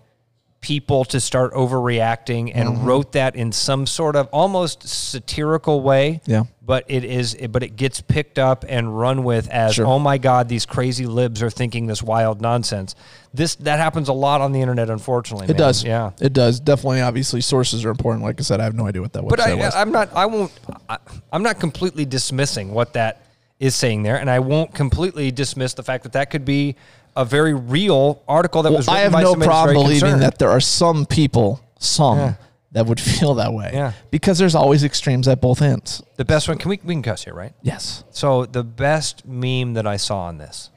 people 0.66 1.06
to 1.06 1.20
start 1.20 1.54
overreacting 1.54 2.52
and 2.56 2.66
Mm-hmm. 2.70 2.86
wrote 2.86 3.12
that 3.12 3.36
in 3.36 3.52
some 3.52 3.86
sort 3.86 4.16
of 4.16 4.28
almost 4.32 4.88
satirical 4.88 5.82
way. 5.82 6.22
Yeah. 6.26 6.46
But 6.64 6.86
it 6.88 7.04
is, 7.04 7.38
but 7.52 7.62
it 7.62 7.76
gets 7.76 8.02
picked 8.02 8.40
up 8.40 8.66
and 8.68 8.98
run 9.00 9.24
with 9.24 9.48
as, 9.52 9.76
Sure. 9.76 9.86
oh 9.86 10.00
my 10.00 10.18
God, 10.18 10.50
these 10.50 10.66
crazy 10.66 11.06
libs 11.06 11.44
are 11.44 11.52
thinking 11.52 11.86
this 11.86 12.02
wild 12.02 12.42
nonsense. 12.42 12.96
This 13.32 13.54
that 13.58 13.78
happens 13.78 14.10
a 14.10 14.14
lot 14.14 14.42
on 14.42 14.52
the 14.52 14.62
internet, 14.62 14.90
unfortunately. 14.90 15.46
It 15.46 15.50
man. 15.50 15.58
does. 15.58 15.84
Yeah. 15.84 16.12
It 16.20 16.34
does. 16.34 16.60
Definitely, 16.60 17.02
obviously, 17.02 17.42
sources 17.42 17.86
are 17.86 17.92
important. 17.92 18.24
Like 18.24 18.40
I 18.40 18.44
said, 18.44 18.60
I 18.60 18.64
have 18.64 18.74
no 18.74 18.88
idea 18.88 19.04
what 19.04 19.14
that 19.14 19.24
was. 19.24 19.30
But 19.30 19.42
I, 19.42 19.54
was. 19.54 19.76
I'm 19.76 19.92
not. 19.92 20.12
I 20.16 20.26
won't. 20.26 20.52
I, 20.90 20.98
I'm 21.32 21.44
not 21.44 21.60
completely 21.60 22.06
dismissing 22.06 22.72
what 22.74 22.94
that 22.94 23.22
is 23.60 23.76
saying 23.76 24.02
there, 24.02 24.18
and 24.20 24.30
I 24.32 24.40
won't 24.40 24.74
completely 24.74 25.30
dismiss 25.32 25.76
the 25.76 25.84
fact 25.84 26.02
that 26.04 26.14
that 26.14 26.32
could 26.32 26.46
be 26.46 26.76
a 27.16 27.26
very 27.26 27.54
real 27.54 28.24
article 28.28 28.64
that 28.64 28.72
was. 28.72 28.88
well, 28.88 28.96
Written 28.98 29.14
I 29.16 29.20
have 29.20 29.36
by 29.36 29.40
no 29.40 29.46
problem 29.46 29.76
believing 29.76 30.00
concerned. 30.02 30.22
that 30.22 30.40
there 30.40 30.50
are 30.50 30.60
some 30.60 31.06
people, 31.06 31.62
some, 31.80 32.38
that 32.72 32.86
would 32.86 33.00
feel 33.14 33.36
that 33.36 33.54
way. 33.54 33.72
Yeah. 33.74 33.94
Because 34.12 34.38
there's 34.38 34.56
always 34.56 34.84
extremes 34.84 35.28
at 35.28 35.42
both 35.42 35.62
ends. 35.62 36.04
The 36.18 36.26
best 36.26 36.48
one. 36.48 36.58
Can 36.58 36.70
we 36.70 36.80
we 36.84 36.94
can 36.94 37.02
cuss 37.04 37.24
here, 37.24 37.34
right? 37.34 37.54
Yes. 37.62 38.04
So 38.12 38.46
the 38.46 38.64
best 38.64 39.26
meme 39.26 39.74
that 39.74 39.88
I 39.88 39.98
saw 39.98 40.22
on 40.24 40.38
this 40.38 40.70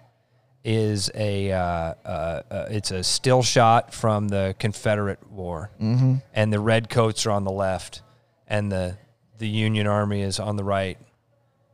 is 0.64 1.10
a 1.14 1.50
uh, 1.52 1.58
uh, 1.60 2.42
uh, 2.50 2.66
it's 2.70 2.90
a 2.90 3.02
still 3.02 3.42
shot 3.42 3.94
from 3.94 4.28
the 4.28 4.54
Confederate 4.58 5.30
War, 5.30 5.70
mm-hmm. 5.80 6.16
and 6.34 6.52
the 6.52 6.60
red 6.60 6.88
coats 6.90 7.26
are 7.26 7.30
on 7.30 7.44
the 7.44 7.52
left, 7.52 8.02
and 8.46 8.70
the 8.70 8.96
the 9.38 9.48
Union 9.48 9.86
Army 9.86 10.20
is 10.20 10.38
on 10.38 10.56
the 10.56 10.64
right, 10.64 10.98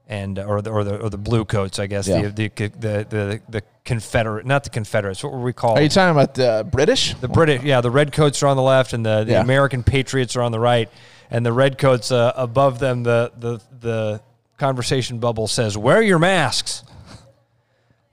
and 0.06 0.38
or 0.38 0.62
the 0.62 0.70
or 0.70 0.84
the, 0.84 1.00
or 1.00 1.10
the 1.10 1.18
blue 1.18 1.44
coats, 1.44 1.78
I 1.78 1.86
guess 1.86 2.06
Yeah. 2.06 2.28
the, 2.28 2.48
the 2.48 2.68
the 2.68 3.06
the 3.08 3.40
the 3.48 3.62
Confederate, 3.84 4.46
not 4.46 4.64
the 4.64 4.70
Confederates. 4.70 5.22
What 5.22 5.32
were 5.32 5.40
we 5.42 5.52
called? 5.52 5.78
Are 5.78 5.82
you 5.82 5.88
talking 5.88 6.10
about 6.16 6.34
the 6.34 6.66
British? 6.70 7.14
The 7.14 7.28
British, 7.28 7.62
yeah, 7.62 7.80
the 7.80 7.90
red 7.90 8.12
coats 8.12 8.42
are 8.42 8.46
on 8.46 8.56
the 8.56 8.62
left, 8.62 8.92
and 8.92 9.04
the, 9.04 9.24
the 9.24 9.32
Yeah. 9.32 9.40
American 9.42 9.82
patriots 9.82 10.36
are 10.36 10.42
on 10.42 10.52
the 10.52 10.60
right, 10.60 10.88
and 11.30 11.44
the 11.44 11.52
red 11.52 11.76
coats 11.78 12.10
uh, 12.10 12.32
above 12.36 12.78
them. 12.78 13.02
The 13.02 13.32
the 13.38 13.60
the 13.80 14.20
conversation 14.56 15.18
bubble 15.18 15.46
says, 15.48 15.76
"Wear 15.76 16.00
your 16.00 16.18
masks," 16.18 16.82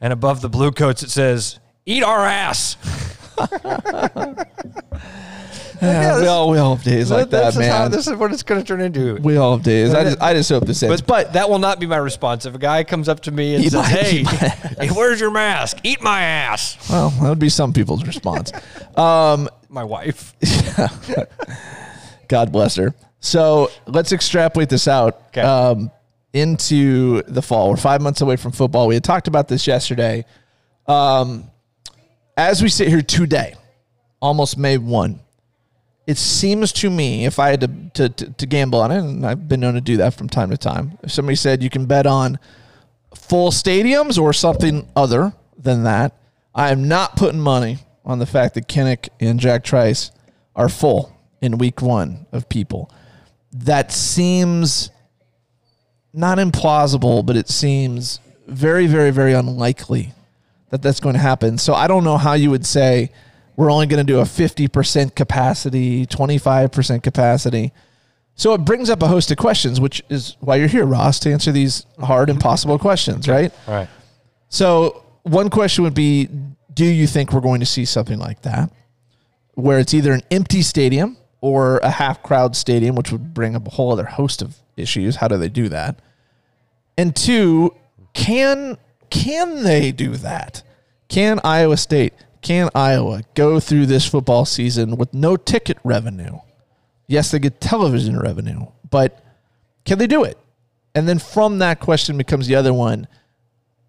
and 0.01 0.11
above 0.11 0.41
the 0.41 0.49
blue 0.49 0.71
coats 0.71 1.03
it 1.03 1.09
says, 1.09 1.59
"Eat 1.85 2.03
our 2.03 2.25
ass." 2.25 2.75
Yeah, 5.81 6.19
we 6.21 6.27
all 6.27 6.49
we 6.51 6.57
all 6.59 6.75
have 6.75 6.83
days 6.85 7.09
like 7.09 7.29
that, 7.31 7.45
this 7.53 7.57
is 7.57 7.67
how- 7.67 7.79
man. 7.83 7.91
this 7.91 8.07
is 8.07 8.13
what 8.15 8.31
it's 8.31 8.43
going 8.43 8.61
to 8.61 8.67
turn 8.67 8.81
into. 8.81 9.15
we 9.15 9.37
all 9.37 9.55
have 9.57 9.63
days. 9.65 9.93
I 9.93 10.03
just, 10.03 10.21
I 10.21 10.33
just 10.33 10.49
hope 10.49 10.65
this 10.65 10.83
ends. 10.83 11.01
But 11.01 11.07
but 11.07 11.33
that 11.33 11.49
will 11.49 11.57
not 11.59 11.79
be 11.79 11.87
my 11.87 11.97
response. 11.97 12.45
If 12.45 12.53
a 12.53 12.59
guy 12.59 12.83
comes 12.83 13.09
up 13.09 13.21
to 13.21 13.31
me 13.31 13.55
and 13.55 13.63
says, 13.71 13.87
"Hey, 13.87 14.23
hey, 14.23 14.89
where's 14.89 15.19
your 15.19 15.31
mask? 15.31 15.79
Eat 15.83 16.01
my 16.03 16.21
ass." 16.21 16.77
well, 16.89 17.09
that 17.09 17.29
would 17.29 17.39
be 17.39 17.49
some 17.49 17.73
people's 17.73 18.05
response. 18.05 18.51
Um, 18.95 19.49
My 19.69 19.83
wife. 19.83 20.35
God 22.27 22.51
bless 22.51 22.75
her. 22.75 22.93
So 23.19 23.69
let's 23.87 24.11
extrapolate 24.11 24.69
this 24.69 24.87
out 24.87 25.21
Okay. 25.27 25.41
um, 25.41 25.91
into 26.33 27.21
the 27.23 27.41
fall. 27.41 27.69
We're 27.69 27.75
five 27.77 28.01
months 28.01 28.21
away 28.21 28.35
from 28.37 28.51
football. 28.51 28.87
We 28.87 28.93
had 28.95 29.03
talked 29.03 29.27
about 29.27 29.47
this 29.47 29.67
yesterday. 29.67 30.25
Um, 30.87 31.49
as 32.37 32.61
we 32.63 32.69
sit 32.69 32.87
here 32.87 33.01
today, 33.01 33.55
almost 34.21 34.57
May 34.57 34.77
1, 34.77 35.19
it 36.07 36.17
seems 36.17 36.71
to 36.73 36.89
me, 36.89 37.25
if 37.25 37.39
I 37.39 37.49
had 37.49 37.61
to, 37.61 37.67
to, 37.93 38.09
to, 38.09 38.33
to 38.33 38.45
gamble 38.45 38.81
on 38.81 38.91
it, 38.91 38.99
and 38.99 39.25
I've 39.25 39.47
been 39.47 39.59
known 39.59 39.75
to 39.75 39.81
do 39.81 39.97
that 39.97 40.13
from 40.13 40.29
time 40.29 40.49
to 40.49 40.57
time, 40.57 40.97
if 41.03 41.11
somebody 41.11 41.35
said 41.35 41.61
you 41.61 41.69
can 41.69 41.85
bet 41.85 42.05
on 42.05 42.39
full 43.15 43.51
stadiums 43.51 44.19
or 44.19 44.33
something 44.33 44.87
other 44.95 45.33
than 45.57 45.83
that, 45.83 46.17
I 46.53 46.71
am 46.71 46.87
not 46.87 47.15
putting 47.15 47.39
money 47.39 47.79
on 48.03 48.19
the 48.19 48.25
fact 48.25 48.55
that 48.55 48.67
Kinnick 48.67 49.09
and 49.19 49.39
Jack 49.39 49.63
Trice 49.63 50.11
are 50.55 50.69
full 50.69 51.15
in 51.41 51.57
week 51.57 51.81
one 51.81 52.25
of 52.31 52.49
people. 52.49 52.91
That 53.53 53.91
seems 53.91 54.89
not 56.13 56.37
implausible, 56.37 57.25
but 57.25 57.37
it 57.37 57.47
seems 57.47 58.19
very, 58.47 58.87
very, 58.87 59.11
very 59.11 59.33
unlikely 59.33 60.13
that 60.69 60.81
that's 60.81 60.99
going 60.99 61.15
to 61.15 61.21
happen. 61.21 61.57
So 61.57 61.73
I 61.73 61.87
don't 61.87 62.03
know 62.03 62.17
how 62.17 62.33
you 62.33 62.49
would 62.49 62.65
say 62.65 63.11
we're 63.55 63.71
only 63.71 63.87
going 63.87 64.05
to 64.05 64.11
do 64.11 64.19
a 64.19 64.23
50% 64.23 65.15
capacity, 65.15 66.05
25% 66.05 67.03
capacity. 67.03 67.73
So 68.35 68.53
it 68.53 68.59
brings 68.59 68.89
up 68.89 69.01
a 69.03 69.07
host 69.07 69.29
of 69.31 69.37
questions, 69.37 69.79
which 69.79 70.01
is 70.09 70.37
why 70.39 70.55
you're 70.55 70.67
here, 70.67 70.85
Ross, 70.85 71.19
to 71.19 71.31
answer 71.31 71.51
these 71.51 71.85
hard, 71.99 72.29
impossible 72.29 72.79
questions, 72.79 73.27
right? 73.27 73.51
All 73.67 73.73
right. 73.73 73.89
So 74.49 75.03
one 75.23 75.49
question 75.49 75.83
would 75.83 75.93
be, 75.93 76.29
do 76.73 76.85
you 76.85 77.07
think 77.07 77.33
we're 77.33 77.41
going 77.41 77.59
to 77.59 77.65
see 77.65 77.85
something 77.85 78.17
like 78.17 78.41
that, 78.43 78.71
where 79.55 79.79
it's 79.79 79.93
either 79.93 80.13
an 80.13 80.21
empty 80.31 80.61
stadium 80.61 81.17
or 81.41 81.79
a 81.79 81.89
half 81.89 82.21
crowd 82.23 82.55
stadium, 82.55 82.95
which 82.95 83.11
would 83.11 83.33
bring 83.33 83.55
up 83.55 83.67
a 83.67 83.71
whole 83.71 83.91
other 83.91 84.05
host 84.05 84.41
of 84.41 84.55
issues. 84.77 85.17
How 85.17 85.27
do 85.27 85.37
they 85.37 85.49
do 85.49 85.69
that? 85.69 85.99
And 86.97 87.15
two, 87.15 87.75
can 88.13 88.77
can 89.09 89.63
they 89.63 89.91
do 89.91 90.15
that? 90.17 90.63
Can 91.09 91.39
Iowa 91.43 91.75
State, 91.77 92.13
can 92.41 92.69
Iowa 92.73 93.23
go 93.33 93.59
through 93.59 93.85
this 93.85 94.07
football 94.07 94.45
season 94.45 94.97
with 94.97 95.13
no 95.13 95.37
ticket 95.37 95.77
revenue? 95.83 96.39
Yes, 97.07 97.31
they 97.31 97.39
get 97.39 97.61
television 97.61 98.19
revenue, 98.19 98.67
but 98.89 99.23
can 99.85 99.97
they 99.97 100.07
do 100.07 100.23
it? 100.23 100.37
And 100.95 101.07
then 101.07 101.19
from 101.19 101.59
that 101.59 101.79
question 101.79 102.17
becomes 102.17 102.47
the 102.47 102.55
other 102.55 102.73
one 102.73 103.07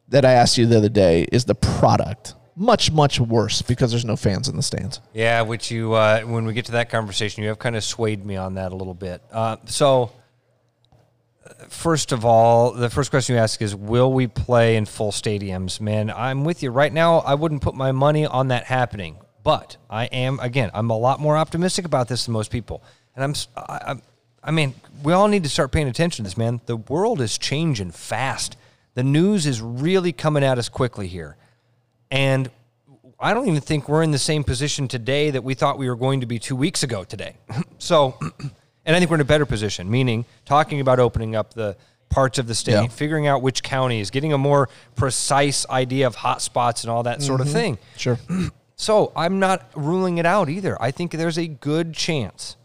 that 0.09 0.25
I 0.25 0.33
asked 0.33 0.59
you 0.59 0.67
the 0.67 0.77
other 0.77 0.89
day 0.89 1.27
is 1.33 1.45
the 1.45 1.55
product 1.55 2.35
much 2.55 2.93
much 2.93 3.19
worse 3.19 3.63
because 3.63 3.91
there's 3.91 4.05
no 4.05 4.17
fans 4.17 4.49
in 4.49 4.57
the 4.57 4.63
stands. 4.63 5.01
Yeah, 5.13 5.43
which 5.43 5.71
you 5.71 5.95
uh, 5.95 6.21
when 6.21 6.45
we 6.45 6.53
get 6.53 6.67
to 6.67 6.73
that 6.73 6.91
conversation, 6.91 7.43
you 7.43 7.49
have 7.49 7.59
kind 7.59 7.77
of 7.77 7.85
swayed 7.85 8.25
me 8.25 8.37
on 8.37 8.55
that 8.55 8.73
a 8.73 8.77
little 8.77 8.95
bit. 8.95 9.23
Uh, 9.33 9.57
so, 9.65 10.13
first 11.69 12.13
of 12.13 12.25
all, 12.25 12.73
the 12.73 12.91
first 12.91 13.11
question 13.11 13.35
you 13.35 13.41
ask 13.41 13.61
is, 13.63 13.75
will 13.75 14.13
we 14.13 14.27
play 14.27 14.77
in 14.77 14.87
full 14.87 15.13
stadiums? 15.13 15.81
Man, 15.81 16.11
I'm 16.11 16.45
with 16.45 16.63
you 16.63 16.71
right 16.71 16.93
now. 16.93 17.19
I 17.19 17.35
wouldn't 17.35 17.63
put 17.63 17.75
my 17.75 17.93
money 17.93 18.27
on 18.27 18.49
that 18.49 18.65
happening, 18.65 19.17
but 19.43 19.77
I 19.91 20.07
am 20.07 20.39
again. 20.41 20.71
I'm 20.75 20.91
a 20.91 20.99
lot 20.99 21.21
more 21.21 21.37
optimistic 21.37 21.85
about 21.85 22.09
this 22.09 22.27
than 22.27 22.33
most 22.33 22.51
people, 22.51 22.83
and 23.15 23.25
I'm. 23.25 23.35
I, 23.57 23.81
I'm 23.87 24.03
I 24.45 24.51
mean, 24.51 24.75
we 25.03 25.13
all 25.13 25.29
need 25.29 25.45
to 25.45 25.49
start 25.49 25.71
paying 25.71 25.89
attention 25.89 26.25
to 26.25 26.29
this, 26.29 26.37
man. 26.37 26.61
The 26.67 26.77
world 26.77 27.21
is 27.21 27.39
changing 27.39 27.93
fast. 27.93 28.57
The 28.95 29.05
news 29.05 29.47
is 29.47 29.61
really 29.61 30.13
coming 30.13 30.43
at 30.43 30.59
us 30.59 30.69
quickly 30.69 31.07
here. 31.07 31.37
And 32.11 32.51
I 33.21 33.35
don't 33.35 33.47
even 33.47 33.61
think 33.61 33.89
we're 33.89 34.03
in 34.03 34.11
the 34.11 34.19
same 34.19 34.43
position 34.43 34.89
today 34.89 35.31
that 35.31 35.45
we 35.45 35.55
thought 35.55 35.79
we 35.79 35.89
were 35.89 35.97
going 35.97 36.21
to 36.21 36.27
be 36.27 36.41
two 36.41 36.57
weeks 36.57 36.83
ago 36.83 37.05
today. 37.05 37.37
so, 37.79 38.19
and 38.85 38.97
I 38.97 38.99
think 38.99 39.11
we're 39.11 39.17
in 39.17 39.21
a 39.21 39.25
better 39.25 39.47
position, 39.47 39.91
meaning 39.91 40.25
talking 40.45 40.81
about 40.81 40.99
opening 40.99 41.37
up 41.37 41.55
the 41.55 41.77
parts 42.09 42.39
of 42.39 42.47
the 42.47 42.55
state, 42.55 42.73
Yeah. 42.73 42.87
figuring 42.89 43.27
out 43.27 43.43
which 43.43 43.63
counties, 43.63 44.11
getting 44.11 44.33
a 44.33 44.39
more 44.39 44.69
precise 44.97 45.67
idea 45.69 46.07
of 46.07 46.17
hot 46.17 46.43
spots 46.43 46.85
and 46.85 46.91
all 46.91 47.03
that 47.05 47.23
sort 47.23 47.41
of 47.41 47.47
mm-hmm. 47.47 47.57
thing. 47.57 47.79
Sure. 47.97 48.19
So 48.75 49.13
I'm 49.15 49.39
not 49.39 49.71
ruling 49.77 50.19
it 50.19 50.27
out 50.27 50.49
either. 50.49 50.81
I 50.83 50.91
think 50.91 51.13
there's 51.13 51.39
a 51.39 51.47
good 51.47 51.95
chance. 51.95 52.57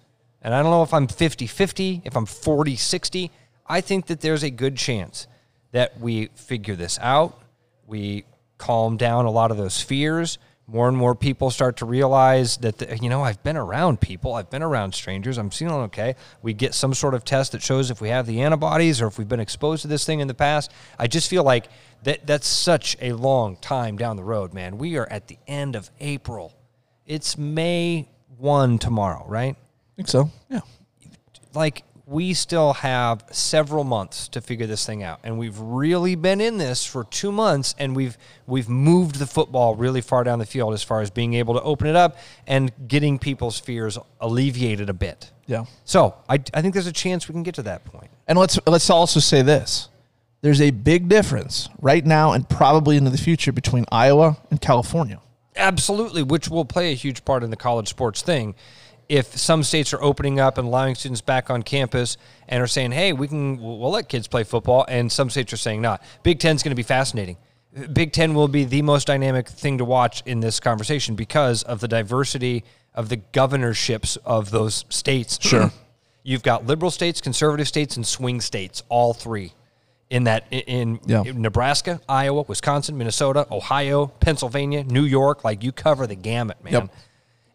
And 0.41 0.51
I 0.51 0.63
don't 0.63 0.71
know 0.71 0.81
if 0.81 0.91
I'm 0.91 1.07
50 1.07 1.45
50, 1.45 2.01
if 2.05 2.17
I'm 2.17 2.25
40 2.25 2.75
60. 2.75 3.29
I 3.67 3.81
think 3.81 4.07
that 4.07 4.21
there's 4.21 4.41
a 4.41 4.49
good 4.49 4.77
chance 4.77 5.27
that 5.73 5.99
we 5.99 6.27
figure 6.33 6.75
this 6.75 6.97
out. 7.03 7.39
We 7.85 8.25
calm 8.57 8.97
down 8.97 9.25
a 9.25 9.29
lot 9.29 9.51
of 9.51 9.57
those 9.57 9.79
fears. 9.79 10.39
More 10.69 10.89
and 10.89 10.97
more 10.97 11.15
people 11.15 11.49
start 11.49 11.77
to 11.77 11.85
realize 11.85 12.57
that, 12.57 12.79
the, 12.79 12.97
you 12.97 13.07
know, 13.07 13.23
I've 13.23 13.41
been 13.41 13.55
around 13.55 14.01
people, 14.01 14.33
I've 14.33 14.49
been 14.49 14.61
around 14.61 14.93
strangers, 14.93 15.37
I'm 15.37 15.49
feeling 15.49 15.83
okay. 15.83 16.15
We 16.41 16.53
get 16.53 16.73
some 16.73 16.93
sort 16.93 17.13
of 17.13 17.23
test 17.23 17.53
that 17.53 17.61
shows 17.61 17.89
if 17.89 18.01
we 18.01 18.09
have 18.09 18.25
the 18.25 18.41
antibodies 18.41 19.01
or 19.01 19.07
if 19.07 19.17
we've 19.17 19.29
been 19.29 19.39
exposed 19.39 19.83
to 19.83 19.87
this 19.87 20.05
thing 20.05 20.19
in 20.19 20.27
the 20.27 20.33
past. 20.33 20.73
I 20.99 21.07
just 21.07 21.29
feel 21.29 21.43
like 21.43 21.69
that 22.03 22.27
that's 22.27 22.47
such 22.47 22.97
a 22.99 23.13
long 23.13 23.55
time 23.57 23.97
down 23.97 24.17
the 24.17 24.25
road, 24.25 24.53
man. 24.53 24.77
We 24.77 24.97
are 24.97 25.07
at 25.09 25.29
the 25.29 25.37
end 25.47 25.77
of 25.77 25.89
April. 26.01 26.53
It's 27.05 27.37
May 27.37 28.09
1 28.37 28.77
tomorrow, 28.77 29.25
right? 29.25 29.55
I 29.55 29.95
think 29.95 30.09
so. 30.09 30.29
Yeah. 30.49 30.59
like 31.53 31.83
we 32.07 32.33
still 32.33 32.71
have 32.71 33.21
several 33.31 33.83
months 33.83 34.29
to 34.29 34.39
figure 34.39 34.65
this 34.65 34.85
thing 34.85 35.03
out 35.03 35.19
and 35.25 35.37
we've 35.37 35.59
really 35.59 36.15
been 36.15 36.39
in 36.39 36.57
this 36.57 36.85
for 36.85 37.03
2 37.03 37.33
months 37.33 37.75
and 37.77 37.93
we've 37.95 38.17
we've 38.47 38.69
moved 38.69 39.15
the 39.15 39.27
football 39.27 39.75
really 39.75 39.99
far 39.99 40.23
down 40.23 40.39
the 40.39 40.45
field 40.45 40.73
as 40.73 40.81
far 40.81 41.01
as 41.01 41.09
being 41.09 41.33
able 41.33 41.53
to 41.53 41.61
open 41.61 41.85
it 41.85 41.97
up 41.97 42.17
and 42.47 42.71
getting 42.87 43.19
people's 43.19 43.59
fears 43.59 43.97
alleviated 44.21 44.89
a 44.89 44.93
bit. 44.93 45.31
Yeah. 45.47 45.65
So, 45.83 46.15
I 46.29 46.35
I 46.53 46.61
think 46.61 46.73
there's 46.73 46.87
a 46.87 46.93
chance 46.93 47.27
we 47.27 47.33
can 47.33 47.43
get 47.43 47.55
to 47.55 47.63
that 47.63 47.83
point. 47.83 48.09
And 48.25 48.39
let's 48.39 48.57
let's 48.65 48.89
also 48.89 49.19
say 49.19 49.41
this. 49.41 49.89
There's 50.41 50.61
a 50.61 50.71
big 50.71 51.09
difference 51.09 51.67
right 51.81 52.05
now 52.05 52.31
and 52.31 52.47
probably 52.47 52.95
into 52.95 53.09
the 53.09 53.17
future 53.17 53.51
between 53.51 53.85
Iowa 53.91 54.37
and 54.49 54.61
California. 54.61 55.19
Absolutely, 55.57 56.23
which 56.23 56.47
will 56.47 56.65
play 56.65 56.91
a 56.91 56.95
huge 56.95 57.25
part 57.25 57.43
in 57.43 57.49
the 57.49 57.57
college 57.57 57.89
sports 57.89 58.21
thing. 58.21 58.55
If 59.09 59.37
some 59.37 59.63
states 59.63 59.93
are 59.93 60.01
opening 60.01 60.39
up 60.39 60.57
and 60.57 60.67
allowing 60.67 60.95
students 60.95 61.21
back 61.21 61.49
on 61.49 61.63
campus 61.63 62.17
and 62.49 62.61
are 62.61 62.67
saying, 62.67 62.91
"Hey, 62.91 63.13
we 63.13 63.27
can, 63.27 63.57
we'll 63.61 63.91
let 63.91 64.09
kids 64.09 64.27
play 64.27 64.43
football," 64.43 64.85
and 64.89 65.11
some 65.11 65.29
states 65.29 65.53
are 65.53 65.57
saying 65.57 65.81
not. 65.81 66.01
Big 66.23 66.39
Ten 66.39 66.55
is 66.55 66.63
going 66.63 66.71
to 66.71 66.75
be 66.75 66.83
fascinating. 66.83 67.37
Big 67.93 68.11
Ten 68.11 68.33
will 68.33 68.47
be 68.47 68.63
the 68.65 68.81
most 68.81 69.07
dynamic 69.07 69.47
thing 69.47 69.77
to 69.77 69.85
watch 69.85 70.23
in 70.25 70.39
this 70.41 70.59
conversation 70.59 71.15
because 71.15 71.63
of 71.63 71.79
the 71.79 71.87
diversity 71.87 72.63
of 72.93 73.09
the 73.09 73.17
governorships 73.17 74.17
of 74.25 74.51
those 74.51 74.83
states. 74.89 75.37
Sure, 75.41 75.71
you've 76.23 76.43
got 76.43 76.65
liberal 76.65 76.91
states, 76.91 77.21
conservative 77.21 77.67
states, 77.67 77.95
and 77.95 78.05
swing 78.05 78.41
states, 78.41 78.83
all 78.89 79.13
three 79.13 79.53
in 80.09 80.23
that 80.25 80.45
in, 80.51 80.99
Yeah. 81.05 81.23
Nebraska, 81.25 81.99
Iowa, 82.07 82.43
Wisconsin, 82.47 82.97
Minnesota, 82.97 83.45
Ohio, 83.51 84.07
Pennsylvania, 84.07 84.83
New 84.83 85.03
York, 85.03 85.43
like 85.43 85.63
you 85.63 85.71
cover 85.71 86.07
the 86.07 86.15
gamut, 86.15 86.63
man. 86.63 86.73
Yep. 86.73 86.89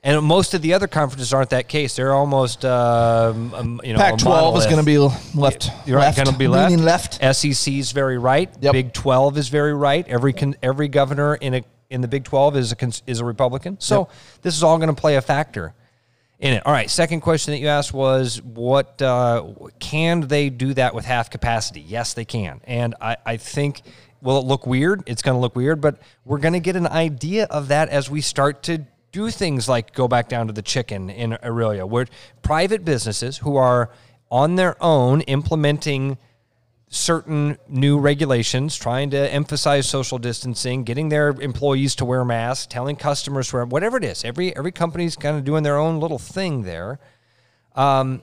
And 0.05 0.25
most 0.25 0.53
of 0.55 0.63
the 0.63 0.75
other 0.75 0.89
conferences 0.89 1.33
aren't 1.33 1.51
that 1.51 1.69
case. 1.69 1.95
They're 1.95 2.13
almost, 2.13 2.65
um, 2.65 3.55
um, 3.55 3.81
you 3.85 3.93
know, 3.93 4.01
Pac-12 4.01 4.59
is 4.59 4.65
going 4.65 4.79
to 4.79 4.83
be 4.83 4.99
left. 4.99 5.71
You're 5.87 5.99
right, 5.99 6.15
going 6.15 6.27
to 6.27 6.37
be 6.37 6.49
left. 6.49 6.71
leaning 6.71 6.85
left. 6.85 7.15
SEC 7.37 7.73
is 7.73 7.93
very 7.93 8.19
right. 8.19 8.51
Yep. 8.61 8.73
Big 8.73 8.93
12 8.93 9.39
is 9.39 9.49
very 9.49 9.73
right. 9.75 10.07
Every 10.09 10.33
con- 10.33 10.57
every 10.61 10.89
governor 10.89 11.37
in 11.37 11.55
a 11.55 11.63
in 11.89 12.01
the 12.01 12.09
Big 12.09 12.25
12 12.25 12.57
is 12.57 12.73
a 12.73 12.77
cons- 12.77 13.03
is 13.07 13.21
a 13.21 13.25
Republican. 13.25 13.79
So 13.79 14.09
this 14.41 14.57
is 14.57 14.65
all 14.65 14.77
going 14.79 14.93
to 14.93 15.01
play 15.01 15.15
a 15.17 15.21
factor. 15.23 15.73
in 16.41 16.55
it. 16.55 16.67
All 16.67 16.73
right. 16.73 16.91
Second 16.91 17.21
question 17.21 17.53
that 17.53 17.59
you 17.61 17.69
asked 17.69 17.93
was, 17.95 18.43
what 18.43 19.01
uh, 19.01 19.45
can 19.79 20.23
they 20.23 20.51
do 20.51 20.75
that 20.75 20.97
with 20.97 21.05
half 21.05 21.31
capacity? 21.31 21.81
Yes, 21.81 22.15
they 22.15 22.25
can, 22.25 22.61
and 22.65 22.97
I, 23.01 23.17
I 23.25 23.37
think. 23.37 23.83
Will 24.21 24.39
it 24.39 24.45
look 24.45 24.69
weird? 24.69 25.03
It's 25.07 25.21
going 25.21 25.35
to 25.35 25.41
look 25.41 25.57
weird, 25.57 25.81
but 25.81 25.99
we're 26.25 26.39
going 26.39 26.53
to 26.53 26.61
get 26.61 26.77
an 26.77 26.87
idea 26.87 27.47
of 27.51 27.67
that 27.69 27.89
as 27.89 28.09
we 28.09 28.21
start 28.21 28.63
to 28.63 28.87
do 29.13 29.31
things 29.31 29.69
like 29.69 29.93
go 29.93 30.09
back 30.09 30.29
down 30.29 30.47
to 30.47 30.53
the 30.53 30.63
chicken 30.63 31.11
in 31.11 31.37
Aurelia, 31.45 31.87
where 31.87 32.07
private 32.43 32.85
businesses 32.85 33.39
who 33.39 33.57
are 33.57 33.91
on 34.31 34.57
their 34.57 34.83
own 34.83 35.21
implementing 35.23 36.17
certain 36.89 37.59
new 37.69 37.99
regulations, 37.99 38.77
trying 38.77 39.11
to 39.11 39.33
emphasize 39.33 39.89
social 39.89 40.19
distancing, 40.19 40.85
getting 40.85 41.09
their 41.09 41.29
employees 41.29 41.95
to 41.97 42.05
wear 42.05 42.25
masks, 42.25 42.67
telling 42.67 42.97
customers 42.97 43.49
to 43.49 43.57
wear 43.57 43.65
whatever 43.65 43.97
it 43.97 44.05
is. 44.05 44.25
Every 44.25 44.55
every 44.57 44.73
company's 44.73 45.17
kind 45.17 45.37
of 45.37 45.45
doing 45.45 45.63
their 45.63 45.79
own 45.79 46.01
little 46.01 46.19
thing 46.19 46.63
there. 46.63 46.99
Um, 47.75 48.23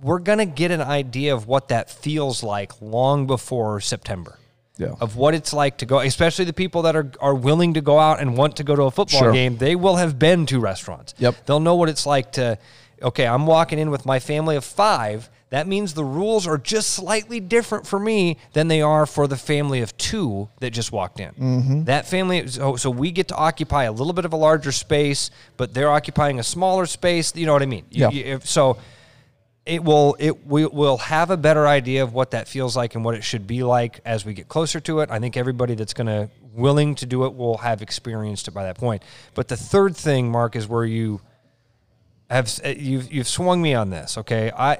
we're 0.00 0.18
gonna 0.18 0.46
get 0.46 0.70
an 0.70 0.80
idea 0.80 1.34
of 1.34 1.46
what 1.46 1.68
that 1.68 1.90
feels 1.90 2.42
like 2.42 2.80
long 2.80 3.26
before 3.26 3.80
September. 3.80 4.38
Yeah. 4.82 4.94
Of 5.00 5.16
what 5.16 5.34
it's 5.34 5.52
like 5.52 5.78
to 5.78 5.86
go, 5.86 6.00
especially 6.00 6.44
the 6.44 6.52
people 6.52 6.82
that 6.82 6.94
are, 6.96 7.10
are 7.20 7.34
willing 7.34 7.74
to 7.74 7.80
go 7.80 7.98
out 7.98 8.20
and 8.20 8.36
want 8.36 8.56
to 8.56 8.64
go 8.64 8.74
to 8.76 8.82
a 8.82 8.90
football 8.90 9.20
Sure. 9.20 9.32
game, 9.32 9.56
they 9.58 9.74
will 9.76 9.96
have 9.96 10.18
been 10.18 10.46
to 10.46 10.60
restaurants. 10.60 11.14
Yep. 11.18 11.46
They'll 11.46 11.60
know 11.60 11.74
what 11.76 11.88
it's 11.88 12.06
like 12.06 12.32
to, 12.32 12.58
okay, 13.02 13.26
I'm 13.26 13.46
walking 13.46 13.78
in 13.78 13.90
with 13.90 14.04
my 14.06 14.18
family 14.18 14.56
of 14.56 14.64
five. 14.64 15.28
That 15.50 15.66
means 15.66 15.92
the 15.92 16.04
rules 16.04 16.46
are 16.46 16.56
just 16.56 16.90
slightly 16.90 17.38
different 17.38 17.86
for 17.86 17.98
me 17.98 18.38
than 18.54 18.68
they 18.68 18.80
are 18.80 19.04
for 19.04 19.26
the 19.26 19.36
family 19.36 19.82
of 19.82 19.94
two 19.98 20.48
that 20.60 20.70
just 20.70 20.92
walked 20.92 21.20
in. 21.20 21.30
Mm-hmm. 21.34 21.84
That 21.84 22.06
family, 22.06 22.46
so, 22.48 22.76
so 22.76 22.88
we 22.88 23.10
get 23.10 23.28
to 23.28 23.36
occupy 23.36 23.84
a 23.84 23.92
little 23.92 24.14
bit 24.14 24.24
of 24.24 24.32
a 24.32 24.36
larger 24.36 24.72
space, 24.72 25.30
but 25.58 25.74
they're 25.74 25.90
occupying 25.90 26.38
a 26.38 26.42
smaller 26.42 26.86
space. 26.86 27.36
You 27.36 27.44
know 27.44 27.52
what 27.52 27.60
I 27.62 27.66
mean? 27.66 27.84
Yeah. 27.90 28.08
you- 28.10 28.24
if- 28.36 28.46
so 28.48 28.78
it 29.64 29.84
will 29.84 30.16
it 30.18 30.46
we 30.46 30.66
will 30.66 30.98
have 30.98 31.30
a 31.30 31.36
better 31.36 31.66
idea 31.66 32.02
of 32.02 32.12
what 32.12 32.32
that 32.32 32.48
feels 32.48 32.76
like 32.76 32.94
and 32.94 33.04
what 33.04 33.14
it 33.14 33.22
should 33.22 33.46
be 33.46 33.62
like 33.62 34.00
as 34.04 34.24
we 34.24 34.34
get 34.34 34.48
closer 34.48 34.80
to 34.80 35.00
it. 35.00 35.10
I 35.10 35.20
think 35.20 35.36
everybody 35.36 35.74
that's 35.74 35.94
going 35.94 36.08
to 36.08 36.30
willing 36.52 36.94
to 36.96 37.06
do 37.06 37.24
it 37.24 37.34
will 37.34 37.58
have 37.58 37.80
experienced 37.80 38.48
it 38.48 38.50
by 38.50 38.64
that 38.64 38.76
point. 38.76 39.02
But 39.34 39.48
the 39.48 39.56
third 39.56 39.96
thing, 39.96 40.30
Mark, 40.30 40.56
is 40.56 40.66
where 40.66 40.84
you 40.84 41.20
have 42.28 42.60
uh, 42.64 42.68
you've 42.70 43.12
you've 43.12 43.28
swung 43.28 43.62
me 43.62 43.74
on 43.74 43.90
this. 43.90 44.18
Okay, 44.18 44.50
I 44.50 44.78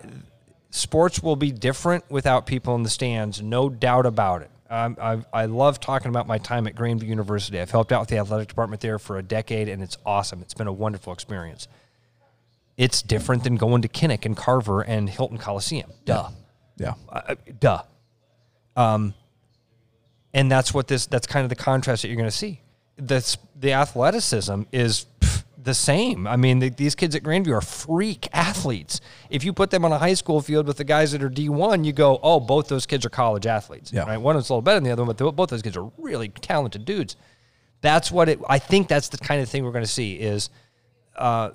sports 0.70 1.22
will 1.22 1.36
be 1.36 1.52
different 1.52 2.10
without 2.10 2.46
people 2.46 2.74
in 2.74 2.82
the 2.82 2.90
stands, 2.90 3.40
no 3.40 3.68
doubt 3.68 4.06
about 4.06 4.42
it. 4.42 4.50
Um, 4.68 4.96
I, 5.00 5.22
I 5.34 5.44
love 5.44 5.80
talking 5.80 6.08
about 6.08 6.26
my 6.26 6.38
time 6.38 6.66
at 6.66 6.74
Greenview 6.74 7.06
University. 7.06 7.60
I've 7.60 7.70
helped 7.70 7.92
out 7.92 8.00
with 8.00 8.08
the 8.08 8.16
athletic 8.16 8.48
department 8.48 8.80
there 8.80 8.98
for 8.98 9.18
a 9.18 9.22
decade, 9.22 9.68
and 9.68 9.82
it's 9.82 9.98
awesome. 10.06 10.40
It's 10.40 10.54
been 10.54 10.66
a 10.66 10.72
wonderful 10.72 11.12
experience. 11.12 11.68
It's 12.82 13.00
different 13.00 13.44
than 13.44 13.54
going 13.54 13.82
to 13.82 13.88
Kinnick 13.88 14.26
and 14.26 14.36
Carver 14.36 14.80
and 14.80 15.08
Hilton 15.08 15.38
Coliseum. 15.38 15.92
Duh. 16.04 16.30
Yeah. 16.76 16.94
Uh, 17.08 17.36
duh. 17.60 17.82
Um, 18.74 19.14
and 20.34 20.50
that's 20.50 20.74
what 20.74 20.88
this. 20.88 21.06
That's 21.06 21.28
kind 21.28 21.44
of 21.44 21.48
the 21.48 21.54
contrast 21.54 22.02
that 22.02 22.08
you're 22.08 22.16
going 22.16 22.28
to 22.28 22.36
see. 22.36 22.60
That's 22.96 23.38
the 23.54 23.72
athleticism 23.72 24.62
is 24.72 25.06
pff, 25.20 25.44
the 25.56 25.74
same. 25.74 26.26
I 26.26 26.34
mean, 26.34 26.58
the, 26.58 26.70
these 26.70 26.96
kids 26.96 27.14
at 27.14 27.22
Grandview 27.22 27.52
are 27.52 27.60
freak 27.60 28.28
athletes. 28.32 29.00
If 29.30 29.44
you 29.44 29.52
put 29.52 29.70
them 29.70 29.84
on 29.84 29.92
a 29.92 29.98
high 29.98 30.14
school 30.14 30.40
field 30.40 30.66
with 30.66 30.78
the 30.78 30.84
guys 30.84 31.12
that 31.12 31.22
are 31.22 31.30
D1, 31.30 31.84
you 31.84 31.92
go, 31.92 32.18
oh, 32.20 32.40
both 32.40 32.66
those 32.66 32.84
kids 32.84 33.06
are 33.06 33.10
college 33.10 33.46
athletes. 33.46 33.92
Yeah. 33.92 34.06
Right? 34.06 34.18
One 34.18 34.36
is 34.36 34.50
a 34.50 34.54
little 34.54 34.62
better 34.62 34.78
than 34.78 34.84
the 34.84 34.90
other 34.90 35.04
one, 35.04 35.14
but 35.14 35.36
both 35.36 35.50
those 35.50 35.62
kids 35.62 35.76
are 35.76 35.88
really 35.98 36.30
talented 36.30 36.84
dudes. 36.84 37.14
That's 37.80 38.10
what 38.10 38.28
it. 38.28 38.40
I 38.48 38.58
think 38.58 38.88
that's 38.88 39.08
the 39.08 39.18
kind 39.18 39.40
of 39.40 39.48
thing 39.48 39.62
we're 39.62 39.70
going 39.70 39.84
to 39.84 39.90
see 39.90 40.14
is 40.14 40.50
uh, 41.14 41.50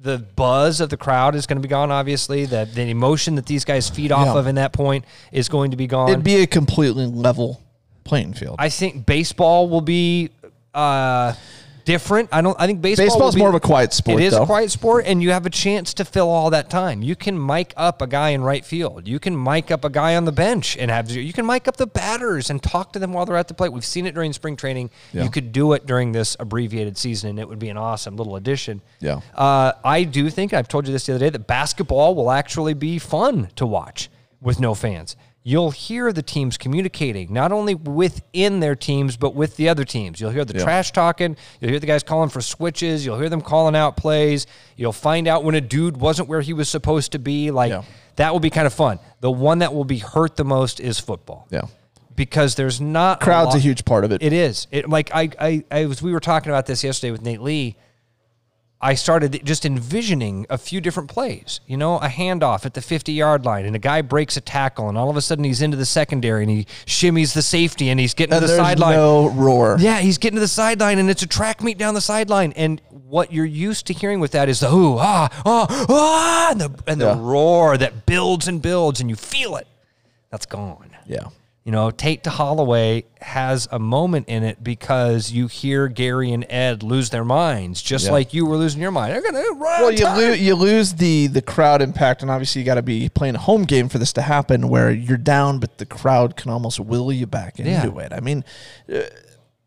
the 0.00 0.18
buzz 0.18 0.80
of 0.80 0.90
the 0.90 0.96
crowd 0.96 1.34
is 1.34 1.46
going 1.46 1.56
to 1.56 1.62
be 1.62 1.68
gone. 1.68 1.90
Obviously, 1.90 2.44
that 2.46 2.74
the 2.74 2.90
emotion 2.90 3.36
that 3.36 3.46
these 3.46 3.64
guys 3.64 3.88
feed 3.88 4.12
off 4.12 4.26
Yeah. 4.26 4.38
of 4.38 4.46
in 4.46 4.56
that 4.56 4.72
point 4.72 5.04
is 5.32 5.48
going 5.48 5.70
to 5.70 5.76
be 5.76 5.86
gone. 5.86 6.10
It'd 6.10 6.24
be 6.24 6.36
a 6.36 6.46
completely 6.46 7.06
level 7.06 7.60
playing 8.04 8.34
field. 8.34 8.56
I 8.58 8.68
think 8.68 9.06
baseball 9.06 9.68
will 9.68 9.80
be 9.80 10.30
uh, 10.74 11.34
different. 11.84 12.28
I 12.32 12.40
don't. 12.40 12.56
I 12.60 12.66
think 12.66 12.80
baseball. 12.80 13.06
Baseball's 13.06 13.34
be- 13.34 13.40
more 13.40 13.48
of 13.48 13.54
a 13.54 13.60
quiet 13.60 13.92
sport, 13.92 14.20
It 14.20 14.24
is 14.26 14.32
though. 14.32 14.42
a 14.42 14.46
quiet 14.46 14.70
sport, 14.70 15.04
and 15.06 15.22
you 15.22 15.30
have 15.30 15.46
a 15.46 15.50
chance 15.50 15.94
to 15.94 16.04
fill 16.04 16.28
all 16.28 16.50
that 16.50 16.70
time. 16.70 17.02
You 17.02 17.16
can 17.16 17.44
mic 17.44 17.72
up 17.76 18.00
a 18.02 18.06
guy 18.06 18.30
in 18.30 18.42
right 18.42 18.64
field. 18.64 19.06
You 19.06 19.18
can 19.20 19.40
mic 19.40 19.70
up 19.70 19.84
a 19.84 19.90
guy 19.90 20.16
on 20.16 20.24
the 20.24 20.32
bench 20.32 20.76
and 20.76 20.90
have. 20.90 21.10
You 21.10 21.32
can 21.32 21.46
mic 21.46 21.68
up 21.68 21.76
the 21.76 21.86
batters 21.86 22.50
and 22.50 22.62
talk 22.62 22.92
to 22.94 22.98
them 22.98 23.12
while 23.12 23.26
they're 23.26 23.36
at 23.36 23.48
the 23.48 23.54
plate. 23.54 23.72
We've 23.72 23.84
seen 23.84 24.06
it 24.06 24.14
during 24.14 24.32
spring 24.32 24.56
training. 24.56 24.90
Yeah. 25.12 25.24
You 25.24 25.30
could 25.30 25.52
do 25.52 25.72
it 25.74 25.86
during 25.86 26.12
this 26.12 26.36
abbreviated 26.40 26.96
season, 26.98 27.30
and 27.30 27.38
it 27.38 27.48
would 27.48 27.58
be 27.58 27.68
an 27.68 27.76
awesome 27.76 28.16
little 28.16 28.36
addition. 28.36 28.80
Yeah. 29.00 29.20
Uh, 29.34 29.72
I 29.84 30.04
do 30.04 30.30
think 30.30 30.52
I've 30.52 30.68
told 30.68 30.86
you 30.86 30.92
this 30.92 31.06
the 31.06 31.14
other 31.14 31.24
day 31.26 31.30
that 31.30 31.46
basketball 31.46 32.14
will 32.14 32.30
actually 32.30 32.74
be 32.74 32.98
fun 32.98 33.48
to 33.56 33.66
watch 33.66 34.10
with 34.40 34.60
no 34.60 34.74
fans. 34.74 35.16
You'll 35.46 35.72
hear 35.72 36.10
the 36.10 36.22
teams 36.22 36.56
communicating 36.56 37.30
not 37.30 37.52
only 37.52 37.74
within 37.74 38.60
their 38.60 38.74
teams 38.74 39.18
but 39.18 39.34
with 39.34 39.56
the 39.56 39.68
other 39.68 39.84
teams. 39.84 40.18
You'll 40.18 40.30
hear 40.30 40.44
the 40.44 40.54
Yeah. 40.58 40.64
trash 40.64 40.90
talking. 40.90 41.36
You'll 41.60 41.70
hear 41.70 41.78
the 41.80 41.86
guys 41.86 42.02
calling 42.02 42.30
for 42.30 42.40
switches. 42.40 43.04
You'll 43.04 43.18
hear 43.18 43.28
them 43.28 43.42
calling 43.42 43.76
out 43.76 43.96
plays. 43.98 44.46
You'll 44.76 44.92
find 44.94 45.28
out 45.28 45.44
when 45.44 45.54
a 45.54 45.60
dude 45.60 45.98
wasn't 45.98 46.28
where 46.28 46.40
he 46.40 46.54
was 46.54 46.70
supposed 46.70 47.12
to 47.12 47.18
be. 47.18 47.50
Like 47.50 47.70
Yeah. 47.70 47.82
that 48.16 48.32
will 48.32 48.40
be 48.40 48.48
kind 48.48 48.66
of 48.66 48.72
fun. 48.72 48.98
The 49.20 49.30
one 49.30 49.58
that 49.58 49.74
will 49.74 49.84
be 49.84 49.98
hurt 49.98 50.36
the 50.36 50.44
most 50.46 50.80
is 50.80 50.98
football 50.98 51.46
yeah. 51.50 51.62
because 52.16 52.54
there's 52.54 52.80
not 52.80 53.20
Crowd's 53.20 53.54
a 53.54 53.58
lot- 53.58 53.62
huge 53.64 53.84
part 53.84 54.04
of 54.04 54.12
it. 54.12 54.22
It 54.22 54.32
is. 54.32 54.66
It 54.70 54.88
like 54.88 55.10
I 55.14 55.28
I 55.38 55.64
I 55.70 55.84
was 55.84 56.00
we 56.00 56.12
were 56.12 56.20
talking 56.20 56.50
about 56.50 56.64
this 56.64 56.82
yesterday 56.82 57.10
with 57.10 57.20
Nate 57.20 57.42
Lee. 57.42 57.76
I 58.84 58.94
started 58.94 59.40
just 59.44 59.64
envisioning 59.64 60.44
a 60.50 60.58
few 60.58 60.78
different 60.82 61.08
plays. 61.08 61.60
You 61.66 61.78
know, 61.78 61.96
a 61.96 62.08
handoff 62.08 62.66
at 62.66 62.74
the 62.74 62.82
50 62.82 63.12
yard 63.12 63.46
line, 63.46 63.64
and 63.64 63.74
a 63.74 63.78
guy 63.78 64.02
breaks 64.02 64.36
a 64.36 64.42
tackle, 64.42 64.90
and 64.90 64.98
all 64.98 65.08
of 65.08 65.16
a 65.16 65.22
sudden 65.22 65.42
he's 65.42 65.62
into 65.62 65.78
the 65.78 65.86
secondary 65.86 66.42
and 66.42 66.50
he 66.50 66.66
shimmies 66.84 67.32
the 67.32 67.40
safety 67.40 67.88
and 67.88 67.98
he's 67.98 68.12
getting 68.12 68.34
and 68.34 68.42
to 68.42 68.46
the 68.46 68.56
sideline. 68.56 68.96
no 68.96 69.30
roar. 69.30 69.76
Yeah, 69.80 70.00
he's 70.00 70.18
getting 70.18 70.36
to 70.36 70.40
the 70.40 70.48
sideline, 70.48 70.98
and 70.98 71.08
it's 71.08 71.22
a 71.22 71.26
track 71.26 71.62
meet 71.62 71.78
down 71.78 71.94
the 71.94 72.02
sideline. 72.02 72.52
And 72.56 72.82
what 72.90 73.32
you're 73.32 73.46
used 73.46 73.86
to 73.86 73.94
hearing 73.94 74.20
with 74.20 74.32
that 74.32 74.50
is 74.50 74.60
the 74.60 74.70
ooh, 74.70 74.98
ah, 74.98 75.30
ah, 75.46 75.66
ah, 75.88 76.50
and 76.50 76.60
the, 76.60 76.70
and 76.86 77.00
the 77.00 77.06
Yeah. 77.06 77.16
roar 77.18 77.78
that 77.78 78.04
builds 78.04 78.48
and 78.48 78.60
builds, 78.60 79.00
and 79.00 79.08
you 79.08 79.16
feel 79.16 79.56
it. 79.56 79.66
That's 80.30 80.44
gone. 80.46 80.90
Yeah. 81.06 81.28
You 81.64 81.72
know, 81.72 81.90
Tate 81.90 82.24
to 82.24 82.30
Holloway 82.30 83.04
has 83.22 83.66
a 83.72 83.78
moment 83.78 84.28
in 84.28 84.44
it 84.44 84.62
because 84.62 85.32
you 85.32 85.46
hear 85.46 85.88
Gary 85.88 86.30
and 86.30 86.44
Ed 86.50 86.82
lose 86.82 87.08
their 87.08 87.24
minds, 87.24 87.80
just 87.80 88.04
Yeah. 88.04 88.12
like 88.12 88.34
you 88.34 88.44
were 88.44 88.58
losing 88.58 88.82
your 88.82 88.90
mind. 88.90 89.14
They're 89.14 89.22
gonna 89.22 89.40
run. 89.58 89.80
Well, 89.80 89.90
you 89.90 90.06
lose 90.14 90.40
you 90.42 90.54
lose 90.56 90.92
the 90.92 91.26
the 91.28 91.40
crowd 91.40 91.80
impact, 91.80 92.20
and 92.20 92.30
obviously 92.30 92.60
you 92.60 92.66
got 92.66 92.74
to 92.74 92.82
be 92.82 93.08
playing 93.08 93.34
a 93.34 93.38
home 93.38 93.62
game 93.64 93.88
for 93.88 93.96
this 93.96 94.12
to 94.12 94.20
happen, 94.22 94.68
where 94.68 94.90
you're 94.90 95.16
down, 95.16 95.58
but 95.58 95.78
the 95.78 95.86
crowd 95.86 96.36
can 96.36 96.50
almost 96.50 96.78
will 96.80 97.10
you 97.10 97.26
back 97.26 97.58
into 97.58 97.70
Yeah. 97.70 97.86
it. 98.04 98.12
I 98.12 98.20
mean, 98.20 98.44
uh, 98.94 98.98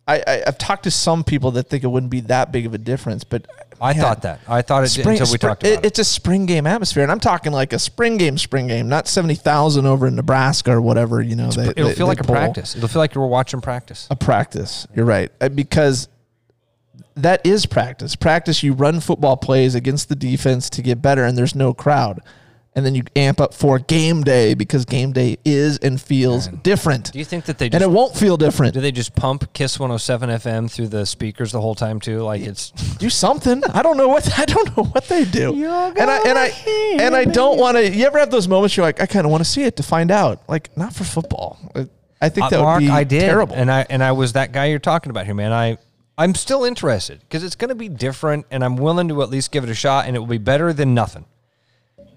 I, 0.08 0.24
I 0.26 0.44
I've 0.48 0.58
talked 0.58 0.84
to 0.84 0.92
some 0.92 1.24
people 1.24 1.52
that 1.52 1.64
think 1.70 1.84
it 1.84 1.88
wouldn't 1.88 2.10
be 2.12 2.22
that 2.22 2.52
big 2.52 2.66
of 2.66 2.74
a 2.74 2.78
difference, 2.78 3.24
but 3.24 3.46
I 3.82 3.94
man, 3.94 4.02
thought 4.02 4.22
that. 4.24 4.40
I 4.48 4.62
thought 4.62 4.84
it 4.86 4.88
Spring, 4.90 5.10
until 5.20 5.26
we 5.26 5.38
spring- 5.38 5.40
talked 5.52 5.64
about 5.64 5.74
it, 5.74 5.80
it. 5.80 5.86
It's 5.86 6.00
a 6.00 6.04
spring 6.04 6.46
game 6.46 6.66
atmosphere, 6.66 7.04
and 7.04 7.12
I'm 7.12 7.20
talking 7.20 7.52
like 7.52 7.74
a 7.74 7.80
spring 7.80 8.18
game, 8.18 8.38
spring 8.38 8.68
game, 8.68 8.88
not 8.90 9.08
seventy 9.08 9.36
thousand 9.36 9.86
over 9.86 10.08
in 10.08 10.16
Nebraska 10.16 10.72
or 10.72 10.82
whatever. 10.82 11.22
You 11.22 11.36
know, 11.36 11.50
they, 11.52 11.68
It'll 11.70 11.90
they- 11.90 11.94
feel 11.96 12.08
they 12.08 12.12
like 12.16 12.22
a 12.22 12.24
practice. 12.24 12.76
It'll 12.76 12.88
feel 12.90 13.02
like 13.02 13.14
you 13.16 13.22
were 13.22 13.28
watching 13.28 13.62
practice. 13.62 14.08
a 14.10 14.16
practice. 14.16 14.88
You're 14.96 15.06
right. 15.06 15.32
Uh, 15.42 15.50
Because 15.50 16.08
that 17.16 17.46
is 17.46 17.66
practice. 17.66 18.16
Practice, 18.16 18.64
you 18.64 18.74
run 18.74 19.00
football 19.00 19.38
plays 19.38 19.76
against 19.76 20.08
the 20.10 20.16
defense 20.16 20.70
to 20.72 20.82
get 20.82 21.02
better, 21.02 21.24
and 21.26 21.38
there's 21.38 21.56
no 21.56 21.74
crowd. 21.74 22.22
And 22.78 22.86
then 22.86 22.94
you 22.94 23.02
amp 23.16 23.42
up 23.42 23.56
for 23.56 23.80
game 23.80 24.24
day 24.24 24.54
because 24.54 24.86
game 24.86 25.12
day 25.12 25.40
is 25.44 25.80
and 25.80 26.00
feels 26.00 26.48
different. 26.48 27.12
Do 27.12 27.18
you 27.18 27.26
think 27.26 27.46
that 27.46 27.58
they 27.58 27.70
just, 27.70 27.74
and 27.74 27.84
it 27.84 27.92
won't 27.94 28.16
feel 28.16 28.38
different. 28.38 28.76
do 28.76 28.82
they 28.82 28.92
just 28.92 29.16
pump 29.16 29.52
Kiss 29.54 29.80
107 29.80 30.30
FM 30.30 30.72
through 30.72 30.90
the 30.90 31.04
speakers 31.08 31.52
the 31.52 31.60
whole 31.60 31.74
time 31.74 32.00
too? 32.00 32.20
Like 32.22 32.42
it's 32.44 32.70
do 33.00 33.10
something. 33.10 33.64
I 33.74 33.82
don't 33.82 33.98
know 33.98 34.08
what 34.08 34.30
I 34.40 34.46
don't 34.46 34.78
know 34.78 34.84
what 34.84 35.06
they 35.08 35.26
do. 35.26 35.56
And 35.56 36.10
I 36.10 36.18
and 36.20 36.38
I 36.38 36.48
and 37.02 37.16
I 37.16 37.26
don't 37.26 37.58
want 37.60 37.78
to. 37.78 37.90
You 37.92 38.06
ever 38.06 38.20
have 38.20 38.30
those 38.30 38.48
moments 38.48 38.78
you're 38.78 38.86
like, 38.86 39.02
I 39.02 39.08
kind 39.08 39.26
of 39.26 39.32
want 39.32 39.44
to 39.44 39.50
see 39.50 39.64
it 39.64 39.76
to 39.78 39.84
find 39.84 40.12
out. 40.12 40.48
Like 40.48 40.70
not 40.78 40.94
for 40.94 41.04
football. 41.04 41.58
Uh, 41.74 41.86
I 42.22 42.30
think 42.30 42.52
that 42.52 42.60
Uh, 42.60 42.64
Mark, 42.64 42.82
would 42.82 42.88
be 42.88 42.92
I 42.92 43.04
did, 43.04 43.22
terrible. 43.22 43.56
and 43.56 43.72
I 43.72 43.88
and 43.90 44.04
I 44.04 44.12
was 44.12 44.34
that 44.34 44.52
guy 44.52 44.66
you're 44.68 44.78
talking 44.78 45.10
about 45.10 45.26
here, 45.26 45.34
man. 45.34 45.52
I 45.52 45.80
I'm 46.16 46.36
still 46.36 46.64
interested 46.64 47.22
because 47.22 47.44
it's 47.44 47.56
going 47.56 47.70
to 47.70 47.76
be 47.76 47.90
different, 47.90 48.46
and 48.52 48.64
I'm 48.64 48.76
willing 48.76 49.08
to 49.08 49.22
at 49.24 49.30
least 49.32 49.52
give 49.52 49.64
it 49.64 49.70
a 49.72 49.76
shot, 49.76 50.06
and 50.06 50.16
it 50.16 50.20
will 50.20 50.28
be 50.28 50.38
better 50.38 50.74
than 50.74 50.94
nothing. 50.94 51.26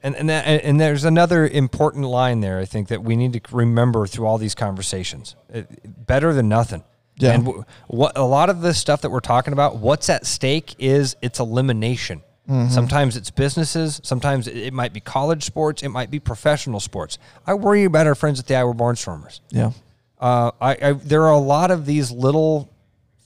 And 0.03 0.16
and 0.16 0.28
that, 0.30 0.46
and 0.46 0.80
there's 0.80 1.05
another 1.05 1.46
important 1.46 2.07
line 2.07 2.40
there. 2.40 2.59
I 2.59 2.64
think 2.64 2.88
that 2.88 3.03
we 3.03 3.16
need 3.16 3.32
to 3.34 3.40
remember 3.57 4.07
through 4.07 4.26
all 4.26 4.38
these 4.38 4.55
conversations. 4.55 5.36
It- 5.48 6.07
better 6.07 6.32
than 6.32 6.48
nothing. 6.48 6.82
Yeah. 7.16 7.32
And 7.32 7.44
w- 7.44 7.64
what 7.88 8.16
a 8.16 8.24
lot 8.24 8.48
of 8.48 8.62
the 8.62 8.72
stuff 8.72 9.03
that 9.03 9.11
we're 9.11 9.20
talking 9.20 9.53
about, 9.53 9.76
what's 9.76 10.09
at 10.09 10.26
stake 10.26 10.74
is 10.78 11.16
it's 11.20 11.38
elimination. 11.38 12.22
Mm-hmm. 12.48 12.70
Sometimes 12.72 13.16
it's 13.16 13.30
businesses. 13.30 14.01
Sometimes 14.03 14.48
it- 14.48 14.57
it 14.57 14.72
might 14.72 14.92
be 14.94 15.01
college 15.01 15.44
sports. 15.44 15.82
It 15.82 15.90
might 15.90 16.11
be 16.11 16.18
professional 16.18 16.80
sports. 16.80 17.18
I 17.46 17.53
worry 17.55 17.84
about 17.84 18.07
our 18.07 18.14
friends 18.14 18.40
at 18.40 18.46
the 18.46 18.57
Iowa 18.57 18.74
Barnstormers. 18.74 19.40
yeah. 19.51 19.72
Uh, 20.18 20.51
I, 20.61 20.76
I 20.82 20.92
there 20.92 21.22
are 21.24 21.32
a 21.32 21.38
lot 21.38 21.70
of 21.70 21.86
these 21.86 22.11
little 22.11 22.70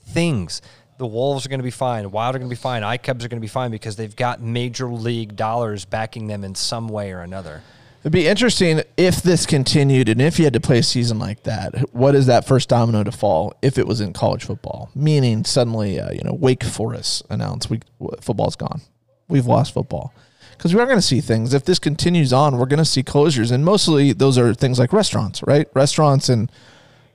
things 0.07 0.61
the 0.99 1.07
Wolves 1.07 1.45
are 1.45 1.49
going 1.49 1.61
to 1.61 1.65
be 1.65 1.71
fine, 1.71 2.11
Wild 2.11 2.35
are 2.35 2.39
going 2.39 2.49
to 2.49 2.55
be 2.55 2.61
fine, 2.61 2.83
iCubs 2.83 3.25
are 3.25 3.29
going 3.29 3.31
to 3.31 3.41
be 3.41 3.47
fine 3.47 3.71
because 3.71 3.97
they've 3.97 4.15
got 4.15 4.41
major 4.41 4.89
league 4.89 5.37
dollars 5.37 5.85
backing 5.85 6.27
them 6.27 6.45
in 6.45 6.55
some 6.55 6.89
way 6.89 7.13
or 7.13 7.21
another. 7.21 7.63
It'd 8.05 8.13
be 8.13 8.27
interesting 8.27 8.83
if 8.99 9.23
this 9.23 9.47
continued 9.47 10.11
and 10.11 10.21
if 10.21 10.39
you 10.39 10.45
had 10.45 10.53
to 10.53 10.61
play 10.61 10.79
a 10.79 10.83
season 10.83 11.19
like 11.19 11.45
that. 11.45 11.95
What 11.95 12.15
is 12.15 12.27
that 12.27 12.47
first 12.47 12.69
domino 12.69 13.03
to 13.03 13.11
fall 13.11 13.55
if 13.63 13.79
it 13.79 13.87
was 13.87 14.03
in 14.03 14.13
college 14.13 14.45
football? 14.45 14.91
Meaning 14.95 15.47
suddenly, 15.47 15.99
uh, 15.99 16.13
you 16.13 16.23
know, 16.23 16.35
Wake 16.35 16.63
Forest 16.63 17.23
announced 17.31 17.71
we 17.71 17.81
football's 18.21 18.57
gone. 18.57 18.83
We've 19.27 19.47
lost 19.47 19.73
football 19.73 20.13
because 20.51 20.75
we 20.75 20.81
are 20.83 20.87
going 20.87 20.99
to 20.99 21.03
see 21.03 21.23
things. 21.23 21.55
If 21.55 21.65
this 21.65 21.79
continues 21.79 22.31
on, 22.31 22.59
we're 22.59 22.67
going 22.67 22.77
to 22.79 22.85
see 22.85 23.03
closures, 23.03 23.51
and 23.51 23.65
mostly 23.65 24.13
those 24.13 24.37
are 24.37 24.53
things 24.53 24.79
like 24.79 24.93
restaurants, 24.93 25.43
right? 25.43 25.67
Restaurants 25.73 26.29
and 26.29 26.53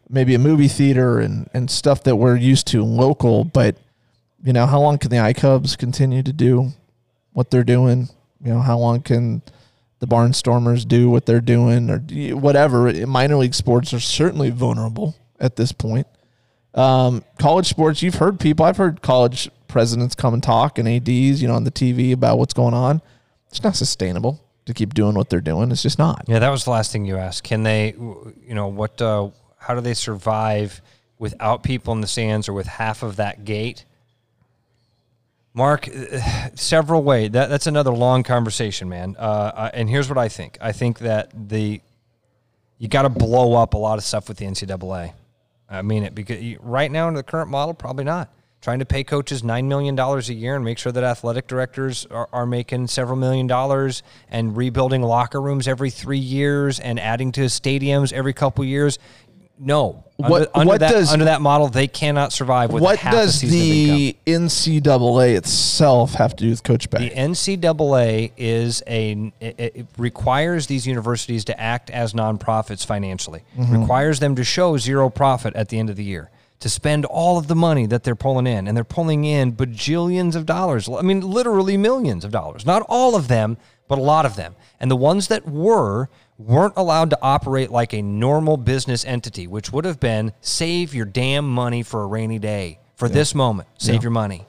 maybe 0.10 0.36
a 0.36 0.40
movie 0.40 0.68
theater 0.68 1.20
and 1.20 1.50
and 1.54 1.70
stuff 1.70 2.04
that 2.04 2.16
we're 2.16 2.36
used 2.36 2.68
to 2.68 2.84
local. 2.84 3.44
But 3.44 3.78
you 4.44 4.54
know, 4.54 4.66
how 4.66 4.80
long 4.80 4.98
can 4.98 5.10
the 5.10 5.18
iCubs 5.18 5.78
continue 5.78 6.24
to 6.24 6.34
do 6.34 6.72
what 7.34 7.52
they're 7.52 7.64
doing? 7.64 8.10
You 8.44 8.54
know, 8.54 8.62
how 8.62 8.78
long 8.78 9.02
can 9.02 9.42
the 10.00 10.08
Barnstormers 10.08 10.88
do 10.88 11.10
what 11.10 11.26
they're 11.26 11.42
doing 11.42 11.90
or 11.90 12.00
whatever. 12.36 12.92
Minor 13.06 13.36
league 13.36 13.54
sports 13.54 13.94
are 13.94 14.00
certainly 14.00 14.50
vulnerable 14.50 15.16
at 15.40 15.58
this 15.58 15.72
point. 15.72 16.08
Um, 16.74 17.24
college 17.38 17.68
sports, 17.68 18.02
you've 18.02 18.16
heard 18.16 18.40
people, 18.40 18.66
I've 18.66 18.78
heard 18.78 19.02
college 19.02 19.50
presidents 19.68 20.16
come 20.16 20.34
and 20.34 20.42
talk 20.42 20.78
and 20.78 20.88
ADs, 20.88 21.42
you 21.42 21.48
know, 21.48 21.56
on 21.56 21.64
the 21.64 21.72
TV 21.72 22.14
about 22.14 22.38
what's 22.40 22.54
going 22.54 22.74
on. 22.74 23.02
It's 23.50 23.64
not 23.64 23.76
sustainable 23.76 24.40
to 24.66 24.74
keep 24.74 24.94
doing 24.94 25.16
what 25.16 25.30
they're 25.30 25.42
doing. 25.42 25.72
It's 25.72 25.84
just 25.84 26.00
not. 26.00 26.26
Yeah, 26.28 26.40
that 26.40 26.50
was 26.50 26.64
the 26.64 26.72
last 26.72 26.92
thing 26.92 27.06
you 27.06 27.18
asked. 27.18 27.44
Can 27.44 27.64
they, 27.64 27.96
you 27.98 28.54
know, 28.54 28.68
what, 28.68 29.02
uh, 29.02 29.30
how 29.60 29.76
do 29.76 29.82
they 29.82 29.94
survive 29.94 30.82
without 31.18 31.64
people 31.64 31.94
in 31.94 32.02
the 32.02 32.08
stands 32.08 32.50
or 32.50 32.54
with 32.54 32.68
half 32.68 33.04
of 33.04 33.18
that 33.18 33.46
gate? 33.46 33.86
Mark, 35.54 35.90
several 36.56 37.04
ways. 37.04 37.32
That, 37.32 37.50
that's 37.50 37.68
another 37.68 37.92
long 37.92 38.24
conversation, 38.24 38.90
man. 38.90 39.16
Uh, 39.18 39.70
and 39.74 39.90
here's 39.90 40.10
what 40.10 40.18
I 40.18 40.30
think. 40.30 40.58
I 40.62 40.72
think 40.72 41.00
that 41.00 41.32
the 41.50 41.82
you 42.78 42.88
got 42.88 43.02
to 43.02 43.10
blow 43.10 43.56
up 43.56 43.74
a 43.74 43.78
lot 43.78 43.98
of 43.98 44.06
stuff 44.06 44.30
with 44.30 44.38
the 44.38 44.46
NCAA. 44.46 45.14
I 45.70 45.82
mean 45.84 46.04
it 46.04 46.16
because 46.16 46.58
right 46.62 46.90
now 46.90 47.08
in 47.08 47.14
the 47.14 47.24
current 47.24 47.52
model, 47.52 47.74
probably 47.74 48.06
not. 48.06 48.34
Trying 48.62 48.80
to 48.80 48.86
pay 48.86 49.06
coaches 49.06 49.42
nine 49.42 49.70
million 49.70 49.96
dollars 49.96 50.30
a 50.30 50.34
year 50.34 50.56
and 50.56 50.66
make 50.66 50.78
sure 50.78 50.92
that 50.92 51.04
athletic 51.04 51.48
directors 51.48 52.06
are, 52.08 52.28
are 52.34 52.46
making 52.46 52.88
several 52.88 53.18
million 53.18 53.48
dollars 53.48 54.04
and 54.30 54.58
rebuilding 54.58 55.02
locker 55.02 55.42
rooms 55.42 55.68
every 55.68 55.90
three 55.90 56.18
years 56.18 56.80
and 56.80 57.00
adding 57.00 57.32
to 57.34 57.42
stadiums 57.42 58.12
every 58.12 58.34
couple 58.34 58.66
years 58.66 59.00
no. 59.60 60.06
What, 60.16 60.52
under, 60.54 60.68
what 60.68 60.80
that, 60.80 60.92
does 60.92 61.14
under 61.14 61.26
that 61.26 61.42
model, 61.42 61.68
they 61.70 61.88
cannot 61.88 62.34
survive 62.34 62.74
with 62.74 62.84
what 62.84 62.98
half 62.98 63.14
does 63.14 63.40
the 63.40 64.18
NCAA 64.26 65.38
itself 65.38 66.14
have 66.16 66.36
to 66.36 66.44
do 66.44 66.50
with 66.50 66.64
coach 66.64 66.90
The? 66.90 67.10
NCAA 67.10 68.32
is 68.36 68.84
a 68.88 69.32
it, 69.40 69.60
it 69.60 69.86
requires 69.98 70.68
these 70.68 70.86
universities 70.86 71.46
to 71.46 71.60
act 71.60 71.90
as 71.90 72.14
nonprofits 72.14 72.86
financially. 72.86 73.44
Mm-hmm. 73.58 73.82
Requires 73.82 74.20
them 74.20 74.36
to 74.36 74.44
show 74.44 74.78
zero 74.78 75.10
profit 75.10 75.56
at 75.56 75.70
the 75.70 75.80
end 75.80 75.90
of 75.90 75.96
the 75.96 76.04
year. 76.04 76.30
To 76.62 76.70
spend 76.70 77.06
all 77.06 77.38
of 77.38 77.48
the 77.48 77.56
money 77.56 77.86
that 77.86 78.04
they're 78.04 78.16
pulling 78.16 78.46
in, 78.46 78.68
and 78.68 78.76
they're 78.76 78.84
pulling 78.84 79.24
in 79.24 79.54
bajillions 79.54 80.36
of 80.36 80.46
dollars. 80.46 80.90
I 80.90 81.02
mean, 81.02 81.22
literally 81.22 81.78
millions 81.78 82.26
of 82.26 82.32
dollars. 82.32 82.66
Not 82.66 82.86
all 82.90 83.16
of 83.16 83.30
them, 83.30 83.56
but 83.88 83.98
a 83.98 84.02
lot 84.02 84.26
of 84.26 84.36
them. 84.36 84.56
And 84.82 84.92
the 84.92 84.98
ones 84.98 85.30
that 85.30 85.48
were 85.48 86.10
weren't 86.40 86.74
allowed 86.78 87.10
to 87.12 87.20
operate 87.22 87.70
like 87.70 87.94
a 87.94 88.02
normal 88.02 88.58
business 88.58 89.06
entity, 89.06 89.46
which 89.46 89.72
would 89.72 89.86
have 89.86 90.00
been 90.00 90.32
save 90.42 90.96
your 90.96 91.06
damn 91.06 91.48
money 91.48 91.84
for 91.84 92.02
a 92.02 92.08
rainy 92.08 92.40
day. 92.40 92.80
For 92.96 93.08
this 93.08 93.36
moment, 93.36 93.68
save 93.78 93.96
Yeah. 93.96 94.02
your 94.02 94.12
money. 94.12 94.46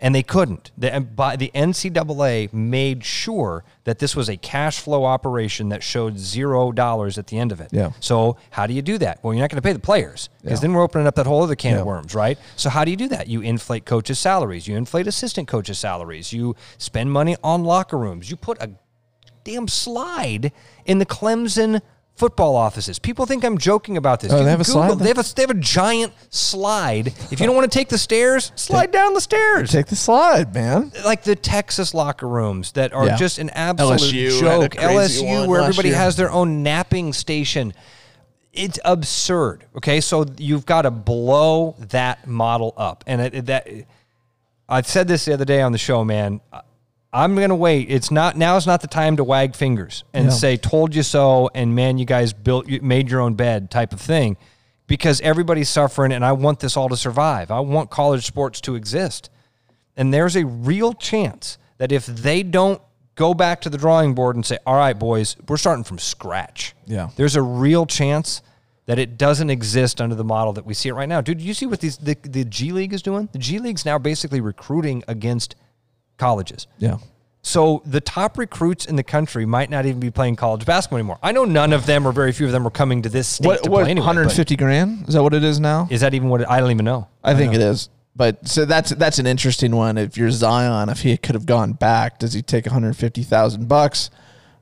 And 0.00 0.12
they 0.14 0.24
couldn't. 0.24 0.72
The, 0.76 1.00
by, 1.00 1.36
the 1.36 1.52
NCAA 1.54 2.52
made 2.52 3.04
sure 3.04 3.62
that 3.84 4.00
this 4.00 4.16
was 4.16 4.28
a 4.28 4.36
cash 4.36 4.80
flow 4.80 5.04
operation 5.04 5.68
that 5.68 5.82
showed 5.82 6.18
zero 6.18 6.72
dollars 6.72 7.18
at 7.18 7.28
the 7.28 7.38
end 7.38 7.52
of 7.52 7.60
it. 7.60 7.68
Yeah. 7.70 7.92
So 8.00 8.36
how 8.50 8.66
do 8.66 8.74
you 8.74 8.82
do 8.82 8.98
that? 8.98 9.22
Well, 9.22 9.32
you're 9.32 9.42
not 9.42 9.50
going 9.50 9.62
to 9.62 9.66
pay 9.66 9.72
the 9.72 9.78
players 9.78 10.28
because 10.42 10.58
Yeah. 10.58 10.62
then 10.62 10.72
we're 10.74 10.82
opening 10.82 11.06
up 11.06 11.14
that 11.14 11.26
whole 11.26 11.42
other 11.44 11.54
can 11.54 11.74
Yeah. 11.74 11.80
of 11.82 11.86
worms, 11.86 12.14
right? 12.16 12.36
So 12.56 12.68
how 12.68 12.84
do 12.84 12.90
you 12.90 12.96
do 12.96 13.08
that? 13.08 13.28
You 13.28 13.42
inflate 13.42 13.84
coaches' 13.84 14.18
salaries. 14.18 14.66
You 14.66 14.76
inflate 14.76 15.06
assistant 15.06 15.46
coaches' 15.46 15.78
salaries. 15.78 16.32
You 16.32 16.56
spend 16.78 17.12
money 17.12 17.36
on 17.44 17.62
locker 17.62 17.96
rooms. 17.96 18.28
You 18.28 18.36
put 18.36 18.60
a 18.60 18.70
damn 19.44 19.68
slide 19.68 20.52
in 20.84 20.98
the 20.98 21.06
Clemson 21.06 21.80
football 22.14 22.54
offices. 22.56 22.98
People 22.98 23.24
think 23.26 23.42
I'm 23.44 23.56
joking 23.58 23.96
about 23.96 24.20
this. 24.20 24.32
Oh, 24.32 24.38
You 24.38 24.44
they 24.44 24.50
have 24.50 24.60
a 24.60 24.64
slide 24.64 24.98
They 24.98 25.08
have 25.08 25.18
a, 25.18 25.34
they 25.34 25.42
have 25.42 25.50
a 25.50 25.54
giant 25.54 26.12
slide. 26.30 27.08
If 27.30 27.40
you 27.40 27.46
don't 27.46 27.56
want 27.56 27.70
to 27.70 27.76
take 27.78 27.88
the 27.88 27.98
stairs, 27.98 28.52
slide 28.56 28.90
down 28.92 29.14
the 29.14 29.20
stairs. 29.20 29.70
Take 29.72 29.86
the 29.86 29.96
slide, 29.96 30.54
man. 30.54 30.92
like 31.04 31.24
the 31.24 31.34
Texas 31.34 31.94
locker 31.94 32.28
rooms 32.28 32.72
that 32.72 32.92
are 32.92 33.06
Yeah. 33.06 33.16
just 33.16 33.38
an 33.38 33.50
absolute 33.50 34.00
LSU 34.00 34.40
had 34.42 34.60
a 34.60 34.68
joke. 34.68 34.76
crazy 34.76 35.22
LSU, 35.24 35.38
one 35.40 35.48
where 35.48 35.60
last 35.62 35.68
everybody 35.70 35.88
year. 35.88 35.98
has 35.98 36.16
their 36.16 36.30
own 36.30 36.62
napping 36.62 37.12
station. 37.12 37.72
It's 38.52 38.78
absurd. 38.84 39.64
Okay, 39.78 40.02
so 40.02 40.26
you've 40.36 40.66
got 40.66 40.82
to 40.82 40.90
blow 40.90 41.74
that 41.88 42.28
model 42.28 42.74
up, 42.76 43.02
and 43.06 43.22
it, 43.22 43.34
it- 43.34 43.46
that 43.46 43.66
I've 44.68 44.86
said 44.86 45.08
this 45.08 45.24
the 45.24 45.32
other 45.34 45.44
day 45.46 45.60
on 45.62 45.72
the 45.72 45.78
show, 45.78 46.04
man. 46.04 46.40
I'm 47.12 47.34
gonna 47.36 47.54
wait. 47.54 47.90
It's 47.90 48.10
not 48.10 48.36
now. 48.36 48.56
Is 48.56 48.66
not 48.66 48.80
the 48.80 48.86
time 48.86 49.16
to 49.16 49.24
wag 49.24 49.54
fingers 49.54 50.04
and 50.14 50.26
Yeah. 50.26 50.30
say 50.30 50.56
"told 50.56 50.94
you 50.94 51.02
so" 51.02 51.50
and 51.54 51.74
"man, 51.74 51.98
you 51.98 52.04
guys 52.06 52.32
built, 52.32 52.68
you 52.68 52.80
made 52.82 53.10
your 53.10 53.20
own 53.20 53.34
bed" 53.34 53.70
type 53.70 53.92
of 53.92 54.00
thing, 54.00 54.36
because 54.86 55.20
everybody's 55.20 55.68
suffering, 55.68 56.10
and 56.12 56.24
I 56.24 56.32
want 56.32 56.60
this 56.60 56.76
all 56.76 56.88
to 56.88 56.96
survive. 56.96 57.50
I 57.50 57.60
want 57.60 57.90
college 57.90 58.24
sports 58.26 58.60
to 58.62 58.74
exist. 58.74 59.28
And 59.96 60.12
there's 60.12 60.36
a 60.36 60.46
real 60.46 60.94
chance 60.94 61.58
that 61.76 61.92
if 61.92 62.06
they 62.06 62.42
don't 62.42 62.80
go 63.14 63.34
back 63.34 63.60
to 63.60 63.68
the 63.68 63.76
drawing 63.76 64.14
board 64.14 64.36
and 64.36 64.44
say, 64.46 64.56
all 64.66 64.76
right, 64.76 64.98
boys, 64.98 65.36
we're 65.46 65.58
starting 65.58 65.84
from 65.84 65.98
scratch. 65.98 66.74
Yeah. 66.86 67.10
There's 67.16 67.36
a 67.36 67.42
real 67.42 67.84
chance 67.84 68.40
that 68.86 68.98
it 68.98 69.18
doesn't 69.18 69.50
exist 69.50 70.00
under 70.00 70.14
the 70.14 70.24
model 70.24 70.54
that 70.54 70.64
we 70.64 70.72
see 70.72 70.88
it 70.88 70.94
right 70.94 71.08
now. 71.08 71.20
Dude, 71.20 71.38
do 71.38 71.44
you 71.44 71.52
see 71.52 71.66
what 71.66 71.80
these 71.80 71.98
the, 71.98 72.16
the 72.22 72.46
G 72.46 72.72
League 72.72 72.94
is 72.94 73.02
doing? 73.02 73.28
The 73.32 73.38
G 73.38 73.58
League's 73.58 73.84
now 73.84 73.98
basically 73.98 74.40
recruiting 74.40 75.04
against 75.06 75.54
colleges. 76.18 76.66
Yeah. 76.78 76.98
So 77.44 77.82
the 77.84 78.00
top 78.00 78.38
recruits 78.38 78.86
in 78.86 78.94
the 78.94 79.02
country 79.02 79.44
might 79.46 79.68
not 79.68 79.84
even 79.84 79.98
be 79.98 80.12
playing 80.12 80.36
college 80.36 80.64
basketball 80.64 80.98
anymore. 80.98 81.18
I 81.24 81.32
know 81.32 81.44
none 81.44 81.72
of 81.72 81.86
them 81.86 82.06
or 82.06 82.12
very 82.12 82.30
few 82.30 82.46
of 82.46 82.52
them 82.52 82.64
are 82.64 82.70
coming 82.70 83.02
to 83.02 83.08
this 83.08 83.26
state 83.26 83.46
What, 83.46 83.64
to 83.64 83.70
what 83.70 83.82
play 83.82 83.90
anyway. 83.90 84.04
but 84.04 84.16
150 84.16 84.56
grand? 84.56 85.08
Is 85.08 85.14
that 85.14 85.22
what 85.24 85.34
it 85.34 85.42
is 85.42 85.58
now? 85.58 85.88
Is 85.90 86.02
that 86.02 86.14
even 86.14 86.28
what 86.28 86.42
it, 86.42 86.46
I 86.48 86.60
don't 86.60 86.70
even 86.70 86.84
know. 86.84 87.08
I 87.24 87.34
think 87.34 87.52
it 87.54 87.60
is. 87.60 87.88
But 88.14 88.46
so 88.46 88.64
that's 88.64 88.90
that's 88.90 89.18
an 89.18 89.26
interesting 89.26 89.74
one. 89.74 89.96
If 89.98 90.16
you're 90.18 90.30
Zion, 90.30 90.88
if 90.90 91.00
he 91.00 91.16
could 91.16 91.34
have 91.34 91.46
gone 91.46 91.72
back, 91.72 92.18
does 92.18 92.34
he 92.34 92.42
take 92.42 92.66
150,000 92.66 93.66
bucks 93.68 94.10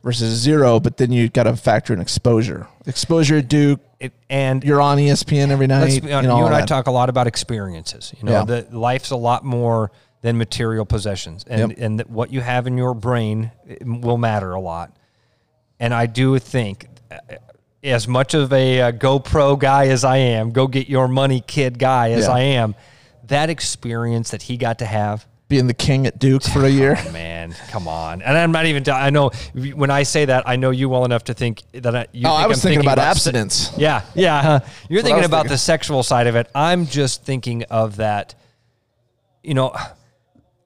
versus 0.05 0.39
zero? 0.41 0.79
But 0.81 0.97
then 0.99 1.11
you 1.13 1.29
got 1.29 1.43
to 1.43 1.57
factor 1.57 1.93
in 1.93 2.01
exposure. 2.01 2.69
Exposure 2.87 3.39
at 3.39 3.49
Duke. 3.49 3.81
It, 3.99 4.13
and 4.31 4.65
You're 4.65 4.81
on 4.81 4.97
ESPN 4.99 5.51
every 5.51 5.67
night. 5.67 5.83
Honest, 5.83 6.03
know, 6.05 6.21
you 6.39 6.47
and 6.47 6.55
I 6.55 6.61
that. 6.61 6.69
talk 6.69 6.87
a 6.87 6.91
lot 6.93 7.11
about 7.11 7.27
experiences. 7.27 8.15
You 8.19 8.25
know, 8.25 8.33
Yeah. 8.33 8.45
that 8.45 8.73
life's 8.73 9.11
a 9.11 9.17
lot 9.17 9.45
more 9.45 9.91
than 10.23 10.37
material 10.39 10.85
possessions, 10.85 11.45
and 11.49 11.71
Yep. 11.71 11.79
and 11.81 12.01
what 12.03 12.33
you 12.33 12.41
have 12.43 12.67
in 12.67 12.77
your 12.77 12.95
brain 12.95 13.51
will 13.83 14.19
matter 14.19 14.53
a 14.53 14.61
lot. 14.61 14.95
And 15.79 15.95
I 15.95 16.07
do 16.07 16.39
think, 16.39 16.89
uh, 17.11 17.17
as 17.83 18.07
much 18.07 18.35
of 18.35 18.53
a 18.53 18.81
uh, 18.83 18.93
GoPro 18.93 19.59
guy 19.59 19.87
as 19.89 20.05
I 20.05 20.19
am, 20.19 20.51
go 20.51 20.67
get 20.67 20.89
your 20.91 21.09
money, 21.09 21.41
kid 21.47 21.79
guy 21.79 22.11
as 22.11 22.27
Yeah. 22.27 22.33
I 22.35 22.41
am, 22.41 22.75
that 23.29 23.49
experience 23.49 24.31
that 24.33 24.43
he 24.43 24.57
got 24.59 24.79
to 24.81 24.85
have. 24.85 25.27
being 25.49 25.67
the 25.67 25.75
king 25.75 26.07
at 26.07 26.19
Duke 26.19 26.43
for 26.45 26.65
a 26.65 26.69
year. 26.81 26.97
Man, 27.13 27.55
come 27.71 27.89
on! 27.89 28.21
And 28.23 28.37
I'm 28.39 28.53
not 28.53 28.67
even. 28.67 28.89
I 28.89 29.11
know 29.11 29.31
when 29.75 29.91
I 29.91 30.03
say 30.05 30.27
that, 30.27 30.47
I 30.47 30.55
know 30.57 30.71
you 30.71 30.89
well 30.89 31.05
enough 31.05 31.25
to 31.25 31.35
think 31.35 31.63
that 31.73 31.97
I. 31.97 32.07
You 32.13 32.29
Oh, 32.29 32.33
I 32.35 32.47
was 32.47 32.59
I'm 32.65 32.69
thinking 32.69 32.87
about 32.87 32.99
se- 32.99 33.05
abstinence. 33.05 33.73
yeah, 33.77 34.03
yeah. 34.15 34.43
huh. 34.43 34.61
You're 34.89 34.99
what 34.99 35.07
I 35.07 35.09
thinking 35.09 35.25
about 35.25 35.37
thinking. 35.45 35.53
the 35.55 35.59
sexual 35.59 36.03
side 36.05 36.27
of 36.29 36.37
it. 36.37 36.49
I'm 36.55 36.87
just 36.87 37.25
thinking 37.25 37.65
of 37.65 37.97
that. 37.97 38.35
You 39.43 39.55
know, 39.55 39.75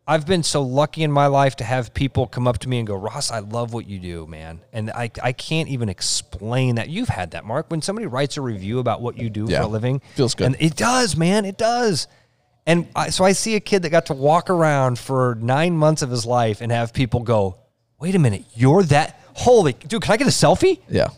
I've 0.06 0.26
been 0.26 0.42
so 0.42 0.60
lucky 0.62 1.02
in 1.02 1.10
my 1.10 1.28
life 1.28 1.56
to 1.56 1.64
have 1.64 1.94
people 1.94 2.26
come 2.26 2.46
up 2.46 2.58
to 2.58 2.68
me 2.68 2.78
and 2.78 2.86
go, 2.86 2.94
Ross, 2.94 3.30
I 3.30 3.38
love 3.38 3.72
what 3.72 3.86
you 3.88 3.98
do, 3.98 4.26
man. 4.26 4.60
And 4.72 4.90
I, 4.90 5.10
I 5.22 5.32
can't 5.32 5.68
even 5.70 5.88
explain 5.88 6.74
that. 6.74 6.90
You've 6.90 7.08
had 7.08 7.30
that, 7.30 7.46
Mark. 7.46 7.70
When 7.70 7.80
somebody 7.80 8.06
writes 8.06 8.36
a 8.36 8.42
review 8.42 8.80
about 8.80 9.00
what 9.00 9.16
you 9.16 9.30
do 9.30 9.46
Yeah. 9.48 9.60
for 9.60 9.64
a 9.64 9.68
living, 9.68 10.02
Feels 10.14 10.34
good. 10.34 10.46
And 10.48 10.56
it 10.60 10.76
does, 10.76 11.16
man. 11.16 11.46
It 11.46 11.56
does. 11.56 12.06
And 12.66 12.86
I, 12.94 13.08
so 13.10 13.24
I 13.24 13.32
see 13.32 13.54
a 13.56 13.60
kid 13.60 13.82
that 13.82 13.90
got 13.90 14.06
to 14.06 14.14
walk 14.14 14.50
around 14.50 14.98
for 14.98 15.38
nine 15.40 15.74
months 15.76 16.02
of 16.02 16.10
his 16.10 16.26
life 16.26 16.60
and 16.60 16.70
have 16.70 16.92
people 16.92 17.20
go, 17.20 17.56
wait 17.98 18.14
a 18.14 18.18
minute, 18.18 18.44
you're 18.54 18.82
that. 18.84 19.20
Holy, 19.34 19.72
dude, 19.72 20.02
can 20.02 20.12
I 20.12 20.16
get 20.18 20.26
a 20.26 20.30
selfie? 20.30 20.80
Yeah. 20.88 21.08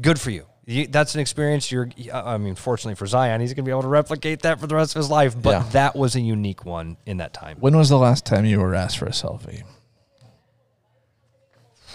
good 0.00 0.20
for 0.20 0.30
you. 0.30 0.44
That's 0.90 1.14
an 1.14 1.20
experience. 1.20 1.70
You're, 1.72 1.88
uh, 2.12 2.22
I 2.24 2.38
mean, 2.38 2.54
fortunately 2.54 2.94
for 2.94 3.06
Zion, 3.06 3.40
he's 3.40 3.50
going 3.50 3.64
to 3.64 3.68
be 3.68 3.72
able 3.72 3.82
to 3.82 3.88
replicate 3.88 4.42
that 4.42 4.60
for 4.60 4.66
the 4.66 4.74
rest 4.76 4.94
of 4.94 5.00
his 5.00 5.10
life. 5.10 5.34
But 5.40 5.50
Yeah. 5.50 5.64
that 5.72 5.96
was 5.96 6.14
a 6.14 6.20
unique 6.20 6.64
one 6.64 6.96
in 7.06 7.16
that 7.16 7.32
time. 7.32 7.56
When 7.60 7.76
was 7.76 7.88
the 7.88 7.98
last 7.98 8.24
time 8.24 8.44
you 8.44 8.60
were 8.60 8.74
asked 8.74 8.98
for 8.98 9.06
a 9.06 9.10
selfie? 9.10 9.64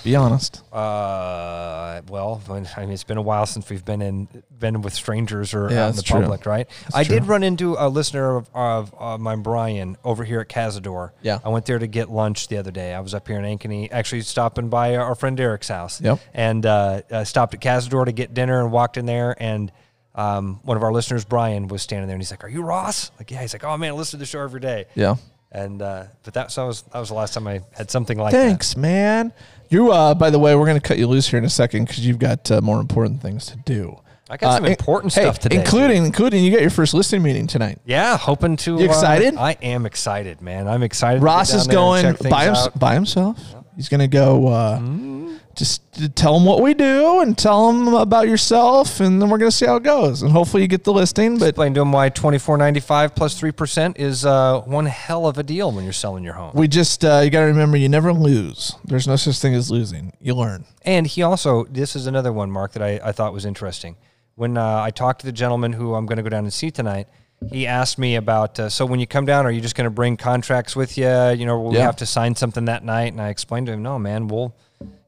Be 0.06 0.16
honest. 0.16 0.62
Uh, 0.72 2.02
well, 2.10 2.40
I 2.48 2.54
mean, 2.60 2.92
it's 2.92 3.04
been 3.04 3.18
a 3.18 3.24
while 3.24 3.48
since 3.48 3.68
we've 3.72 3.84
been 3.84 4.04
in 4.04 4.28
been 4.58 4.84
with 4.84 4.94
strangers 4.94 5.56
or 5.56 5.70
Yeah, 5.72 5.86
out 5.86 5.90
in 5.90 5.96
the 5.96 6.04
true. 6.04 6.22
public, 6.22 6.46
right? 6.46 6.68
I 6.94 7.04
did 7.04 7.26
run 7.26 7.42
into 7.42 7.76
a 7.78 7.90
listener 7.90 8.36
of, 8.38 8.50
of 8.54 8.94
uh, 9.00 9.18
mine, 9.18 9.42
Brian, 9.42 9.98
over 10.04 10.24
here 10.24 10.42
at 10.42 10.48
Cazador. 10.48 11.10
Yeah. 11.24 11.40
I 11.44 11.50
went 11.50 11.66
there 11.66 11.80
to 11.80 11.88
get 11.88 12.12
lunch 12.12 12.50
the 12.50 12.58
other 12.58 12.70
day. 12.70 12.94
I 12.94 13.00
was 13.00 13.16
up 13.16 13.28
here 13.28 13.40
in 13.40 13.46
Ankeny, 13.46 13.90
actually 13.92 14.22
stopping 14.22 14.70
by 14.70 14.96
our 14.96 15.16
friend 15.16 15.40
Eric's 15.40 15.70
house. 15.70 16.00
Yep. 16.00 16.20
And 16.36 16.66
uh, 16.68 17.02
uh, 17.10 17.24
stopped 17.24 17.56
at 17.56 17.60
Cazador 17.62 18.06
to 18.06 18.12
get 18.12 18.36
dinner 18.36 18.62
and 18.62 18.72
walked 18.72 18.98
in 18.98 19.06
there 19.06 19.36
and. 19.42 19.72
Um, 20.18 20.62
one 20.64 20.78
of 20.78 20.84
our 20.84 20.94
listeners, 20.94 21.26
Brian, 21.26 21.68
was 21.68 21.82
standing 21.82 22.08
there 22.08 22.14
and 22.16 22.22
he's 22.22 22.32
like, 22.32 22.46
"Are 22.46 22.48
you 22.48 22.62
Ross?" 22.62 23.12
Like, 23.20 23.32
yeah. 23.32 23.42
He's 23.42 23.52
like, 23.52 23.66
"Oh 23.66 23.76
man, 23.76 23.90
I 23.90 23.96
listen 23.96 24.18
to 24.18 24.22
the 24.22 24.26
show 24.26 24.40
every 24.40 24.62
day." 24.62 24.86
Yeah. 24.96 25.16
And 25.52 25.82
uh, 25.82 26.06
but 26.24 26.34
that, 26.36 26.52
so 26.54 26.62
that 26.62 26.68
was 26.68 26.82
that 26.84 27.00
was 27.00 27.10
the 27.10 27.16
last 27.16 27.34
time 27.34 27.46
I 27.48 27.60
had 27.74 27.92
something 27.92 28.18
like 28.18 28.32
that. 28.32 28.38
Thanks, 28.42 28.78
man. 28.78 29.34
You, 29.70 29.92
uh, 29.92 30.14
by 30.14 30.30
the 30.30 30.40
way, 30.40 30.56
we're 30.56 30.66
going 30.66 30.80
to 30.80 30.88
cut 30.88 30.98
you 30.98 31.08
loose 31.08 31.28
here 31.28 31.38
in 31.40 31.46
a 31.46 31.50
second 31.50 31.86
because 31.88 32.06
you've 32.06 32.20
got 32.20 32.50
uh, 32.52 32.62
more 32.62 32.80
important 32.80 33.22
things 33.22 33.46
to 33.48 33.58
do. 33.58 34.00
I 34.30 34.38
got 34.38 34.56
some 34.56 34.66
Uh, 34.66 34.70
important 34.70 35.14
hey, 35.14 35.22
stuff 35.22 35.38
today. 35.40 35.58
including 35.58 36.04
including 36.06 36.44
you 36.44 36.52
got 36.52 36.62
your 36.62 36.72
first 36.72 36.94
listening 36.96 37.22
meeting 37.22 37.46
tonight. 37.46 37.80
Yeah, 37.86 38.18
hoping 38.18 38.58
to. 38.58 38.78
You 38.80 38.86
excited? 38.86 39.36
Uh, 39.36 39.42
I 39.42 39.52
am 39.62 39.86
excited, 39.86 40.42
man. 40.42 40.68
I'm 40.68 40.82
excited. 40.82 41.22
Ross 41.22 41.54
is 41.54 41.68
down 41.68 42.02
there 42.02 42.10
and 42.12 42.18
going 42.20 42.32
by, 42.32 42.48
out. 42.48 42.80
by 42.80 42.94
himself. 42.96 43.40
He's 43.76 43.88
going 43.90 44.00
to 44.02 44.08
go 44.08 44.48
uh, 44.48 44.80
Mm-hmm. 44.80 45.25
Just 45.56 45.82
tell 46.16 46.34
them 46.34 46.46
what 46.46 46.62
we 46.62 46.74
do 46.74 47.22
and 47.22 47.38
tell 47.38 47.72
them 47.72 47.94
about 47.94 48.28
yourself, 48.28 49.00
and 49.00 49.22
then 49.22 49.30
we're 49.30 49.38
going 49.38 49.50
to 49.50 49.56
see 49.56 49.66
how 49.66 49.78
it 49.78 49.84
goes. 49.84 50.22
And 50.22 50.32
hopefully 50.32 50.64
you 50.64 50.68
get 50.68 50.84
the 50.84 50.94
listing. 50.94 51.38
But 51.38 51.50
Explain 51.50 51.74
to 51.76 51.82
him 51.82 51.92
why 51.92 52.10
twenty 52.10 52.38
four 52.38 52.58
ninety 52.58 52.80
five 52.80 53.16
plus 53.16 53.40
three 53.40 53.52
percent 53.52 53.98
is 53.98 54.26
uh, 54.26 54.62
one 54.62 54.86
hell 54.86 55.28
of 55.28 55.38
a 55.38 55.44
deal 55.44 55.72
when 55.72 55.84
you're 55.84 55.94
selling 55.94 56.24
your 56.24 56.34
home. 56.34 56.52
we 56.54 56.68
just 56.68 57.04
uh, 57.06 57.22
you 57.24 57.30
got 57.30 57.42
to 57.42 57.48
remember 57.48 57.78
you 57.78 57.90
never 57.90 58.12
lose. 58.14 58.76
There's 58.84 59.08
no 59.08 59.16
such 59.16 59.40
thing 59.40 59.54
as 59.54 59.72
losing. 59.72 60.14
You 60.20 60.36
learn. 60.36 60.66
And 60.84 61.08
he 61.08 61.22
also, 61.24 61.64
this 61.66 61.96
is 61.96 62.06
another 62.08 62.32
one, 62.34 62.52
Mark, 62.52 62.74
that 62.74 62.84
I, 62.84 63.00
I 63.04 63.12
thought 63.12 63.34
was 63.34 63.46
interesting. 63.46 63.96
When 64.36 64.58
uh, 64.58 64.82
I 64.82 64.92
talked 64.92 65.22
to 65.22 65.26
the 65.26 65.32
gentleman 65.32 65.74
who 65.74 65.96
I'm 65.96 66.06
going 66.06 66.18
to 66.18 66.24
go 66.24 66.30
down 66.30 66.44
and 66.44 66.52
see 66.54 66.70
tonight, 66.70 67.08
he 67.52 67.68
asked 67.68 67.98
me 67.98 68.16
about, 68.16 68.60
uh, 68.60 68.70
so 68.70 68.86
when 68.86 69.00
you 69.00 69.08
come 69.08 69.26
down, 69.26 69.46
are 69.46 69.52
you 69.52 69.62
just 69.62 69.76
going 69.76 69.86
to 69.86 69.92
bring 69.92 70.18
contracts 70.18 70.76
with 70.76 70.98
you? 70.98 71.08
You 71.08 71.46
know, 71.46 71.60
will 71.60 71.72
we 71.72 71.78
have 71.78 71.96
to 71.98 72.06
sign 72.06 72.36
something 72.36 72.66
that 72.66 72.84
night? 72.84 73.14
And 73.14 73.22
I 73.22 73.30
explained 73.30 73.68
to 73.68 73.74
him, 73.74 73.84
no, 73.84 73.98
man, 74.00 74.28
we'll, 74.28 74.56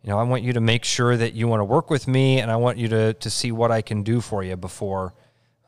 you 0.07 0.13
know, 0.13 0.19
I 0.19 0.23
want 0.23 0.41
you 0.43 0.53
to 0.53 0.61
make 0.61 0.85
sure 0.85 1.17
that 1.17 1.33
you 1.33 1.49
want 1.49 1.59
to 1.59 1.65
work 1.65 1.89
with 1.89 2.07
me 2.07 2.39
and 2.39 2.49
I 2.49 2.55
want 2.55 2.77
you 2.77 2.87
to, 2.87 3.13
to 3.15 3.29
see 3.29 3.51
what 3.51 3.71
I 3.71 3.81
can 3.81 4.03
do 4.03 4.21
for 4.21 4.41
you 4.41 4.55
before. 4.55 5.13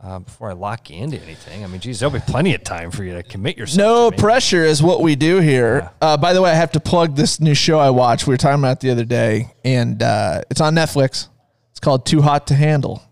Uh, 0.02 0.20
before 0.20 0.50
I 0.50 0.54
lock 0.54 0.90
you 0.90 0.96
into 1.04 1.20
anything, 1.22 1.62
I 1.62 1.68
mean, 1.68 1.82
geez, 1.82 2.00
there'll 2.00 2.14
be 2.14 2.22
plenty 2.22 2.56
of 2.56 2.64
time 2.64 2.90
for 2.90 3.04
you 3.04 3.16
to 3.16 3.22
commit 3.22 3.58
yourself. 3.58 3.78
No 3.78 4.18
pressure 4.18 4.64
is 4.64 4.82
what 4.82 5.02
we 5.02 5.18
do 5.18 5.40
here. 5.40 5.92
Uh, 6.02 6.16
by 6.16 6.32
the 6.32 6.42
way, 6.42 6.50
I 6.52 6.54
have 6.54 6.72
to 6.72 6.80
plug 6.80 7.18
this 7.18 7.42
new 7.42 7.54
show 7.54 7.80
I 7.80 7.90
watched. 7.90 8.26
We 8.26 8.34
were 8.34 8.38
talking 8.38 8.62
about 8.62 8.78
it 8.78 8.80
the 8.80 8.92
other 8.92 9.04
day, 9.04 9.54
and 9.66 10.02
uh, 10.02 10.44
it's 10.50 10.62
on 10.62 10.74
Netflix. 10.74 11.28
It's 11.72 11.82
called 11.82 12.06
Too 12.06 12.22
Hot 12.22 12.48
to 12.48 12.56
Handle. 12.56 13.04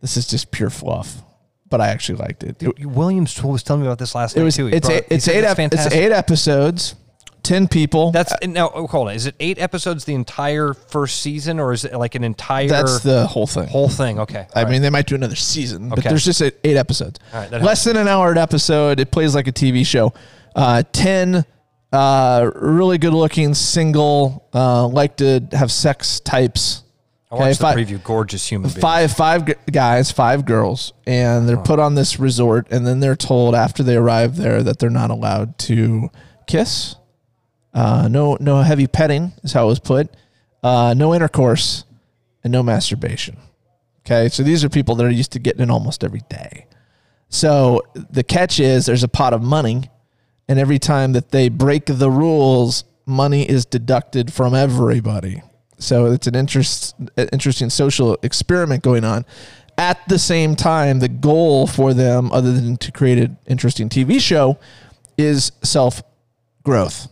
This 0.00 0.16
is 0.16 0.28
just 0.28 0.52
pure 0.52 0.70
fluff, 0.70 1.22
but 1.68 1.80
I 1.80 1.88
actually 1.88 2.18
liked 2.18 2.44
it. 2.44 2.62
It, 2.62 2.86
Williams 2.86 3.42
was 3.42 3.64
telling 3.64 3.82
me 3.82 3.88
about 3.88 3.98
this 3.98 4.14
last 4.14 4.36
it 4.36 4.38
night 4.38 4.44
was 4.44 4.54
too. 4.54 4.66
He 4.66 4.74
it's 4.76 4.86
brought- 4.86 4.98
eight, 4.98 5.06
it's 5.10 5.26
eight 5.26 5.42
ep- 5.42 5.58
it's 5.58 5.86
eight 5.92 6.12
episodes, 6.12 6.94
ten 7.42 7.68
people. 7.68 8.12
That's 8.12 8.32
now. 8.46 8.70
oh, 8.74 8.86
Hold 8.86 9.08
on. 9.08 9.14
Is 9.14 9.26
it 9.26 9.34
eight 9.40 9.58
episodes 9.58 10.04
the 10.04 10.14
entire 10.14 10.74
first 10.74 11.20
season, 11.22 11.58
or 11.60 11.72
is 11.72 11.84
it 11.84 11.92
like 11.94 12.14
an 12.14 12.24
entire 12.24 12.68
that's 12.68 13.00
the 13.00 13.26
whole 13.26 13.46
thing. 13.46 13.68
whole 13.68 13.88
thing? 13.88 14.18
Okay. 14.20 14.46
I 14.54 14.60
All 14.60 14.64
right. 14.64 14.70
mean, 14.70 14.82
they 14.82 14.90
might 14.90 15.06
do 15.06 15.14
another 15.14 15.36
season, 15.36 15.88
but 15.88 15.98
Okay. 16.00 16.08
there's 16.08 16.24
just 16.24 16.40
eight 16.42 16.56
eight 16.64 16.76
episodes. 16.76 17.18
All 17.32 17.40
right, 17.40 17.50
that 17.50 17.62
Less 17.62 17.84
than 17.84 17.96
an 17.96 18.08
hour 18.08 18.30
an 18.32 18.38
episode. 18.38 19.00
It 19.00 19.10
plays 19.10 19.34
like 19.34 19.46
a 19.48 19.52
TV 19.52 19.84
show. 19.86 20.12
Uh, 20.54 20.82
Ten 20.92 21.44
uh, 21.92 22.50
really 22.54 22.96
good 22.98 23.12
looking 23.12 23.52
single, 23.54 24.48
uh, 24.54 24.86
like 24.86 25.16
to 25.18 25.46
have 25.52 25.70
sex 25.70 26.20
types. 26.20 26.84
I 27.30 27.34
watched 27.36 27.58
the 27.60 27.64
fi- 27.64 27.74
preview. 27.76 28.02
Gorgeous 28.02 28.46
human 28.46 28.68
beings. 28.68 28.80
Five 28.80 29.12
five 29.12 29.46
g- 29.46 29.54
guys, 29.70 30.10
five 30.10 30.44
girls, 30.44 30.92
and 31.06 31.48
they're 31.48 31.56
put 31.56 31.78
on 31.78 31.94
this 31.94 32.18
resort, 32.18 32.66
and 32.70 32.86
then 32.86 33.00
they're 33.00 33.16
told 33.16 33.54
after 33.54 33.82
they 33.82 33.96
arrive 33.96 34.36
there 34.36 34.62
that 34.62 34.78
they're 34.78 34.90
not 34.90 35.10
allowed 35.10 35.58
to 35.60 36.10
kiss. 36.46 36.96
Uh, 37.74 38.08
no, 38.10 38.36
no 38.40 38.62
heavy 38.62 38.86
petting 38.86 39.32
is 39.42 39.52
how 39.52 39.64
it 39.64 39.68
was 39.68 39.78
put. 39.80 40.10
Uh, 40.62 40.94
no 40.96 41.14
intercourse, 41.14 41.84
and 42.44 42.52
no 42.52 42.62
masturbation. 42.62 43.36
Okay, 44.00 44.28
so 44.28 44.42
these 44.42 44.64
are 44.64 44.68
people 44.68 44.94
that 44.96 45.04
are 45.04 45.10
used 45.10 45.32
to 45.32 45.38
getting 45.38 45.62
it 45.62 45.70
almost 45.70 46.02
every 46.02 46.22
day. 46.28 46.66
So 47.28 47.82
the 47.94 48.22
catch 48.22 48.60
is 48.60 48.86
there's 48.86 49.04
a 49.04 49.08
pot 49.08 49.32
of 49.32 49.42
money, 49.42 49.90
and 50.48 50.58
every 50.58 50.78
time 50.78 51.12
that 51.12 51.30
they 51.30 51.48
break 51.48 51.86
the 51.86 52.10
rules, 52.10 52.84
money 53.06 53.48
is 53.48 53.64
deducted 53.64 54.32
from 54.32 54.54
everybody. 54.54 55.42
So 55.78 56.06
it's 56.06 56.26
an 56.26 56.34
interest, 56.34 56.94
interesting 57.32 57.70
social 57.70 58.16
experiment 58.22 58.82
going 58.82 59.04
on. 59.04 59.24
At 59.78 60.06
the 60.08 60.18
same 60.18 60.54
time, 60.54 60.98
the 60.98 61.08
goal 61.08 61.66
for 61.66 61.94
them, 61.94 62.30
other 62.32 62.52
than 62.52 62.76
to 62.78 62.92
create 62.92 63.18
an 63.18 63.38
interesting 63.46 63.88
TV 63.88 64.20
show, 64.20 64.58
is 65.16 65.52
self 65.62 66.02
growth. 66.62 67.08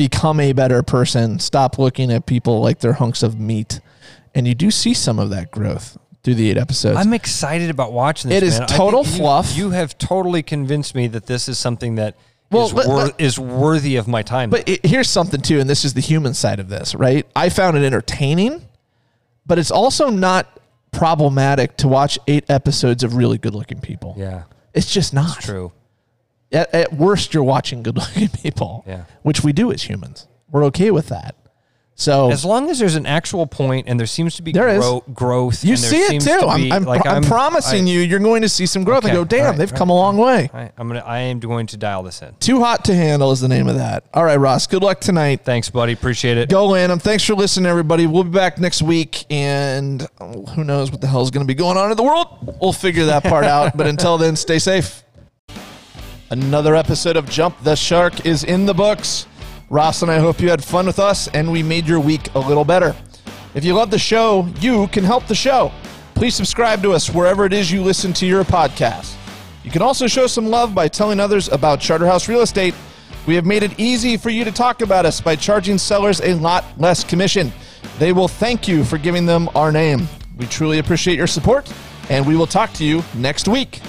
Become 0.00 0.40
a 0.40 0.52
better 0.54 0.82
person. 0.82 1.38
Stop 1.40 1.78
looking 1.78 2.10
at 2.10 2.24
people 2.24 2.62
like 2.62 2.78
they're 2.78 2.94
hunks 2.94 3.22
of 3.22 3.38
meat. 3.38 3.80
And 4.34 4.48
you 4.48 4.54
do 4.54 4.70
see 4.70 4.94
some 4.94 5.18
of 5.18 5.28
that 5.28 5.50
growth 5.50 5.98
through 6.22 6.36
the 6.36 6.48
eight 6.50 6.56
episodes. 6.56 6.96
I'm 6.96 7.12
excited 7.12 7.68
about 7.68 7.92
watching 7.92 8.30
this. 8.30 8.38
It 8.38 8.46
is 8.46 8.58
man. 8.60 8.68
Total 8.68 9.04
think 9.04 9.16
you- 9.16 9.20
fluff. 9.22 9.54
You, 9.54 9.70
have 9.72 9.98
totally 9.98 10.42
convinced 10.42 10.94
me 10.94 11.06
that 11.08 11.26
this 11.26 11.50
is 11.50 11.58
something 11.58 11.96
that 11.96 12.16
Well, 12.50 12.64
is 12.68 12.72
let- 12.72 12.86
wor- 12.88 12.96
let- 13.04 13.20
is 13.20 13.38
worthy 13.38 13.96
of 13.96 14.08
my 14.08 14.22
time. 14.22 14.48
But 14.48 14.66
it, 14.66 14.86
here's 14.86 15.10
something 15.10 15.42
too, 15.42 15.60
and 15.60 15.68
this 15.68 15.84
is 15.84 15.92
the 15.92 16.00
human 16.00 16.32
side 16.32 16.60
of 16.60 16.70
this, 16.70 16.94
right? 16.94 17.26
I 17.36 17.50
found 17.50 17.76
it 17.76 17.84
entertaining, 17.84 18.66
but 19.44 19.58
it's 19.58 19.70
also 19.70 20.08
not 20.08 20.46
problematic 20.92 21.76
to 21.76 21.88
watch 21.88 22.18
eight 22.26 22.48
episodes 22.48 23.04
of 23.04 23.16
really 23.16 23.36
good 23.36 23.54
looking 23.54 23.80
people. 23.82 24.14
yeah, 24.16 24.44
It's 24.72 24.90
just 24.90 25.12
not. 25.12 25.40
true. 25.42 25.72
At, 26.52 26.74
at 26.74 26.92
worst, 26.92 27.32
you're 27.34 27.44
watching 27.44 27.82
good 27.82 27.96
looking 27.96 28.28
people, 28.42 28.84
Yeah. 28.86 29.04
which 29.22 29.42
we 29.44 29.52
do 29.52 29.70
as 29.72 29.82
humans. 29.82 30.26
We're 30.50 30.64
okay 30.64 30.90
with 30.90 31.08
that. 31.08 31.36
So 31.96 32.30
As 32.30 32.46
long 32.46 32.70
as 32.70 32.78
there's 32.78 32.94
an 32.94 33.04
actual 33.04 33.46
point 33.46 33.86
and 33.86 34.00
there 34.00 34.06
seems 34.06 34.34
to 34.36 34.42
be 34.42 34.52
There 34.52 34.68
is. 34.70 34.78
grow- 34.82 35.04
growth, 35.12 35.62
you 35.62 35.76
see 35.76 35.98
it 35.98 36.22
too. 36.22 36.30
to 36.40 36.46
I'm, 36.46 36.72
I'm, 36.72 36.84
like, 36.84 37.06
I'm, 37.06 37.22
promising 37.22 37.84
I- 37.84 37.90
you, 37.90 38.00
you're 38.00 38.18
going 38.20 38.40
to 38.40 38.48
see 38.48 38.64
some 38.64 38.84
growth 38.84 39.04
and 39.04 39.12
go, 39.12 39.22
damn, 39.22 39.44
right, 39.50 39.58
they've 39.58 39.70
right, 39.70 39.78
come 39.78 39.90
a 39.90 39.94
long 39.94 40.16
way. 40.16 40.48
Right, 40.54 40.72
I'm 40.78 40.88
gonna. 40.88 41.00
I 41.00 41.18
am 41.18 41.40
going 41.40 41.66
to 41.66 41.76
dial 41.76 42.02
this 42.02 42.22
in. 42.22 42.34
Too 42.40 42.60
hot 42.60 42.86
to 42.86 42.94
handle 42.94 43.32
is 43.32 43.40
the 43.40 43.48
name 43.48 43.68
of 43.68 43.74
that. 43.74 44.04
All 44.14 44.24
right, 44.24 44.36
Ross. 44.38 44.66
Good 44.66 44.82
luck 44.82 45.00
tonight. 45.00 45.42
Thanks, 45.44 45.68
buddy. 45.68 45.92
Appreciate 45.92 46.38
it. 46.38 46.48
go 46.48 46.72
in. 46.74 46.90
Um, 46.90 47.00
thanks 47.00 47.22
for 47.22 47.34
listening, 47.34 47.66
everybody. 47.66 48.06
We'll 48.06 48.24
be 48.24 48.30
back 48.30 48.58
next 48.58 48.80
week, 48.80 49.26
and 49.28 50.06
oh, 50.20 50.46
who 50.46 50.64
knows 50.64 50.90
what 50.90 51.02
the 51.02 51.06
hell 51.06 51.20
is 51.20 51.30
going 51.30 51.46
to 51.46 51.48
be 51.48 51.54
going 51.54 51.76
on 51.76 51.90
in 51.90 51.98
the 51.98 52.02
world. 52.02 52.56
We'll 52.62 52.72
figure 52.72 53.04
that 53.06 53.24
part 53.24 53.44
out. 53.56 53.76
But 53.76 53.86
until 53.86 54.16
then, 54.16 54.36
stay 54.36 54.58
safe. 54.58 55.04
Another 56.32 56.76
episode 56.76 57.16
of 57.16 57.28
Jump 57.28 57.60
the 57.64 57.74
Shark 57.74 58.24
is 58.24 58.44
in 58.44 58.64
the 58.64 58.72
books. 58.72 59.26
Ross 59.68 60.02
and 60.02 60.12
I 60.12 60.20
hope 60.20 60.40
you 60.40 60.48
had 60.48 60.62
fun 60.62 60.86
with 60.86 61.00
us 61.00 61.26
and 61.26 61.50
we 61.50 61.60
made 61.60 61.88
your 61.88 61.98
week 61.98 62.32
a 62.36 62.38
little 62.38 62.64
better. 62.64 62.94
If 63.56 63.64
you 63.64 63.74
love 63.74 63.90
the 63.90 63.98
show, 63.98 64.46
you 64.60 64.86
can 64.88 65.02
help 65.02 65.26
the 65.26 65.34
show. 65.34 65.72
Please 66.14 66.36
subscribe 66.36 66.84
to 66.84 66.92
us 66.92 67.10
wherever 67.10 67.46
it 67.46 67.52
is 67.52 67.72
you 67.72 67.82
listen 67.82 68.12
to 68.12 68.26
your 68.26 68.44
podcast. 68.44 69.16
You 69.64 69.72
can 69.72 69.82
also 69.82 70.06
show 70.06 70.28
some 70.28 70.46
love 70.46 70.72
by 70.72 70.86
telling 70.86 71.18
others 71.18 71.48
about 71.48 71.80
Charterhouse 71.80 72.28
Real 72.28 72.42
Estate. 72.42 72.76
We 73.26 73.34
have 73.34 73.44
made 73.44 73.64
it 73.64 73.80
easy 73.80 74.16
for 74.16 74.30
you 74.30 74.44
to 74.44 74.52
talk 74.52 74.82
about 74.82 75.06
us 75.06 75.20
by 75.20 75.34
charging 75.34 75.78
sellers 75.78 76.20
a 76.20 76.34
lot 76.34 76.64
less 76.78 77.02
commission. 77.02 77.52
They 77.98 78.12
will 78.12 78.28
thank 78.28 78.68
you 78.68 78.84
for 78.84 78.98
giving 78.98 79.26
them 79.26 79.48
our 79.56 79.72
name. 79.72 80.06
We 80.36 80.46
truly 80.46 80.78
appreciate 80.78 81.16
your 81.16 81.26
support, 81.26 81.68
and 82.08 82.24
we 82.24 82.36
will 82.36 82.46
talk 82.46 82.72
to 82.74 82.84
you 82.84 83.02
next 83.16 83.48
week. 83.48 83.80